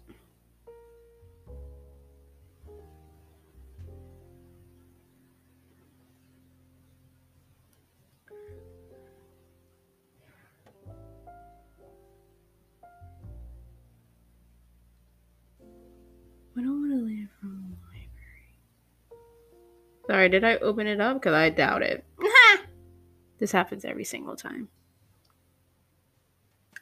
Sorry, 20.08 20.30
did 20.30 20.44
I 20.44 20.58
open 20.58 20.88
it 20.88 21.02
up? 21.02 21.18
Because 21.18 21.34
I 21.34 21.50
doubt 21.50 21.82
it. 21.82 22.06
this 23.40 23.52
happens 23.52 23.86
every 23.86 24.04
single 24.04 24.36
time. 24.36 24.70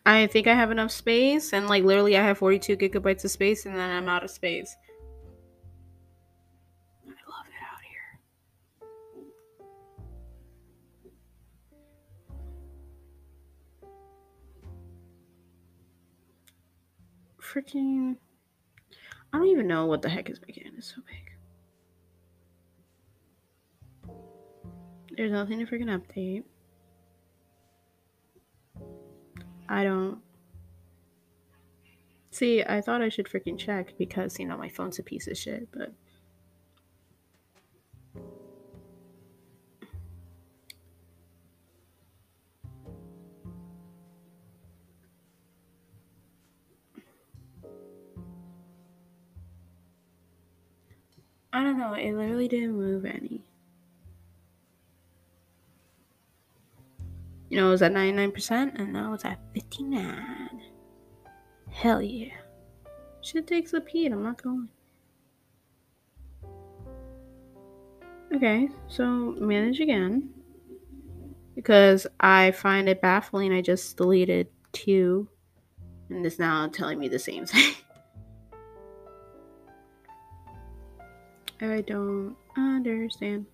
I 0.06 0.28
think 0.28 0.48
I 0.48 0.54
have 0.54 0.72
enough 0.72 0.92
space, 0.92 1.54
and 1.54 1.68
like 1.70 1.86
literally, 1.86 2.18
I 2.18 2.24
have 2.24 2.38
42 2.38 2.76
gigabytes 2.76 3.24
of 3.24 3.32
space, 3.32 3.66
and 3.66 3.76
then 3.76 3.90
I'm 3.90 4.10
out 4.10 4.24
of 4.24 4.32
space. 4.32 4.76
I 7.06 7.10
love 7.30 7.46
it 7.48 7.54
out 7.64 7.80
here. 7.90 8.20
Freaking. 17.42 18.18
I 19.32 19.38
don't 19.38 19.48
even 19.48 19.68
know 19.68 19.86
what 19.86 20.02
the 20.02 20.10
heck 20.10 20.30
is 20.30 20.42
making 20.46 20.68
it 20.68 20.84
so 20.84 20.98
big. 21.08 21.34
There's 25.16 25.32
nothing 25.32 25.60
to 25.60 25.66
freaking 25.66 25.96
update. 25.96 26.44
I 29.70 29.84
don't. 29.84 30.20
See, 32.32 32.64
I 32.64 32.82
thought 32.82 33.04
I 33.04 33.10
should 33.10 33.28
freaking 33.28 33.58
check 33.60 33.94
because, 33.98 34.40
you 34.40 34.48
know, 34.48 34.58
my 34.58 34.70
phone's 34.70 34.98
a 34.98 35.04
piece 35.04 35.28
of 35.28 35.38
shit, 35.38 35.70
but. 35.72 35.94
I 51.56 51.64
don't 51.64 51.78
know, 51.78 51.94
it 51.94 52.14
literally 52.14 52.48
didn't 52.48 52.76
move 52.76 53.06
any. 53.06 53.44
You 57.54 57.62
know, 57.62 57.68
it 57.68 57.70
was 57.70 57.84
at 57.84 57.94
99%, 57.94 58.80
and 58.80 58.92
now 58.92 59.14
it's 59.14 59.26
at 59.26 59.38
59. 59.54 60.60
Hell 61.70 62.02
yeah. 62.02 62.34
Shit 63.22 63.46
takes 63.46 63.74
a 63.74 63.80
pee, 63.80 64.08
I'm 64.08 64.24
not 64.24 64.42
going. 64.42 64.70
Okay, 68.34 68.70
so 68.88 69.36
manage 69.38 69.82
again. 69.82 70.32
Because 71.54 72.08
I 72.20 72.50
find 72.50 72.90
it 72.90 73.04
baffling. 73.04 73.54
I 73.54 73.62
just 73.62 73.98
deleted 73.98 74.48
two, 74.72 75.30
and 76.10 76.26
it's 76.26 76.40
now 76.40 76.66
telling 76.70 76.98
me 76.98 77.08
the 77.08 77.20
same 77.20 77.46
thing. 77.46 77.76
I 81.62 81.82
don't 81.82 82.36
understand. 82.58 83.46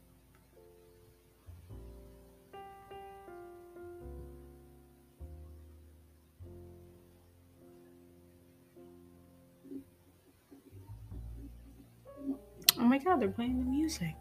God, 12.99 13.15
oh, 13.15 13.19
they're 13.19 13.29
playing 13.29 13.59
the 13.59 13.65
music. 13.65 14.15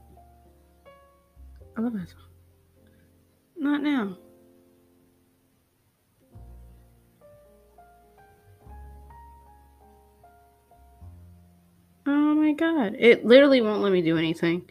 I 1.77 1.81
love 1.81 1.93
that 1.93 2.09
song. 2.09 2.21
Not 3.57 3.83
now. 3.83 4.17
Oh 12.07 12.35
my 12.35 12.53
god. 12.53 12.97
It 12.99 13.25
literally 13.25 13.61
won't 13.61 13.83
let 13.83 13.93
me 13.93 14.03
do 14.03 14.17
anything. 14.17 14.69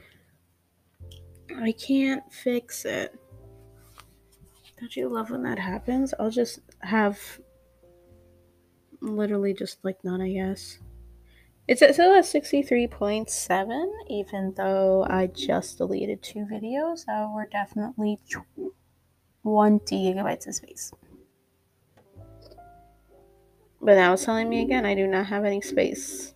I 1.55 1.71
can't 1.71 2.23
fix 2.31 2.85
it. 2.85 3.15
Don't 4.79 4.95
you 4.95 5.09
love 5.09 5.31
when 5.31 5.43
that 5.43 5.57
happens? 5.57 6.13
I'll 6.19 6.29
just 6.29 6.59
have 6.81 7.19
literally 9.01 9.53
just 9.53 9.83
like 9.83 10.03
none, 10.03 10.21
I 10.21 10.31
guess. 10.31 10.79
It's 11.68 11.82
still 11.82 12.13
at 12.13 12.24
63.7, 12.24 13.91
even 14.09 14.53
though 14.55 15.05
I 15.09 15.28
just 15.28 15.78
deleted 15.78 16.24
two 16.24 16.47
videos 16.49 17.05
so 17.05 17.32
we're 17.36 17.45
definitely 17.47 18.20
20 19.43 20.13
gigabytes 20.13 20.47
of 20.47 20.55
space. 20.55 20.93
But 23.82 23.95
now 23.95 24.13
it's 24.13 24.24
telling 24.24 24.47
me 24.49 24.61
again 24.61 24.86
I 24.86 24.95
do 24.95 25.07
not 25.07 25.28
have 25.28 25.43
any 25.43 25.61
space. 25.61 26.34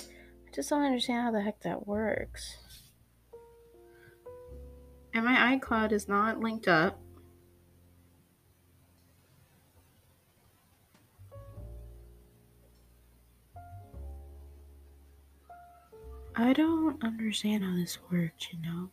I 0.00 0.50
just 0.54 0.70
don't 0.70 0.82
understand 0.82 1.22
how 1.22 1.30
the 1.30 1.40
heck 1.40 1.60
that 1.62 1.86
works. 1.86 2.56
And 5.14 5.24
my 5.24 5.56
iCloud 5.56 5.92
is 5.92 6.08
not 6.08 6.40
linked 6.40 6.68
up. 6.68 7.00
I 16.40 16.52
don't 16.52 17.02
understand 17.02 17.64
how 17.64 17.74
this 17.74 17.98
works, 18.12 18.46
you 18.52 18.60
know? 18.62 18.90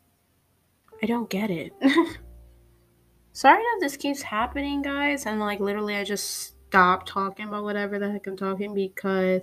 I 1.04 1.06
don't 1.06 1.30
get 1.30 1.52
it. 1.52 1.74
Sorry 3.34 3.62
that 3.62 3.78
this 3.82 3.98
keeps 3.98 4.24
happening, 4.24 4.82
guys, 4.82 5.28
and 5.28 5.40
like 5.40 5.60
literally 5.60 5.96
I 5.96 6.04
just 6.04 6.56
stopped 6.68 7.08
talking 7.08 7.48
about 7.48 7.64
whatever 7.64 8.00
the 8.00 8.12
heck 8.12 8.26
I'm 8.26 8.36
talking 8.36 8.74
because 8.74 9.42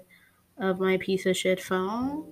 of 0.59 0.81
my 0.81 0.97
piece 0.97 1.27
of 1.27 1.37
shit 1.37 1.61
phone. 1.61 2.27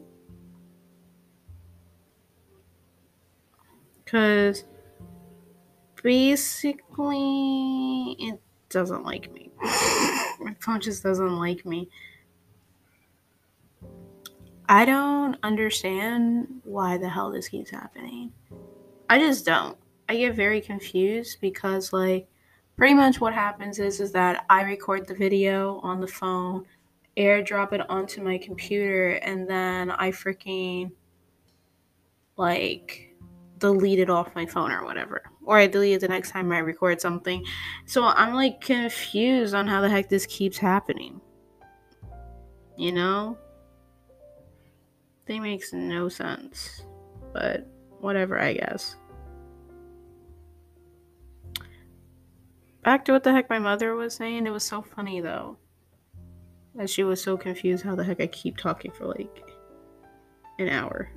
Because 4.05 4.65
basically, 6.03 8.17
it 8.19 8.41
doesn't 8.71 9.05
like 9.05 9.33
me. 9.33 9.53
my 10.41 10.57
phone 10.59 10.81
just 10.81 11.05
doesn't 11.05 11.39
like 11.39 11.65
me. 11.65 11.89
I 14.71 14.85
don't 14.85 15.37
understand 15.43 16.61
why 16.63 16.97
the 16.97 17.09
hell 17.09 17.33
this 17.33 17.49
keeps 17.49 17.73
happening. 17.73 18.33
I 19.09 19.19
just 19.19 19.45
don't. 19.45 19.77
I 20.09 20.15
get 20.15 20.37
very 20.37 20.61
confused 20.61 21.39
because 21.41 21.93
like 21.93 22.29
pretty 22.77 22.95
much 22.95 23.21
what 23.21 23.35
happens 23.35 23.81
is 23.81 23.99
is 23.99 24.13
that 24.13 24.45
I 24.49 24.63
record 24.63 25.09
the 25.09 25.15
video 25.17 25.81
on 25.81 26.01
the 26.01 26.07
phone, 26.07 26.67
airdrop 27.17 27.73
it 27.73 27.91
onto 27.91 28.23
my 28.23 28.39
computer 28.39 29.15
and 29.15 29.51
then 29.51 29.91
I 29.91 30.13
freaking 30.13 30.93
like 32.37 33.13
delete 33.59 33.99
it 33.99 34.09
off 34.09 34.37
my 34.37 34.47
phone 34.47 34.71
or 34.71 34.85
whatever. 34.85 35.25
Or 35.43 35.59
I 35.59 35.67
delete 35.67 35.95
it 35.95 36.01
the 36.01 36.07
next 36.07 36.31
time 36.31 36.53
I 36.53 36.59
record 36.59 37.01
something. 37.01 37.45
So 37.87 38.05
I'm 38.05 38.35
like 38.35 38.61
confused 38.61 39.53
on 39.53 39.67
how 39.67 39.81
the 39.81 39.89
heck 39.89 40.09
this 40.09 40.27
keeps 40.27 40.59
happening. 40.59 41.21
You 42.77 42.93
know? 42.93 43.37
They 45.31 45.39
makes 45.39 45.73
no 45.73 46.09
sense. 46.09 46.83
But 47.33 47.65
whatever, 48.01 48.37
I 48.41 48.55
guess. 48.55 48.97
Back 52.83 53.05
to 53.05 53.13
what 53.13 53.23
the 53.23 53.31
heck 53.31 53.49
my 53.49 53.61
mother 53.61 53.95
was 53.95 54.13
saying. 54.13 54.49
It 54.49 54.51
was 54.51 54.65
so 54.65 54.83
funny 54.83 55.21
though. 55.21 55.57
That 56.75 56.91
she 56.91 57.05
was 57.05 57.23
so 57.23 57.37
confused 57.37 57.85
how 57.85 57.95
the 57.95 58.03
heck 58.03 58.21
I 58.21 58.27
keep 58.27 58.57
talking 58.57 58.91
for 58.91 59.07
like 59.07 59.53
an 60.59 60.69
hour. 60.69 61.09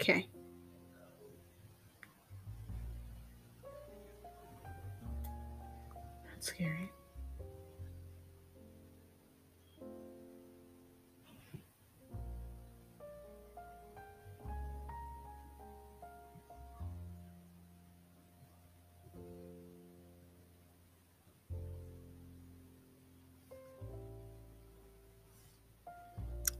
Okay. 0.00 0.26
Scary. 6.48 6.90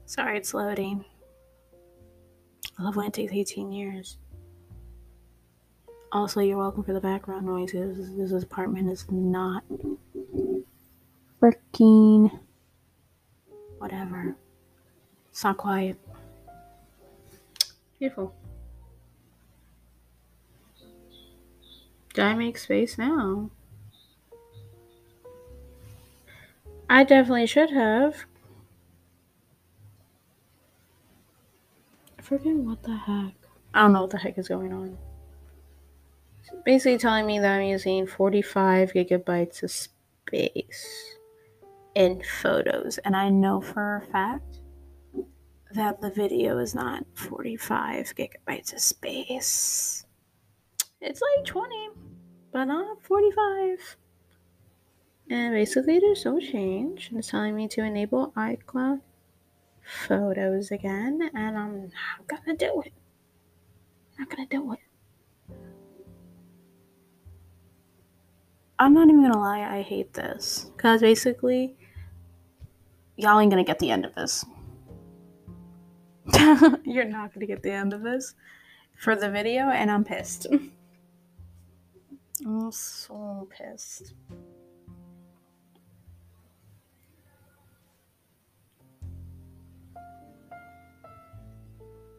Sorry, 0.05 0.36
it's 0.36 0.53
loading. 0.53 1.03
I 2.78 2.82
love 2.82 2.97
when 2.97 3.07
it 3.07 3.14
takes 3.14 3.32
18 3.32 3.72
years. 3.72 4.18
Also, 6.11 6.41
you're 6.41 6.57
welcome 6.57 6.83
for 6.83 6.95
the 6.95 7.01
background 7.01 7.45
noises. 7.45 8.17
This 8.17 8.43
apartment 8.43 8.91
is 8.91 9.05
not 9.11 9.63
freaking 11.41 12.31
whatever. 13.79 14.35
It's 15.31 15.45
not 15.45 15.59
quiet. 15.59 15.99
Beautiful. 17.99 18.35
Did 22.15 22.25
I 22.25 22.35
make 22.35 22.57
space 22.57 22.97
now? 22.97 23.51
I 26.89 27.05
definitely 27.05 27.47
should 27.47 27.71
have. 27.71 28.25
Freaking 32.23 32.65
what 32.65 32.83
the 32.83 32.97
heck? 32.97 33.35
I 33.75 33.83
don't 33.83 33.93
know 33.93 34.03
what 34.03 34.11
the 34.11 34.19
heck 34.19 34.39
is 34.39 34.49
going 34.49 34.73
on. 34.73 34.97
Basically 36.65 36.99
telling 36.99 37.27
me 37.27 37.39
that 37.39 37.61
I'm 37.61 37.67
using 37.67 38.07
45 38.07 38.93
gigabytes 38.93 39.63
of 39.63 39.71
space 39.71 41.17
in 41.95 42.23
photos. 42.43 42.99
And 42.99 43.17
I 43.17 43.29
know 43.29 43.61
for 43.61 43.97
a 43.97 44.13
fact 44.13 44.61
that 45.73 46.01
the 46.01 46.11
video 46.11 46.59
is 46.59 46.75
not 46.75 47.05
45 47.15 48.15
gigabytes 48.15 48.73
of 48.73 48.81
space. 48.81 50.07
It's 51.01 51.21
like 51.21 51.45
20, 51.45 51.91
but 52.53 52.65
not 52.65 53.03
45. 53.03 53.97
And 55.31 55.53
basically, 55.53 55.99
there's 55.99 56.25
no 56.25 56.41
change. 56.41 57.09
And 57.11 57.19
it's 57.19 57.29
telling 57.29 57.55
me 57.55 57.69
to 57.69 57.83
enable 57.83 58.33
iCloud 58.33 59.01
photos 59.83 60.71
again, 60.71 61.31
and 61.35 61.59
I'm 61.59 61.83
not 61.83 62.27
gonna 62.27 62.57
do 62.57 62.83
it. 62.85 62.93
Not 64.19 64.29
gonna 64.29 64.47
do 64.47 64.73
it. 64.73 64.81
I'm 68.81 68.95
not 68.95 69.09
even 69.09 69.22
gonna 69.22 69.39
lie, 69.39 69.61
I 69.61 69.83
hate 69.83 70.14
this. 70.14 70.70
Because 70.76 71.01
basically, 71.01 71.76
y'all 73.16 73.41
ain't 73.41 73.51
gonna 73.51 73.64
get 73.64 73.81
the 73.81 73.91
end 73.91 74.05
of 74.05 74.14
this. 74.14 74.45
You're 76.85 77.05
not 77.05 77.35
gonna 77.35 77.47
get 77.47 77.62
the 77.62 77.72
end 77.72 77.93
of 77.93 78.03
this 78.03 78.35
for 78.97 79.16
the 79.16 79.31
video, 79.31 79.70
and 79.70 79.91
I'm 79.91 80.05
pissed. 80.05 80.47
I'm 82.47 82.70
so 82.70 83.49
pissed. 83.51 84.14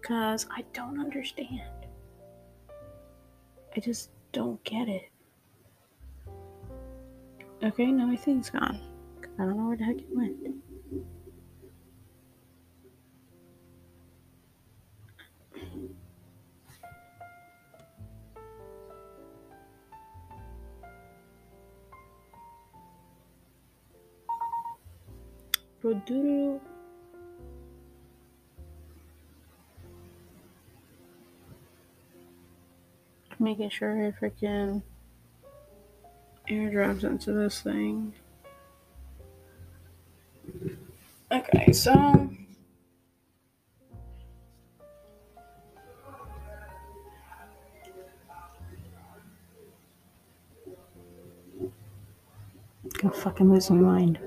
Because 0.02 0.48
I 0.52 0.66
don't 0.74 1.00
understand. 1.00 1.62
I 3.76 3.80
just 3.80 4.10
don't 4.34 4.62
get 4.66 4.90
it. 4.90 5.10
Okay, 7.62 7.88
now 7.88 8.06
my 8.06 8.16
thing's 8.16 8.50
gone. 8.50 8.80
I 9.38 9.44
don't 9.44 9.58
know 9.58 9.68
where 9.68 9.76
the 9.76 9.84
heck 9.84 9.98
it 9.98 10.08
went. 10.12 10.38
Produce. 25.82 26.62
Making 33.38 33.70
sure 33.70 34.08
I 34.08 34.12
freaking 34.12 34.82
airdrops 36.50 37.04
into 37.04 37.32
this 37.32 37.62
thing. 37.62 38.14
Okay, 41.32 41.72
so 41.72 41.94
I'm 53.04 53.12
fucking 53.12 53.52
lose 53.52 53.70
my 53.70 53.78
mind. 53.78 54.20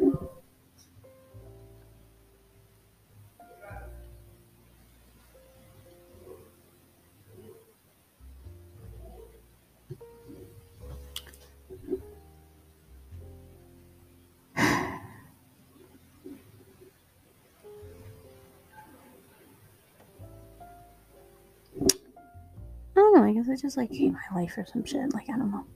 I 23.53 23.57
just 23.57 23.77
like 23.77 23.93
hate 23.93 24.13
my 24.13 24.41
life 24.41 24.57
or 24.57 24.65
some 24.65 24.83
shit. 24.83 25.13
Like 25.13 25.29
I 25.29 25.37
don't 25.37 25.51
know. 25.51 25.67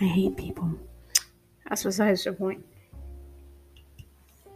I 0.00 0.04
hate 0.04 0.38
people. 0.38 0.72
That's 1.68 1.84
besides 1.84 2.24
the 2.24 2.32
point. 2.32 2.64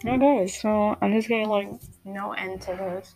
It 0.02 0.22
is. 0.22 0.54
So 0.54 0.96
I'm 1.02 1.12
just 1.12 1.28
getting 1.28 1.48
like 1.50 1.68
no 2.06 2.32
end 2.32 2.62
to 2.62 2.68
this. 2.68 3.14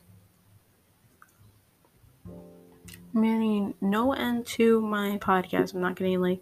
Meaning 3.13 3.75
no 3.81 4.13
end 4.13 4.47
to 4.47 4.81
my 4.81 5.19
podcast. 5.19 5.75
I'm 5.75 5.81
not 5.81 5.97
getting 5.97 6.21
like 6.21 6.41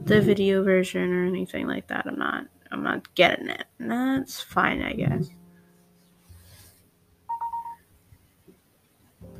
the 0.00 0.20
video 0.20 0.62
version 0.62 1.12
or 1.12 1.26
anything 1.26 1.66
like 1.66 1.86
that. 1.88 2.06
I'm 2.06 2.18
not. 2.18 2.46
I'm 2.70 2.82
not 2.82 3.14
getting 3.14 3.48
it. 3.48 3.64
And 3.78 3.90
that's 3.90 4.40
fine, 4.40 4.82
I 4.82 4.94
guess. 4.94 5.28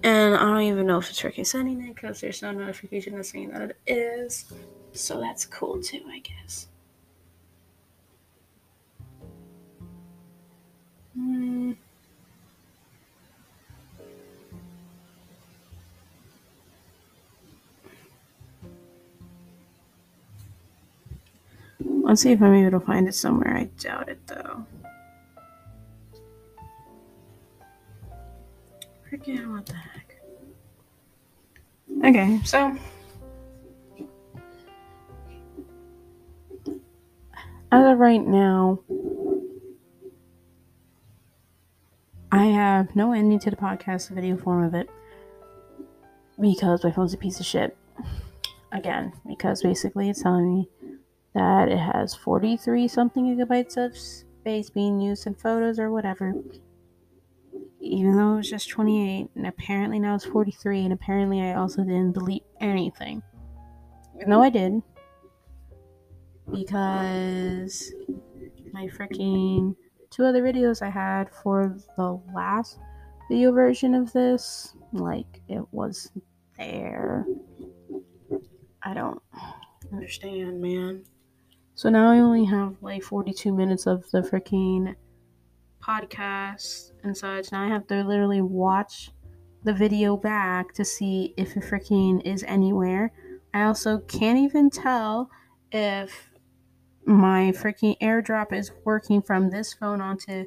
And 0.05 0.35
I 0.35 0.41
don't 0.41 0.63
even 0.63 0.87
know 0.87 0.99
if 0.99 1.09
it's 1.11 1.23
freaking 1.23 1.47
sending 1.47 1.81
it 1.83 1.95
because 1.95 2.21
there's 2.21 2.43
no 2.43 2.51
notification 2.51 3.15
that's 3.15 3.31
saying 3.31 3.51
that 3.51 3.63
it 3.63 3.77
is. 3.87 4.53
So 4.93 5.21
that's 5.21 5.47
cool 5.47 5.81
too, 5.81 6.03
I 6.09 6.19
guess. 6.19 6.69
Hmm. 11.15 11.73
Let's 22.03 22.21
see 22.21 22.33
if 22.33 22.43
I'm 22.43 22.53
able 22.53 22.79
to 22.79 22.85
find 22.85 23.07
it 23.07 23.15
somewhere. 23.15 23.57
I 23.57 23.65
doubt 23.79 24.09
it 24.09 24.27
though. 24.27 24.67
Forget 29.09 29.49
what 29.49 29.67
the 29.67 29.75
heck. 29.75 30.17
Okay, 32.05 32.41
so 32.45 32.77
as 37.71 37.93
of 37.93 37.99
right 37.99 38.27
now, 38.27 38.81
I 42.33 42.47
have 42.47 42.97
no 42.97 43.13
ending 43.13 43.39
to 43.41 43.51
the 43.51 43.57
podcast, 43.57 44.09
the 44.09 44.15
video 44.15 44.37
form 44.37 44.65
of 44.65 44.75
it, 44.75 44.91
because 46.41 46.83
my 46.83 46.91
phone's 46.91 47.15
a 47.15 47.19
piece 47.19 47.39
of 47.39 47.47
shit. 47.47 47.77
Again, 48.73 49.13
because 49.29 49.63
basically 49.63 50.11
it's 50.11 50.23
telling 50.23 50.53
me 50.53 50.69
that 51.35 51.69
it 51.69 51.79
has 51.79 52.15
43 52.15 52.89
something 52.89 53.25
gigabytes 53.25 53.77
of 53.77 53.97
space 53.97 54.71
being 54.71 55.01
used 55.01 55.27
in 55.27 55.35
photos 55.35 55.79
or 55.79 55.91
whatever. 55.91 56.35
Even 57.81 58.17
though 58.17 58.35
it 58.35 58.37
was 58.37 58.51
just 58.51 58.69
28, 58.69 59.31
and 59.35 59.47
apparently 59.47 59.99
now 59.99 60.15
it's 60.15 60.25
43, 60.25 60.85
and 60.85 60.93
apparently 60.93 61.41
I 61.41 61.55
also 61.55 61.83
didn't 61.83 62.13
delete 62.13 62.45
anything. 62.61 63.23
Even 64.17 64.31
though 64.31 64.43
I 64.43 64.51
did. 64.51 64.83
Because 66.51 67.93
my 68.73 68.87
freaking 68.89 69.75
two 70.11 70.25
other 70.25 70.43
videos 70.43 70.83
I 70.83 70.91
had 70.91 71.31
for 71.43 71.77
the 71.97 72.21
last 72.35 72.79
video 73.31 73.53
version 73.53 73.95
of 73.95 74.13
this, 74.13 74.75
like, 74.93 75.41
it 75.49 75.63
was 75.73 76.13
there. 76.59 77.27
I 78.83 78.95
don't 78.95 79.23
understand, 79.93 80.61
man. 80.61 81.05
So 81.75 81.89
now 81.89 82.11
I 82.11 82.19
only 82.19 82.45
have 82.45 82.77
like 82.83 83.03
42 83.03 83.53
minutes 83.53 83.87
of 83.87 84.11
the 84.11 84.21
freaking 84.21 84.95
podcast 85.83 86.93
and 87.03 87.17
such. 87.17 87.51
Now 87.51 87.65
I 87.65 87.69
have 87.69 87.87
to 87.89 88.05
literally 88.05 88.41
watch 88.41 89.11
the 89.65 89.73
video 89.73 90.17
back 90.17 90.75
to 90.75 90.85
see 90.85 91.35
if 91.37 91.57
it 91.57 91.65
freaking 91.65 92.25
is 92.27 92.45
anywhere. 92.45 93.13
I 93.55 93.65
also 93.65 93.99
can't 94.01 94.39
even 94.39 94.71
tell 94.71 95.31
if 95.71 96.31
my 97.05 97.53
freaking 97.53 97.99
airdrop 98.01 98.53
is 98.53 98.73
working 98.85 99.23
from 99.23 99.51
this 99.51 99.73
phone 99.73 100.01
onto 100.01 100.47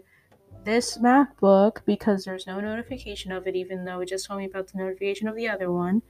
this 0.64 0.98
MacBook 0.98 1.80
because 1.86 2.24
there's 2.24 2.48
no 2.48 2.60
notification 2.60 3.32
of 3.32 3.46
it, 3.48 3.56
even 3.56 3.86
though 3.86 4.00
it 4.00 4.10
just 4.10 4.26
told 4.28 4.40
me 4.40 4.46
about 4.46 4.68
the 4.68 4.78
notification 4.78 5.28
of 5.28 5.36
the 5.36 5.48
other 5.48 5.72
one. 5.72 6.02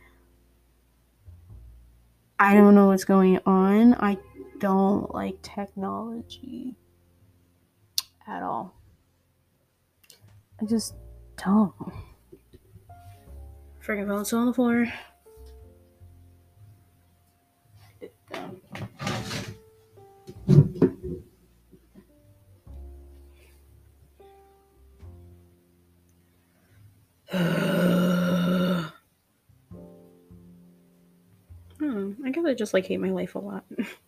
I 2.40 2.54
don't 2.54 2.76
know 2.76 2.88
what's 2.88 3.06
going 3.06 3.40
on. 3.46 3.96
I 3.96 4.18
don't 4.60 5.14
like 5.14 5.42
technology 5.42 6.76
at 8.28 8.44
all. 8.44 8.76
I 10.62 10.66
just 10.66 10.96
don't. 11.38 11.74
Freaking 13.86 14.08
phone's 14.08 14.34
on 14.34 14.48
the 14.48 14.54
floor. 14.54 14.88
hmm, 31.80 32.14
I 32.24 32.32
guess 32.32 32.46
I 32.46 32.54
just 32.54 32.74
like 32.74 32.86
hate 32.86 33.00
my 33.00 33.10
life 33.12 33.36
a 33.36 33.40
lot. 33.40 33.66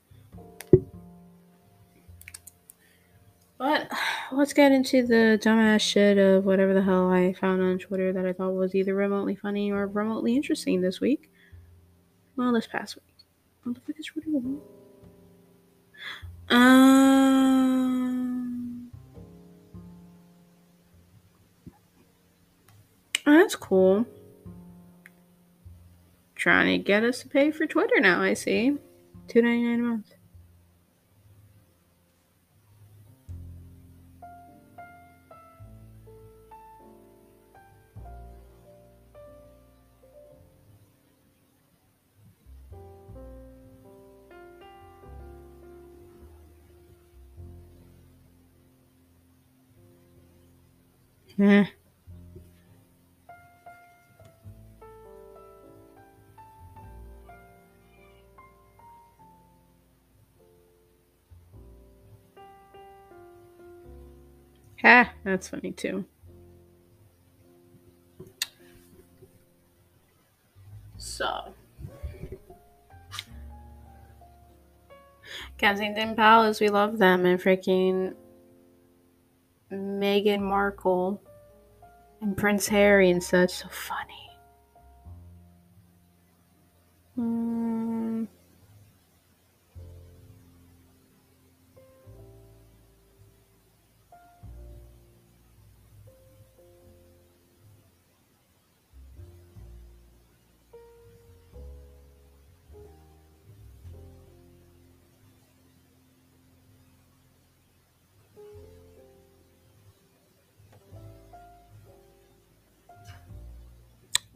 but 3.57 3.91
let's 4.31 4.53
get 4.53 4.71
into 4.71 5.05
the 5.05 5.39
dumbass 5.41 5.81
shit 5.81 6.17
of 6.17 6.45
whatever 6.45 6.73
the 6.73 6.81
hell 6.81 7.11
I 7.11 7.33
found 7.33 7.61
on 7.61 7.79
Twitter 7.79 8.13
that 8.13 8.25
I 8.25 8.33
thought 8.33 8.51
was 8.51 8.75
either 8.75 8.93
remotely 8.93 9.35
funny 9.35 9.71
or 9.71 9.87
remotely 9.87 10.35
interesting 10.35 10.81
this 10.81 11.01
week. 11.01 11.31
Well, 12.35 12.53
this 12.53 12.67
past 12.67 12.95
week. 12.95 13.03
What 13.63 13.75
the 13.75 13.81
fuck 13.81 13.99
is 13.99 14.05
Twitter? 14.05 14.29
Um. 16.49 17.17
That's 23.25 23.55
cool. 23.55 24.05
Trying 26.35 26.77
to 26.77 26.83
get 26.83 27.03
us 27.03 27.21
to 27.21 27.27
pay 27.27 27.51
for 27.51 27.65
Twitter 27.65 27.99
now, 27.99 28.21
I 28.21 28.35
see. 28.35 28.77
Two 29.27 29.41
ninety 29.41 29.63
nine 29.63 29.79
a 29.79 29.83
month. 29.83 30.13
Eh. 51.39 51.65
Ha, 64.81 65.11
that's 65.23 65.49
funny 65.49 65.71
too. 65.73 66.05
So, 70.97 71.53
Kensington 75.57 76.15
Palace, 76.15 76.59
we 76.59 76.69
love 76.69 76.97
them, 76.97 77.25
and 77.25 77.39
freaking 77.39 78.15
Meghan 79.71 80.41
Markle 80.41 81.21
and 82.21 82.35
Prince 82.37 82.67
Harry 82.67 83.09
and 83.09 83.23
such. 83.23 83.51
So 83.51 83.67
funny. 83.69 84.06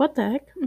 What 0.01 0.15
the 0.15 0.31
heck? 0.31 0.49
Hmm. 0.53 0.65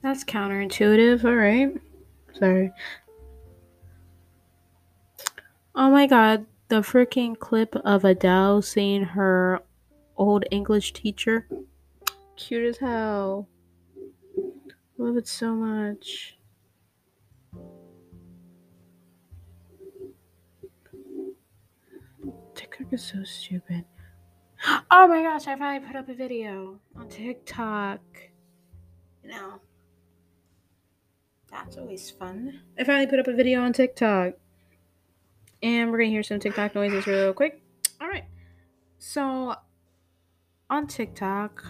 That's 0.00 0.24
counterintuitive, 0.24 1.22
alright. 1.22 1.78
Sorry. 2.32 2.72
Oh 5.74 5.90
my 5.90 6.06
god, 6.06 6.46
the 6.68 6.76
freaking 6.76 7.38
clip 7.38 7.76
of 7.76 8.06
Adele 8.06 8.62
seeing 8.62 9.02
her 9.02 9.60
old 10.16 10.46
English 10.50 10.94
teacher. 10.94 11.46
Cute 12.36 12.64
as 12.64 12.78
hell. 12.78 13.48
Love 14.98 15.16
it 15.16 15.28
so 15.28 15.54
much. 15.54 16.36
TikTok 22.56 22.92
is 22.92 23.04
so 23.04 23.22
stupid. 23.24 23.84
Oh 24.90 25.06
my 25.06 25.22
gosh, 25.22 25.46
I 25.46 25.56
finally 25.56 25.86
put 25.86 25.94
up 25.94 26.08
a 26.08 26.14
video 26.14 26.80
on 26.96 27.08
TikTok. 27.08 28.00
You 29.22 29.30
know, 29.30 29.60
that's 31.48 31.76
always 31.76 32.10
fun. 32.10 32.62
I 32.76 32.82
finally 32.82 33.06
put 33.06 33.20
up 33.20 33.28
a 33.28 33.32
video 33.32 33.62
on 33.62 33.72
TikTok. 33.72 34.34
And 35.62 35.90
we're 35.90 35.98
going 35.98 36.10
to 36.10 36.14
hear 36.14 36.24
some 36.24 36.40
TikTok 36.40 36.74
noises 36.74 37.06
real 37.06 37.32
quick. 37.32 37.62
All 38.00 38.08
right. 38.08 38.24
So, 38.98 39.54
on 40.68 40.86
TikTok, 40.88 41.64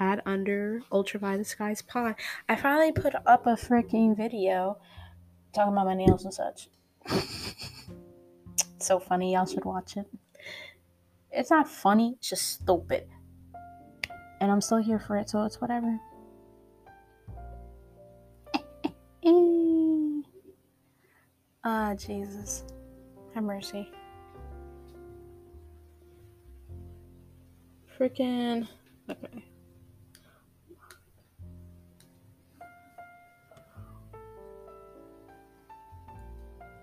add 0.00 0.22
under 0.24 0.82
Ultraviolet 0.90 1.46
Skies 1.46 1.82
Pod, 1.82 2.16
I 2.48 2.56
finally 2.56 2.90
put 2.90 3.14
up 3.26 3.46
a 3.46 3.50
freaking 3.50 4.16
video 4.16 4.78
talking 5.52 5.74
about 5.74 5.86
my 5.86 5.94
nails 5.94 6.24
and 6.24 6.34
such. 6.34 6.68
so 8.78 8.98
funny. 8.98 9.34
Y'all 9.34 9.46
should 9.46 9.64
watch 9.64 9.96
it. 9.96 10.06
It's 11.30 11.50
not 11.50 11.68
funny, 11.68 12.14
it's 12.16 12.28
just 12.30 12.50
stupid. 12.50 13.06
And 14.40 14.50
I'm 14.50 14.60
still 14.60 14.78
here 14.78 14.98
for 14.98 15.16
it, 15.16 15.30
so 15.30 15.44
it's 15.44 15.60
whatever. 15.60 16.00
Ah, 21.62 21.94
Jesus. 21.94 22.64
Have 23.34 23.44
mercy. 23.44 23.92
Freaking. 27.98 28.66
Okay. 29.10 29.49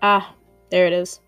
Ah, 0.00 0.34
there 0.70 0.86
it 0.86 0.92
is. 0.92 1.20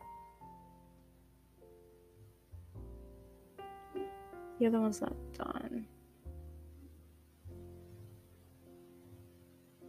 The 4.58 4.66
other 4.66 4.80
one's 4.80 5.00
not 5.00 5.14
done. 5.36 5.86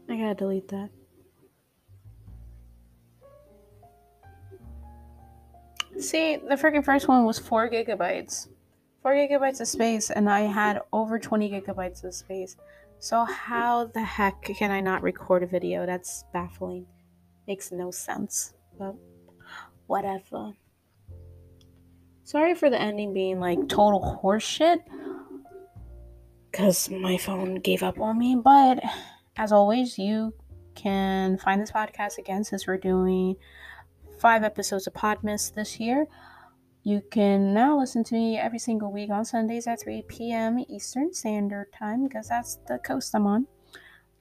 I 0.10 0.18
gotta 0.18 0.36
delete 0.36 0.68
that. 0.70 0.90
See, 6.00 6.38
the 6.38 6.56
freaking 6.56 6.84
first 6.84 7.08
one 7.08 7.26
was 7.26 7.38
4 7.38 7.70
gigabytes. 7.70 8.48
4 9.04 9.14
gigabytes 9.14 9.62
of 9.62 9.68
space, 9.68 10.10
and 10.10 10.30
I 10.30 10.42
had 10.42 10.82
over 10.92 11.20
20 11.20 11.52
gigabytes 11.52 12.04
of 12.04 12.14
space. 12.14 12.56
So, 13.00 13.26
how 13.26 13.86
the 13.86 14.04
heck 14.04 14.42
can 14.42 14.72
I 14.72 14.80
not 14.80 15.04
record 15.04 15.44
a 15.44 15.48
video? 15.48 15.86
That's 15.86 16.24
baffling. 16.34 16.88
Makes 17.48 17.72
no 17.72 17.92
sense. 17.92 18.54
Whatever. 19.88 20.54
Sorry 22.24 22.56
for 22.56 22.70
the 22.70 22.80
ending 22.80 23.14
being 23.14 23.40
like 23.40 23.68
total 23.68 24.20
horseshit. 24.24 24.80
because 26.52 26.90
my 26.90 27.18
phone 27.18 27.56
gave 27.56 27.84
up 27.84 28.00
on 28.00 28.18
me. 28.18 28.38
But 28.42 28.82
as 29.38 29.52
always, 29.52 29.98
you 29.98 30.34
can 30.76 31.38
find 31.38 31.62
this 31.62 31.72
podcast 31.72 32.18
again 32.18 32.44
since 32.44 32.68
we're 32.68 32.78
doing 32.78 33.36
five 34.20 34.44
episodes 34.44 34.88
of 34.88 34.94
Podmas 34.94 35.54
this 35.54 35.80
year. 35.80 36.08
You 36.84 37.02
can 37.12 37.54
now 37.54 37.78
listen 37.80 38.04
to 38.06 38.16
me 38.16 38.38
every 38.38 38.60
single 38.60 38.92
week 38.92 39.10
on 39.10 39.24
Sundays 39.26 39.68
at 39.68 39.82
3 39.82 40.04
p.m. 40.08 40.64
Eastern 40.68 41.14
Standard 41.14 41.72
Time 41.74 42.08
because 42.08 42.30
that's 42.30 42.60
the 42.68 42.80
coast 42.80 43.14
I'm 43.14 43.28
on. 43.28 43.46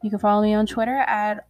You 0.03 0.11
can 0.11 0.19
follow 0.19 0.43
me 0.43 0.55
on 0.55 0.67
Twitter 0.67 0.97
at 0.97 1.47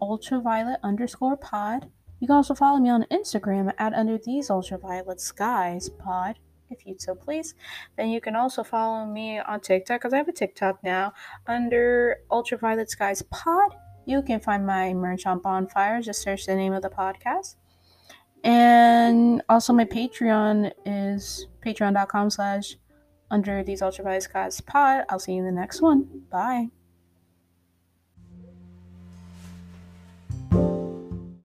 ultraviolet 0.00 0.80
underscore 0.82 1.36
pod. 1.36 1.90
You 2.20 2.26
can 2.26 2.36
also 2.36 2.54
follow 2.54 2.78
me 2.78 2.90
on 2.90 3.04
Instagram 3.10 3.72
at 3.78 3.94
under 3.94 4.18
these 4.18 4.50
ultraviolet 4.50 5.20
skies 5.20 5.88
pod 5.88 6.38
if 6.70 6.86
you'd 6.86 7.00
so 7.00 7.14
please. 7.14 7.54
Then 7.96 8.10
you 8.10 8.20
can 8.20 8.36
also 8.36 8.62
follow 8.62 9.06
me 9.06 9.38
on 9.38 9.60
TikTok 9.60 10.00
because 10.00 10.12
I 10.12 10.18
have 10.18 10.28
a 10.28 10.32
TikTok 10.32 10.82
now 10.82 11.12
under 11.46 12.16
Ultraviolet 12.30 12.90
Skies 12.90 13.22
Pod. 13.22 13.74
You 14.06 14.22
can 14.22 14.40
find 14.40 14.66
my 14.66 14.94
merch 14.94 15.26
on 15.26 15.40
Bonfire. 15.40 16.00
Just 16.00 16.22
search 16.22 16.46
the 16.46 16.54
name 16.54 16.72
of 16.72 16.82
the 16.82 16.90
podcast. 16.90 17.56
And 18.44 19.42
also 19.48 19.72
my 19.72 19.84
Patreon 19.84 20.72
is 20.86 21.46
patreon.com 21.64 22.30
slash 22.30 22.76
under 23.30 23.62
these 23.62 23.82
ultraviolet 23.82 24.22
skies 24.22 24.60
pod. 24.60 25.04
I'll 25.08 25.18
see 25.18 25.32
you 25.32 25.40
in 25.40 25.46
the 25.46 25.60
next 25.60 25.82
one. 25.82 26.22
Bye. 26.30 26.77